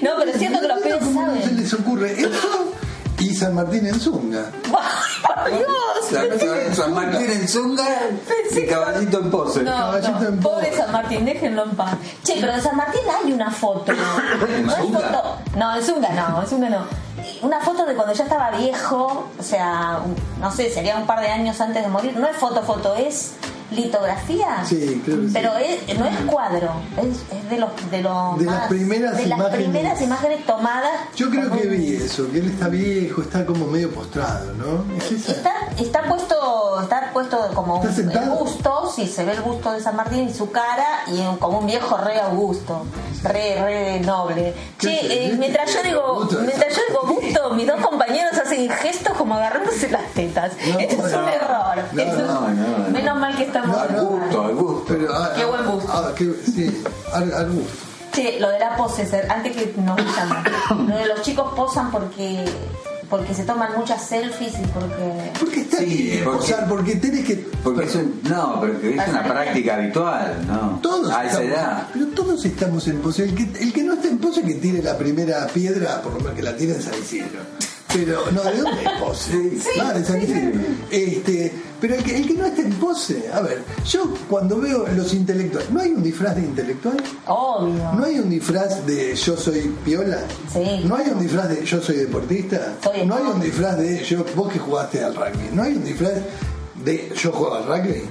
No, 0.03 0.11
pero 0.19 0.39
siento 0.39 0.61
que 0.61 0.69
los 0.69 0.81
pibes 0.81 0.99
¿Cómo 1.05 1.27
no 1.27 1.35
se 1.35 1.41
saben. 1.43 1.57
les 1.57 1.75
ocurre 1.75 2.13
eso 2.21 2.73
y 3.19 3.35
San 3.35 3.55
Martín 3.55 3.87
en 3.87 4.01
Zunga? 4.01 4.47
¡Por 4.71 5.51
Dios! 5.51 5.69
San- 6.11 6.75
San 6.75 6.95
Martín 6.95 7.31
en 7.31 7.47
zunga 7.47 7.85
y 8.57 8.67
caballito 8.67 9.21
en 9.21 9.31
pose. 9.31 9.63
No, 9.63 9.71
Caballito 9.71 10.21
no, 10.21 10.29
en 10.29 10.41
pobre 10.41 10.67
pos. 10.69 10.77
San 10.79 10.93
Martín, 10.93 11.25
déjenlo 11.27 11.65
en 11.65 11.71
paz. 11.77 11.95
Che, 12.25 12.37
pero 12.41 12.55
de 12.55 12.61
San 12.63 12.77
Martín 12.77 13.03
hay 13.23 13.33
una 13.33 13.51
foto. 13.51 13.93
No 13.93 14.73
es 14.73 14.79
Zunga? 14.79 14.99
foto. 15.01 15.37
No, 15.57 15.77
en 15.77 15.83
Zunga 15.85 16.11
no, 16.13 16.43
en 16.43 16.49
Zunga 16.49 16.71
no. 16.71 17.00
Una 17.43 17.61
foto 17.61 17.87
de 17.87 17.95
cuando 17.95 18.13
ya 18.13 18.25
estaba 18.25 18.51
viejo, 18.51 19.29
o 19.39 19.43
sea, 19.43 20.01
no 20.41 20.51
sé, 20.51 20.71
sería 20.71 20.97
un 20.97 21.07
par 21.07 21.21
de 21.21 21.29
años 21.29 21.61
antes 21.61 21.83
de 21.83 21.89
morir. 21.89 22.17
No 22.17 22.27
es 22.27 22.37
foto, 22.37 22.63
foto, 22.63 22.95
es 22.95 23.35
litografía. 23.71 24.65
Sí, 24.67 25.01
creo 25.05 25.21
que 25.23 25.27
sí. 25.29 25.31
Pero 25.33 25.57
es- 25.57 25.99
no 25.99 26.07
es 26.07 26.17
cuadro, 26.27 26.73
es, 26.97 27.37
es 27.37 27.51
de 27.51 27.59
los 27.59 27.91
de 27.91 28.03
los 28.03 28.39
De 28.39 28.45
las 28.47 28.69
primeras 28.69 29.17
de 29.17 29.27
las 29.27 29.39
imágenes. 29.39 29.65
primeras 29.69 30.01
imágenes 30.03 30.47
tomadas. 30.47 30.91
Yo 31.17 31.31
creo 31.31 31.51
que 31.51 31.67
un- 31.69 31.71
vi 31.77 31.95
eso, 31.97 32.31
que 32.31 32.39
él 32.39 32.47
está 32.51 32.69
viejo, 32.69 33.23
está 33.23 33.45
como 33.47 33.67
medio 33.67 33.91
postrado, 33.91 34.53
¿no? 34.55 34.85
¿Es 34.97 35.11
esa? 35.13 35.33
Está, 35.33 35.53
está 35.79 36.03
puesto 36.05 36.81
está 36.83 37.11
puesto 37.13 37.39
como 37.55 37.83
¿Está 37.85 38.03
un, 38.03 38.11
el 38.11 38.31
busto, 38.31 38.93
sí, 38.95 39.07
se 39.07 39.25
ve 39.25 39.33
el 39.33 39.41
busto 39.43 39.73
de 39.73 39.81
San 39.81 39.97
Martín 39.97 40.29
y 40.29 40.33
su 40.35 40.51
cara 40.51 41.03
y 41.09 41.19
un- 41.21 41.37
como 41.37 41.59
un 41.59 41.67
viejo 41.67 41.97
re 41.97 42.21
augusto, 42.21 42.85
re, 43.25 43.61
re 43.63 44.01
noble. 44.01 44.55
¿Qué 44.79 44.87
Che, 44.89 45.27
eh, 45.33 45.37
mientras 45.39 45.73
yo 45.75 45.83
digo, 45.83 46.29
mientras 46.45 46.75
yo 46.77 46.83
digo 46.89 47.15
busto, 47.21 47.51
mis 47.55 47.67
dos 47.67 47.81
compañeros 47.81 48.33
hacen 48.39 48.69
gestos 48.71 49.17
como 49.17 49.35
agarrándose 49.35 49.89
las 49.91 50.07
tetas. 50.15 50.53
No, 50.73 50.79
Esto 50.79 50.95
es 51.07 51.13
un 51.15 51.29
error. 51.29 51.77
no, 51.93 52.49
es-. 52.87 52.91
Menos 52.93 53.19
mal 53.19 53.37
que 53.37 53.45
estamos. 53.61 53.79
Al 53.83 54.07
gusto, 54.07 54.45
al 54.45 54.55
gusto. 54.55 54.85
Pero, 54.89 55.15
ah, 55.15 55.33
Qué 55.37 55.45
buen 55.45 55.61
ah, 55.89 56.13
qué- 56.17 56.35
sí, 56.55 56.83
al, 57.13 57.33
al 57.33 57.51
gusto. 57.51 57.71
Che, 58.13 58.41
lo 58.41 58.49
de 58.51 58.59
la 58.59 58.77
pose, 58.77 59.09
antes 59.29 59.57
que 59.57 59.73
nos 59.81 59.97
llaman. 59.97 60.45
Lo 60.89 60.97
de 60.97 61.07
los 61.07 61.23
chicos 61.23 61.53
posan 61.55 61.91
porque 61.93 62.45
porque 63.09 63.35
se 63.35 63.43
toman 63.43 63.71
muchas 63.77 64.05
selfies 64.07 64.53
y 64.55 64.67
porque 64.73 65.33
Porque 65.39 65.61
está 65.63 65.79
Sí, 65.79 65.85
bien 65.87 66.25
porque- 66.25 66.39
posar, 66.39 66.69
porque 66.69 66.95
tenés 66.97 67.25
que. 67.25 67.35
Porque 67.63 67.85
es 67.85 67.95
un, 67.97 68.21
no, 68.25 68.61
pero 68.61 68.79
es 68.79 69.09
una 69.09 69.23
práctica 69.25 69.75
habitual, 69.75 70.45
¿no? 70.47 70.79
Todos 70.83 71.11
a 71.13 71.25
esa 71.25 71.43
estamos- 71.43 71.51
edad. 71.51 71.89
Pero 71.93 72.07
todos 72.09 72.45
estamos 72.45 72.87
en 72.89 73.01
pose. 73.01 73.25
El 73.25 73.35
que, 73.35 73.63
el 73.63 73.73
que 73.73 73.83
no 73.83 73.95
está 73.95 74.09
en 74.09 74.19
pose 74.19 74.43
que 74.43 74.55
tire 74.55 74.81
la 74.83 74.97
primera 74.99 75.47
piedra, 75.49 76.01
por 76.03 76.13
lo 76.13 76.19
menos 76.21 76.35
que 76.35 76.43
la 76.43 76.57
tire 76.57 76.75
en 76.75 76.83
San 76.83 76.95
Isidro. 76.95 77.41
Pero, 77.93 78.31
no, 78.31 78.43
¿de 78.43 78.57
dónde 78.59 78.83
es 78.83 79.01
pose? 79.01 79.51
Sí. 79.59 79.81
Este, 80.91 81.53
pero 81.81 81.95
el 81.95 82.05
que, 82.05 82.17
el 82.17 82.27
que 82.27 82.35
no 82.35 82.47
está 82.47 82.63
en 82.63 82.73
pose, 82.75 83.31
a 83.33 83.41
ver, 83.41 83.63
yo 83.87 84.15
cuando 84.29 84.61
veo 84.61 84.87
los 84.95 85.15
intelectuales, 85.15 85.71
¿no 85.71 85.81
hay 85.81 85.91
un 85.91 86.03
disfraz 86.03 86.37
de 86.37 86.43
intelectual? 86.43 86.97
obvio. 87.27 87.93
¿No 87.93 88.05
hay 88.05 88.19
un 88.19 88.29
disfraz 88.31 88.87
de 88.87 89.15
yo 89.15 89.37
soy 89.37 89.75
piola? 89.85 90.19
Sí. 90.53 90.85
¿No 90.85 90.97
hay 90.97 91.09
un 91.09 91.21
disfraz 91.21 91.49
de 91.49 91.65
yo 91.65 91.81
soy 91.81 91.97
deportista? 91.97 92.75
Soy 92.83 93.07
¿No 93.07 93.15
hay 93.17 93.25
un 93.25 93.41
disfraz 93.41 93.79
de 93.79 94.05
yo, 94.05 94.25
vos 94.37 94.53
que 94.53 94.59
jugaste 94.59 95.03
al 95.03 95.15
rugby? 95.15 95.49
¿No 95.53 95.63
hay 95.63 95.75
un 95.75 95.85
disfraz 95.85 96.15
de 96.85 97.13
yo 97.17 97.33
juego 97.33 97.55
al 97.55 97.67
rugby? 97.67 98.03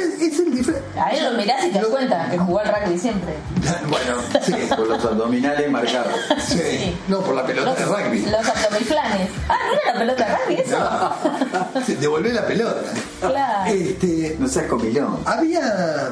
Es 0.00 0.38
el 0.38 0.54
disfraz. 0.54 0.76
A 0.96 1.10
él 1.10 1.24
lo 1.24 1.38
mirás 1.38 1.64
y 1.64 1.68
te 1.68 1.74
das 1.74 1.82
Lo- 1.82 1.90
cuenta 1.90 2.28
que 2.30 2.38
jugó 2.38 2.58
al 2.60 2.68
rugby 2.68 2.98
siempre. 2.98 3.34
Bueno, 3.88 4.16
sí, 4.44 4.52
Con 4.76 4.88
los 4.88 5.04
abdominales 5.04 5.70
marcados. 5.70 6.14
sí. 6.46 6.58
Sí. 6.58 6.96
No, 7.08 7.20
por 7.20 7.34
la 7.34 7.44
pelota 7.46 7.74
de 7.74 7.84
rugby. 7.84 8.20
Los 8.26 8.46
abdominflanes. 8.46 9.28
Ah, 9.48 9.56
¿no 9.66 9.72
era 9.74 9.92
la 9.92 9.98
pelota 9.98 10.24
de 10.26 10.36
rugby 10.36 10.62
eso? 10.62 11.82
Sí, 11.86 11.94
Devolvé 11.96 12.32
la 12.32 12.46
pelota. 12.46 12.80
Claro. 13.20 13.72
Este, 13.72 14.36
No 14.38 14.48
seas 14.48 14.66
comilón. 14.66 15.18
había. 15.24 16.10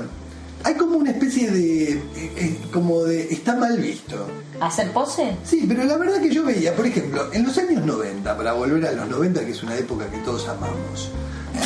Hay 0.67 0.75
como 0.77 0.97
una 0.97 1.11
especie 1.11 1.51
de. 1.51 1.93
eh, 1.93 2.03
eh, 2.17 2.59
como 2.73 3.05
de. 3.05 3.33
Está 3.33 3.55
mal 3.55 3.77
visto. 3.79 4.27
¿Hacer 4.61 4.91
pose? 4.93 5.37
Sí, 5.45 5.65
pero 5.69 5.85
la 5.85 5.97
verdad 5.99 6.21
que 6.21 6.31
yo 6.31 6.43
veía, 6.45 6.75
por 6.75 6.87
ejemplo, 6.87 7.29
en 7.33 7.45
los 7.45 7.59
años 7.59 7.85
90, 7.85 8.37
para 8.37 8.53
volver 8.55 8.87
a 8.87 8.93
los 8.93 9.09
90, 9.09 9.45
que 9.45 9.51
es 9.51 9.63
una 9.63 9.77
época 9.77 10.07
que 10.07 10.19
todos 10.19 10.49
amamos, 10.49 11.11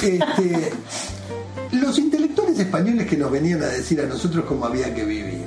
este, 0.02 0.72
los 1.88 1.98
intelectuales 1.98 2.58
españoles 2.58 3.06
que 3.06 3.16
nos 3.16 3.30
venían 3.30 3.62
a 3.62 3.66
decir 3.66 4.00
a 4.00 4.04
nosotros 4.06 4.44
cómo 4.46 4.66
había 4.66 4.94
que 4.94 5.04
vivir, 5.04 5.44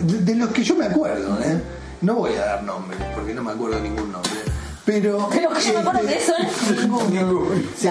de, 0.00 0.18
de 0.20 0.34
los 0.34 0.48
que 0.50 0.64
yo 0.64 0.74
me 0.76 0.86
acuerdo, 0.86 1.38
¿eh? 1.42 1.60
no 2.00 2.14
voy 2.16 2.34
a 2.34 2.44
dar 2.46 2.62
nombres, 2.64 2.98
porque 3.14 3.34
no 3.34 3.42
me 3.42 3.52
acuerdo 3.52 3.80
ningún 3.80 4.10
nombre, 4.10 4.30
pero... 4.84 5.28
Pero 5.30 5.50
que 5.50 5.60
yo 5.60 5.72
me 5.74 5.78
acuerdo 5.80 6.00
este, 6.08 6.12
de 6.12 6.18
eso 6.18 6.32
es 6.74 6.80
ninguno. 6.82 7.46
Sí, 7.78 7.88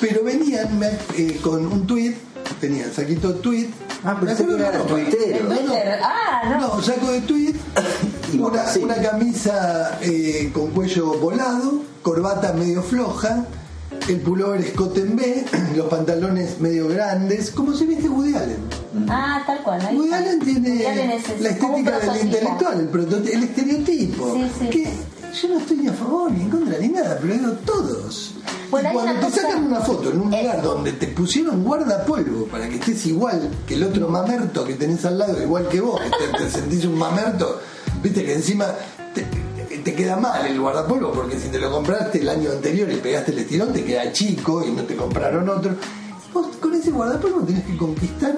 pero 0.00 0.24
venían 0.24 0.78
me- 0.78 0.98
eh, 1.16 1.38
con 1.42 1.64
un 1.66 1.86
tweet, 1.86 2.14
tenían 2.60 2.92
saquito 2.92 3.34
tweet. 3.36 3.68
Ah, 4.04 4.12
acuerdo 4.20 4.56
era 4.58 4.82
tuitero. 4.84 5.50
En 5.52 5.58
Twitter. 5.58 5.98
Ah, 6.02 6.58
no. 6.60 6.76
No, 6.76 6.82
saco 6.82 7.10
de 7.12 7.20
tweet, 7.22 7.54
una, 8.38 8.64
una 8.80 8.94
camisa 8.96 9.98
eh, 10.02 10.50
con 10.52 10.70
cuello 10.70 11.14
volado, 11.18 11.82
corbata 12.02 12.52
medio 12.52 12.82
floja, 12.82 13.44
el 14.08 14.20
pullover 14.20 14.60
escote 14.60 15.00
en 15.00 15.16
B, 15.16 15.44
los 15.76 15.86
pantalones 15.86 16.60
medio 16.60 16.88
grandes, 16.88 17.50
como 17.50 17.74
se 17.74 17.84
viste 17.86 18.08
Woody 18.08 18.34
Allen. 18.34 18.58
Ah, 19.08 19.42
tal 19.46 19.62
cual. 19.62 19.80
ahí 19.86 19.96
Woody. 19.96 20.12
Allen 20.12 20.40
tiene 20.40 20.70
Woody 20.70 20.84
Allen 20.86 21.10
es 21.12 21.24
ese, 21.28 21.40
la 21.40 21.48
estética 21.50 21.98
del 21.98 22.22
intelectual, 22.22 22.80
el, 22.92 23.28
el 23.28 23.42
estereotipo. 23.44 24.34
Sí, 24.34 24.50
sí. 24.58 24.66
Que 24.70 24.88
yo 25.40 25.48
no 25.48 25.58
estoy 25.60 25.76
ni 25.78 25.88
a 25.88 25.92
favor 25.92 26.30
ni 26.30 26.42
en 26.42 26.50
contra 26.50 26.78
ni 26.78 26.88
nada, 26.88 27.18
pero 27.20 27.34
digo 27.34 27.52
todos. 27.64 28.34
Bueno, 28.70 28.88
Y 28.88 28.92
cuando 28.94 29.12
te 29.14 29.20
cosa- 29.26 29.42
sacan 29.42 29.64
una 29.66 29.80
foto 29.80 30.10
en 30.10 30.20
un 30.20 30.32
Eso. 30.32 30.42
lugar 30.42 30.62
donde 30.62 30.92
te 30.92 31.06
pusieron 31.08 31.62
guardapolvo 31.62 32.46
para 32.46 32.68
que 32.68 32.76
estés 32.76 33.04
igual 33.06 33.50
que 33.66 33.74
el 33.74 33.84
otro 33.84 34.08
mamerto 34.08 34.64
que 34.64 34.74
tenés 34.74 35.04
al 35.04 35.18
lado, 35.18 35.42
igual 35.42 35.68
que 35.68 35.80
vos, 35.80 36.00
que 36.00 36.08
te, 36.38 36.44
te 36.44 36.50
sentís 36.58 36.84
un 36.86 36.96
mamerto, 36.98 37.60
viste 38.02 38.24
que 38.24 38.34
encima 38.34 38.66
te, 39.84 39.94
queda 39.94 40.16
mal 40.16 40.46
el 40.46 40.58
guardapolvo 40.60 41.12
porque 41.12 41.38
si 41.38 41.48
te 41.48 41.58
lo 41.58 41.70
compraste 41.70 42.18
el 42.20 42.28
año 42.28 42.50
anterior 42.50 42.90
y 42.90 42.96
pegaste 42.96 43.32
el 43.32 43.38
estirón 43.40 43.72
te 43.72 43.84
queda 43.84 44.12
chico 44.12 44.64
y 44.66 44.72
no 44.72 44.82
te 44.84 44.96
compraron 44.96 45.48
otro. 45.48 45.72
Vos 46.32 46.46
con 46.60 46.74
ese 46.74 46.90
guardapolvo 46.90 47.40
tenés 47.42 47.64
que 47.64 47.76
conquistar 47.76 48.34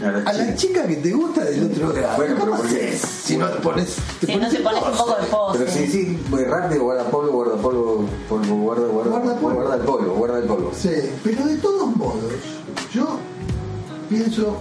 A 0.00 0.10
la 0.10 0.30
a 0.30 0.32
la 0.32 0.54
chica. 0.54 0.86
que 0.86 0.96
te 0.96 1.10
gusta 1.12 1.44
del 1.44 1.64
otro 1.70 1.92
grado. 1.92 2.16
Bueno, 2.16 2.36
¿Cómo 2.38 2.52
pero 2.52 2.62
porque-? 2.62 2.96
Si 2.98 3.36
no 3.36 3.48
te 3.48 3.60
pones. 3.60 3.96
Te 4.20 4.26
Si 4.26 4.36
no 4.36 4.48
te 4.48 4.60
pones 4.60 4.82
un 4.82 4.96
poco 4.96 5.16
de 5.20 5.26
pose. 5.26 5.58
Pero 5.58 5.70
sí, 5.72 5.86
sí, 5.86 6.18
muy 6.30 6.44
rápido, 6.44 6.84
guarda 6.84 7.04
polvo, 7.10 7.32
guarda 7.32 7.56
polvo, 7.56 8.04
polvo, 8.28 8.54
guarda, 8.56 8.86
guarda, 8.88 9.10
Guarda 9.10 9.34
polvo. 9.36 9.54
guarda 9.56 9.74
el 9.76 9.80
polvo, 9.82 10.14
guarda 10.14 10.38
el 10.38 10.44
polvo. 10.44 10.72
Sí, 10.74 10.90
pero 11.24 11.44
de 11.46 11.56
todos 11.56 11.94
modos, 11.96 12.22
yo 12.94 13.18
pienso 14.08 14.56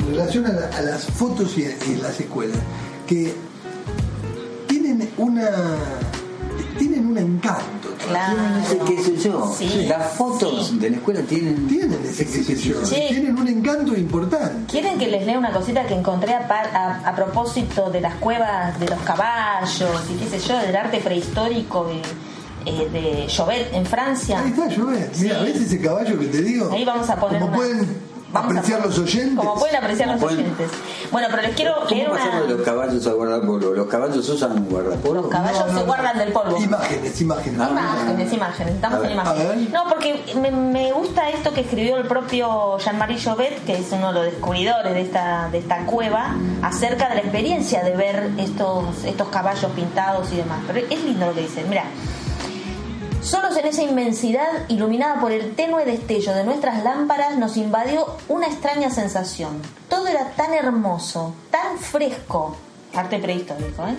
en 0.00 0.14
relación 0.14 0.46
a, 0.46 0.52
la- 0.52 0.68
a 0.76 0.82
las 0.82 1.04
fotos 1.06 1.56
y 1.58 1.64
en 1.64 2.02
las 2.02 2.20
escuelas, 2.20 2.58
que 3.06 3.34
tienen 4.86 5.10
una 5.16 5.50
tienen 6.78 7.06
un 7.06 7.18
encanto. 7.18 7.88
Claro. 8.06 8.36
No 8.36 8.66
sé 8.66 8.78
qué 8.86 9.02
sé 9.02 9.16
yo. 9.16 9.52
Sí, 9.58 9.86
Las 9.88 10.12
fotos 10.12 10.68
sí. 10.68 10.78
de 10.78 10.90
la 10.90 10.96
escuela 10.96 11.20
tienen. 11.22 11.66
Tienen 11.66 11.98
ese 12.04 12.24
qué 12.26 12.42
sé 12.42 12.56
yo, 12.56 12.84
Sí. 12.84 13.02
tienen 13.08 13.38
un 13.38 13.48
encanto 13.48 13.96
importante. 13.96 14.70
¿Quieren 14.70 14.98
que 14.98 15.06
les 15.08 15.24
lea 15.26 15.38
una 15.38 15.52
cosita 15.52 15.86
que 15.86 15.94
encontré 15.94 16.34
a, 16.34 16.46
par- 16.46 16.70
a- 16.74 17.00
a 17.08 17.16
propósito 17.16 17.90
de 17.90 18.00
las 18.02 18.14
cuevas 18.16 18.78
de 18.78 18.88
los 18.88 18.98
caballos 19.00 19.90
y 20.14 20.14
qué 20.22 20.38
sé 20.38 20.46
yo, 20.48 20.58
del 20.58 20.76
arte 20.76 20.98
prehistórico? 20.98 21.90
y- 21.92 22.02
eh, 22.68 22.88
de 22.92 23.32
Jovet 23.32 23.72
en 23.74 23.86
Francia. 23.86 24.40
Ahí 24.40 24.50
está, 24.50 24.66
yo 24.66 24.86
ve. 24.86 25.08
Mira, 25.20 25.38
Sí. 25.38 25.44
¿ves 25.44 25.56
ese 25.60 25.80
caballo 25.80 26.18
que 26.18 26.26
te 26.26 26.42
digo? 26.42 26.68
Ahí 26.72 26.84
vamos 26.84 27.08
a 27.08 27.14
poner 27.14 27.38
Como 27.40 27.46
una- 27.52 27.56
pueden 27.58 27.96
vamos 28.42 28.56
apreciar 28.56 28.80
los 28.86 28.98
oyentes. 28.98 29.36
Como 29.36 29.54
pueden 29.58 29.76
apreciar 29.76 30.08
los 30.10 30.20
Bueno. 30.20 30.38
oyentes. 30.38 30.70
Bueno, 31.10 31.28
pero 31.30 31.42
les 31.42 31.54
quiero 31.56 31.84
leer 31.88 32.06
¿Cómo 32.06 32.16
pasamos 32.18 32.40
de 32.40 32.46
una. 32.46 32.54
los 32.56 32.62
caballos 32.64 33.06
a 33.06 33.12
guardapolvo? 33.12 33.70
¿Los 33.74 33.86
caballos 33.86 34.28
usan 34.28 34.64
guardapolvo? 34.68 35.22
Los 35.22 35.30
caballos 35.30 35.58
No, 35.60 35.66
no, 35.66 35.72
se 35.72 35.80
no. 35.80 35.86
guardan 35.86 36.18
del 36.18 36.32
polvo. 36.32 36.56
Imágenes, 36.58 37.20
imágenes. 37.20 37.60
Ah, 37.60 37.68
Imágenes, 37.70 38.32
imágenes, 38.32 38.74
estamos 38.74 39.00
ver, 39.00 39.10
en 39.10 39.16
imágenes. 39.16 39.70
No, 39.70 39.84
porque 39.88 40.24
me, 40.40 40.50
me 40.50 40.92
gusta 40.92 41.30
esto 41.30 41.52
que 41.52 41.60
escribió 41.62 41.96
el 41.96 42.06
propio 42.06 42.78
Jean-Marie 42.78 43.18
Jovet, 43.22 43.64
que 43.64 43.78
es 43.78 43.92
uno 43.92 44.08
de 44.08 44.12
los 44.14 44.24
descubridores 44.32 44.92
de 44.94 45.00
esta, 45.00 45.48
de 45.50 45.58
esta 45.58 45.84
cueva, 45.86 46.34
acerca 46.62 47.08
de 47.08 47.14
la 47.16 47.20
experiencia 47.20 47.82
de 47.84 47.96
ver 47.96 48.30
estos, 48.38 49.04
estos 49.04 49.28
caballos 49.28 49.70
pintados 49.72 50.32
y 50.32 50.36
demás. 50.36 50.58
Pero 50.66 50.86
es 50.90 51.04
lindo 51.04 51.26
lo 51.26 51.34
que 51.34 51.42
dice. 51.42 51.64
Mira, 51.68 51.84
Solos 53.26 53.56
en 53.56 53.66
esa 53.66 53.82
inmensidad, 53.82 54.46
iluminada 54.68 55.20
por 55.20 55.32
el 55.32 55.56
tenue 55.56 55.84
destello 55.84 56.32
de 56.32 56.44
nuestras 56.44 56.84
lámparas, 56.84 57.36
nos 57.36 57.56
invadió 57.56 58.06
una 58.28 58.46
extraña 58.46 58.88
sensación. 58.88 59.60
Todo 59.88 60.06
era 60.06 60.30
tan 60.36 60.54
hermoso, 60.54 61.34
tan 61.50 61.76
fresco, 61.76 62.54
arte 62.94 63.18
prehistórico, 63.18 63.84
¿eh? 63.84 63.98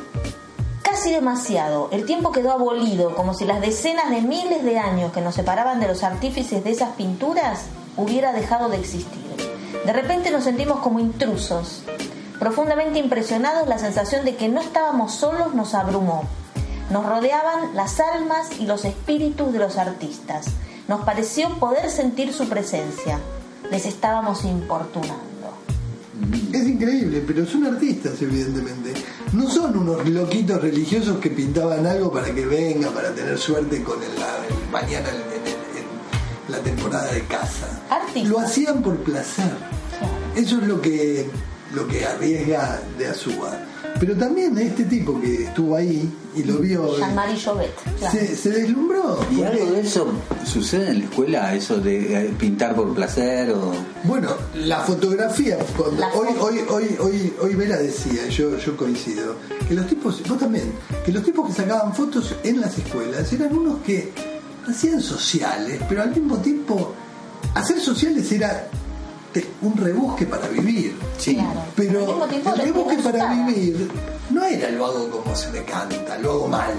Casi 0.81 1.11
demasiado. 1.11 1.89
El 1.91 2.05
tiempo 2.05 2.31
quedó 2.31 2.53
abolido, 2.53 3.15
como 3.15 3.33
si 3.33 3.43
las 3.43 3.59
decenas 3.59 4.09
de 4.11 4.21
miles 4.21 4.63
de 4.63 4.79
años 4.79 5.11
que 5.11 5.19
nos 5.19 5.35
separaban 5.35 5.81
de 5.81 5.89
los 5.89 6.03
artífices 6.03 6.63
de 6.63 6.71
esas 6.71 6.91
pinturas 6.91 7.65
hubiera 7.97 8.31
dejado 8.31 8.69
de 8.69 8.77
existir. 8.77 9.27
De 9.85 9.91
repente 9.91 10.31
nos 10.31 10.45
sentimos 10.45 10.79
como 10.79 11.01
intrusos. 11.01 11.83
Profundamente 12.39 12.99
impresionados, 12.99 13.67
la 13.67 13.77
sensación 13.77 14.23
de 14.23 14.37
que 14.37 14.47
no 14.47 14.61
estábamos 14.61 15.13
solos 15.15 15.53
nos 15.53 15.73
abrumó. 15.73 16.23
Nos 16.89 17.05
rodeaban 17.05 17.75
las 17.75 17.99
almas 17.99 18.47
y 18.59 18.65
los 18.65 18.85
espíritus 18.85 19.51
de 19.53 19.59
los 19.59 19.77
artistas. 19.77 20.45
Nos 20.87 21.01
pareció 21.03 21.49
poder 21.59 21.89
sentir 21.89 22.33
su 22.33 22.47
presencia. 22.47 23.19
Les 23.71 23.85
estábamos 23.85 24.45
importunando. 24.45 25.25
Es 26.53 26.65
increíble, 26.67 27.23
pero 27.27 27.45
son 27.45 27.65
artistas, 27.67 28.13
evidentemente. 28.21 28.93
No 29.33 29.49
son 29.49 29.77
unos 29.77 30.07
loquitos 30.07 30.61
religiosos 30.61 31.17
que 31.17 31.29
pintaban 31.29 31.85
algo 31.85 32.11
para 32.11 32.33
que 32.33 32.45
venga, 32.45 32.89
para 32.91 33.13
tener 33.13 33.37
suerte 33.37 33.83
con 33.83 34.01
el, 34.01 34.09
el- 34.11 34.71
mañana 34.71 35.09
en, 35.09 36.51
la 36.51 36.59
temporada 36.59 37.11
de 37.11 37.21
caza. 37.25 37.67
Artistas. 37.89 38.29
Lo 38.31 38.39
hacían 38.39 38.81
por 38.81 38.95
placer. 38.97 39.51
Eso 40.35 40.57
es 40.61 40.63
lo 40.67 40.79
que, 40.81 41.29
lo 41.73 41.85
que 41.87 42.05
arriesga 42.05 42.79
de 42.97 43.07
Azúa. 43.09 43.57
Pero 43.99 44.15
también 44.15 44.57
este 44.57 44.85
tipo 44.85 45.19
que 45.19 45.43
estuvo 45.43 45.75
ahí 45.75 46.09
y 46.37 46.43
lo 46.43 46.59
vio, 46.59 46.97
Jean-Marie 46.97 47.39
Jovet. 47.39 47.73
claro. 47.97 48.17
se, 48.17 48.35
se 48.35 48.49
deslumbró. 48.51 49.19
¿Y 49.31 49.43
algo 49.43 49.71
de 49.71 49.81
eso 49.81 50.07
sucede 50.45 50.91
en 50.91 50.99
la 50.99 51.05
escuela? 51.05 51.55
¿Eso 51.55 51.79
de 51.79 52.27
eh, 52.27 52.33
pintar 52.37 52.75
por 52.75 52.93
placer 52.93 53.51
o...? 53.51 53.73
Bueno, 54.03 54.29
la 54.55 54.81
fotografía, 54.81 55.57
cuando 55.75 55.99
La 55.99 56.09
hoy, 56.13 56.27
hoy, 56.39 56.59
hoy, 56.69 56.97
hoy, 56.99 57.33
hoy 57.41 57.55
Vera 57.55 57.77
decía, 57.77 58.27
y 58.27 58.31
yo, 58.31 58.57
yo 58.57 58.77
coincido, 58.77 59.35
que 59.67 59.73
los 59.73 59.87
tipos, 59.87 60.21
vos 60.27 60.37
también, 60.37 60.71
que 61.05 61.11
los 61.11 61.23
tipos 61.23 61.47
que 61.47 61.53
sacaban 61.53 61.93
fotos 61.93 62.35
en 62.43 62.61
las 62.61 62.77
escuelas 62.77 63.31
eran 63.33 63.55
unos 63.57 63.79
que 63.81 64.11
hacían 64.67 65.01
sociales, 65.01 65.81
pero 65.89 66.03
al 66.03 66.11
mismo 66.11 66.37
tiempo, 66.37 66.93
hacer 67.55 67.79
sociales 67.79 68.31
era 68.31 68.69
un 69.61 69.77
rebusque 69.77 70.25
para 70.25 70.47
vivir. 70.47 70.95
Sí. 71.17 71.35
Claro. 71.35 71.61
Pero 71.75 72.25
el 72.33 72.57
rebusque 72.61 72.97
para 72.97 73.33
vivir 73.33 73.89
no 74.29 74.43
era 74.43 74.69
lo 74.71 74.85
hago 74.85 75.09
como 75.09 75.35
se 75.35 75.49
me 75.51 75.63
canta, 75.63 76.17
lo 76.19 76.31
hago 76.31 76.47
mal. 76.47 76.73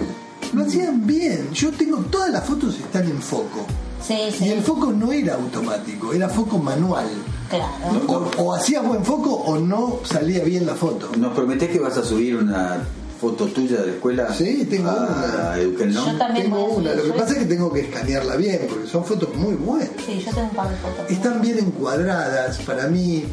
Lo 0.53 0.63
hacían 0.65 1.07
bien. 1.07 1.51
Yo 1.53 1.71
tengo, 1.73 1.99
todas 1.99 2.31
las 2.31 2.45
fotos 2.45 2.75
están 2.79 3.05
en 3.05 3.21
foco. 3.21 3.67
Sí, 4.07 4.15
Y 4.29 4.33
sí. 4.33 4.49
el 4.51 4.63
foco 4.63 4.93
no 4.93 5.13
era 5.13 5.35
automático, 5.35 6.13
era 6.15 6.29
foco 6.29 6.59
manual. 6.59 7.07
Claro. 7.51 8.31
O, 8.37 8.43
o 8.43 8.55
hacías 8.55 8.85
buen 8.87 9.05
foco 9.05 9.31
o 9.35 9.59
no 9.59 10.01
salía 10.05 10.45
bien 10.45 10.65
la 10.67 10.75
foto. 10.75 11.11
¿Nos 11.19 11.35
prometés 11.35 11.69
que 11.71 11.79
vas 11.79 11.97
a 11.97 12.05
subir 12.05 12.37
una 12.37 12.79
foto 13.21 13.47
tuya 13.47 13.81
de 13.81 13.87
la 13.87 13.93
escuela? 13.93 14.35
Sí, 14.35 14.67
tengo 14.71 14.91
a 14.91 14.95
una. 14.95 15.59
Eduquel, 15.59 15.95
¿no? 15.95 16.13
Yo 16.13 16.19
también 16.19 16.45
Tengo 16.47 16.57
voy 16.67 16.71
a 16.71 16.79
una, 16.79 16.95
lo 16.95 17.03
que 17.05 17.11
pasa 17.11 17.33
es 17.33 17.39
que 17.39 17.45
tengo 17.47 17.73
que 17.73 17.81
escanearla 17.81 18.37
bien, 18.37 18.67
porque 18.69 18.87
son 18.87 19.05
fotos 19.05 19.35
muy 19.35 19.55
buenas. 19.55 19.91
Sí, 20.05 20.23
yo 20.25 20.33
tengo 20.33 20.49
un 20.49 20.55
par 20.55 20.69
de 20.71 20.77
fotos. 20.77 21.11
Están 21.11 21.41
bien 21.41 21.59
encuadradas, 21.59 22.59
para 22.59 22.87
mí, 22.87 23.25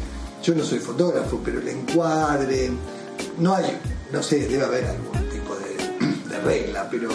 yo 0.42 0.54
no 0.54 0.64
soy 0.64 0.78
fotógrafo, 0.78 1.40
pero 1.44 1.60
el 1.60 1.68
encuadre, 1.68 2.70
no 3.38 3.54
hay, 3.54 3.78
no 4.12 4.22
sé, 4.22 4.46
debe 4.48 4.64
haber 4.64 4.84
algún 4.86 5.28
tipo 5.30 5.54
de, 5.56 6.28
de 6.28 6.40
regla, 6.40 6.88
pero 6.90 7.08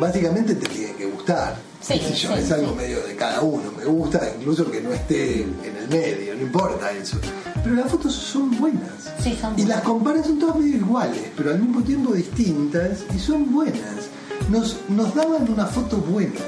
básicamente 0.00 0.54
te 0.54 0.68
tiene 0.68 0.94
que 0.94 1.06
gustar. 1.06 1.56
Sí, 1.86 2.00
Qué 2.00 2.06
sé 2.06 2.14
yo, 2.14 2.34
sí, 2.34 2.40
es 2.42 2.50
algo 2.50 2.70
sí. 2.70 2.76
medio 2.78 3.00
de 3.06 3.14
cada 3.14 3.42
uno, 3.42 3.70
me 3.76 3.84
gusta 3.84 4.20
incluso 4.36 4.68
que 4.68 4.80
no 4.80 4.92
esté 4.92 5.42
en 5.42 5.76
el 5.80 5.88
medio, 5.88 6.34
no 6.34 6.42
importa 6.42 6.90
eso. 6.90 7.16
Pero 7.62 7.76
las 7.76 7.90
fotos 7.90 8.12
son 8.12 8.58
buenas. 8.58 9.12
Sí, 9.22 9.38
son 9.40 9.56
Y 9.56 9.64
las 9.66 9.82
comparas 9.82 10.26
son 10.26 10.38
todas 10.40 10.56
medio 10.56 10.76
iguales, 10.78 11.30
pero 11.36 11.50
al 11.50 11.60
mismo 11.60 11.82
tiempo 11.82 12.12
distintas 12.12 13.04
y 13.14 13.18
son 13.20 13.52
buenas. 13.52 14.08
Nos, 14.50 14.78
nos 14.88 15.14
daban 15.14 15.48
una 15.48 15.66
foto 15.66 15.98
buena. 15.98 16.40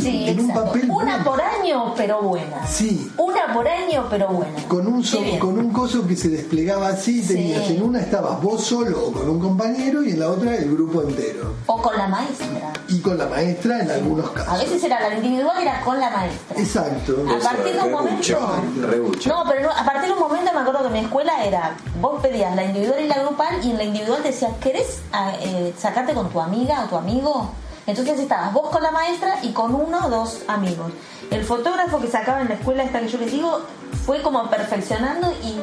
Sí, 0.00 0.28
en 0.28 0.40
un 0.40 0.50
exacto. 0.50 0.64
papel 0.72 0.90
Una 0.90 1.04
bueno. 1.18 1.24
por 1.24 1.40
año, 1.40 1.94
pero 1.96 2.22
buena. 2.22 2.66
Sí. 2.66 3.10
Una 3.16 3.52
por 3.54 3.68
año, 3.68 4.06
pero 4.10 4.28
buena. 4.28 4.62
con 4.68 4.86
un 4.86 5.02
so- 5.04 5.22
con 5.38 5.58
un 5.58 5.72
coso 5.72 6.06
que 6.06 6.16
se 6.16 6.28
desplegaba 6.28 6.88
así, 6.88 7.22
Sí. 7.22 7.34
tenías 7.34 7.70
en 7.70 7.82
una 7.82 8.00
estabas 8.00 8.40
vos 8.42 8.62
solo 8.64 9.06
o 9.06 9.12
con 9.12 9.28
un 9.28 9.40
compañero 9.40 10.02
y 10.02 10.10
en 10.10 10.20
la 10.20 10.28
otra 10.30 10.56
el 10.56 10.70
grupo 10.72 11.02
entero. 11.02 11.54
O 11.66 11.80
con 11.80 11.96
la 11.96 12.08
maestra. 12.08 12.72
Y 12.88 13.00
con 13.00 13.18
la 13.18 13.26
maestra 13.26 13.80
en 13.80 13.90
algunos 13.90 14.30
A 14.30 14.34
casos. 14.34 14.58
veces 14.60 14.84
era 14.84 15.00
la 15.08 15.14
individual, 15.16 15.56
era 15.60 15.80
con 15.80 15.98
la 16.00 16.10
maestra. 16.10 16.56
Exacto. 16.60 17.24
A 17.28 17.42
partir 17.42 17.74
de 17.74 17.80
un 17.82 17.92
momento. 17.92 18.38
rebucho. 18.80 19.28
No, 19.28 19.44
pero 19.48 19.62
no, 19.62 19.70
a 19.70 19.84
partir 19.84 20.06
de 20.08 20.12
un 20.12 20.20
momento 20.20 20.52
me 20.52 20.60
acuerdo 20.60 20.82
que 20.84 20.90
mi 20.90 20.98
escuela 21.00 21.44
era. 21.44 21.76
Vos 22.00 22.20
pedías 22.20 22.54
la 22.54 22.64
individual 22.64 23.00
y 23.04 23.08
la 23.08 23.18
grupal, 23.22 23.64
y 23.64 23.70
en 23.70 23.76
la 23.78 23.84
individual 23.84 24.22
te 24.22 24.28
decía, 24.28 24.50
¿querés 24.60 25.00
ah, 25.12 25.32
eh, 25.40 25.72
sacarte 25.78 26.12
con 26.14 26.28
tu 26.30 26.40
amiga 26.40 26.84
o 26.84 26.88
tu 26.88 26.96
amigo? 26.96 27.50
Entonces 27.86 28.18
estabas 28.18 28.52
vos 28.52 28.70
con 28.70 28.82
la 28.82 28.90
maestra 28.90 29.38
y 29.42 29.52
con 29.52 29.74
uno 29.74 30.06
o 30.06 30.10
dos 30.10 30.42
amigos. 30.48 30.92
El 31.30 31.44
fotógrafo 31.44 32.00
que 32.00 32.08
sacaba 32.08 32.40
en 32.40 32.48
la 32.48 32.54
escuela 32.54 32.82
esta 32.82 33.00
que 33.00 33.08
yo 33.08 33.18
les 33.18 33.30
digo 33.30 33.60
fue 34.04 34.22
como 34.22 34.48
perfeccionando 34.50 35.32
y 35.42 35.60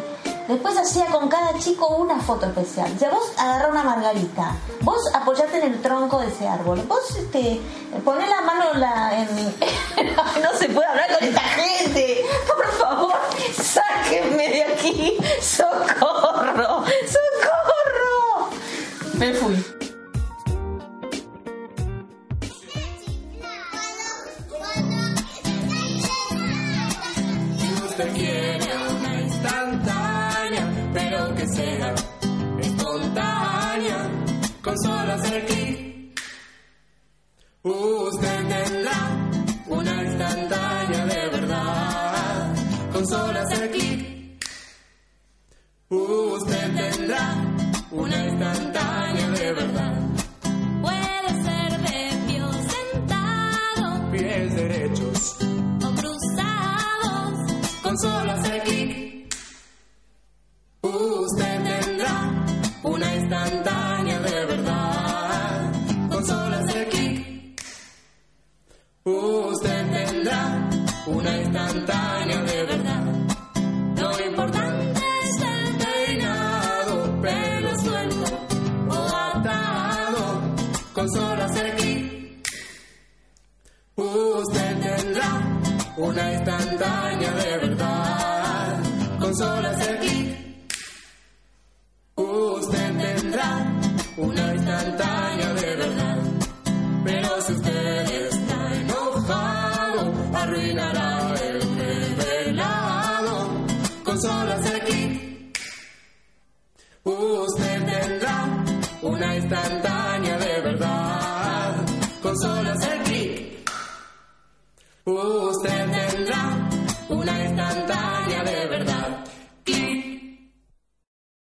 después 0.48 0.78
hacía 0.78 1.06
con 1.08 1.28
cada 1.28 1.58
chico 1.60 1.88
una 1.96 2.20
foto 2.20 2.46
especial. 2.46 2.92
O 2.96 3.00
sea, 3.00 3.10
vos 3.10 3.32
agarrá 3.38 3.70
una 3.70 3.84
margarita, 3.84 4.56
vos 4.82 5.02
apoyate 5.14 5.58
en 5.58 5.74
el 5.74 5.82
tronco 5.82 6.20
de 6.20 6.28
ese 6.28 6.48
árbol, 6.48 6.82
vos 6.88 7.16
este, 7.16 7.62
poné 8.04 8.28
la 8.28 8.42
mano 8.42 8.74
la, 8.76 9.22
en... 9.22 9.28
No 10.42 10.58
se 10.58 10.70
puede 10.70 10.88
hablar 10.88 11.18
con 11.18 11.28
esta 11.28 11.42
gente. 11.42 12.24
Por 12.48 12.72
favor, 12.74 13.14
sáquenme 13.54 14.48
de 14.50 14.64
aquí. 14.64 15.18
Socorro, 15.42 16.84
socorro. 16.86 18.50
Me 19.14 19.34
fui. 19.34 19.83
Usted 28.04 28.14
quiere 28.14 28.78
una 28.90 29.22
instantánea, 29.22 30.90
pero 30.94 31.36
que 31.36 31.48
sea 31.48 31.96
espontánea, 32.60 34.10
con 34.62 34.78
solo 34.82 35.14
hacer 35.14 35.46
clic. 35.46 36.22
Usted 37.64 38.48
tendrá 38.48 39.30
una 39.68 40.04
instantánea 40.04 41.06
de 41.06 41.30
verdad, 41.30 42.56
con 42.92 43.08
solo 43.08 43.40
hacer 43.40 43.53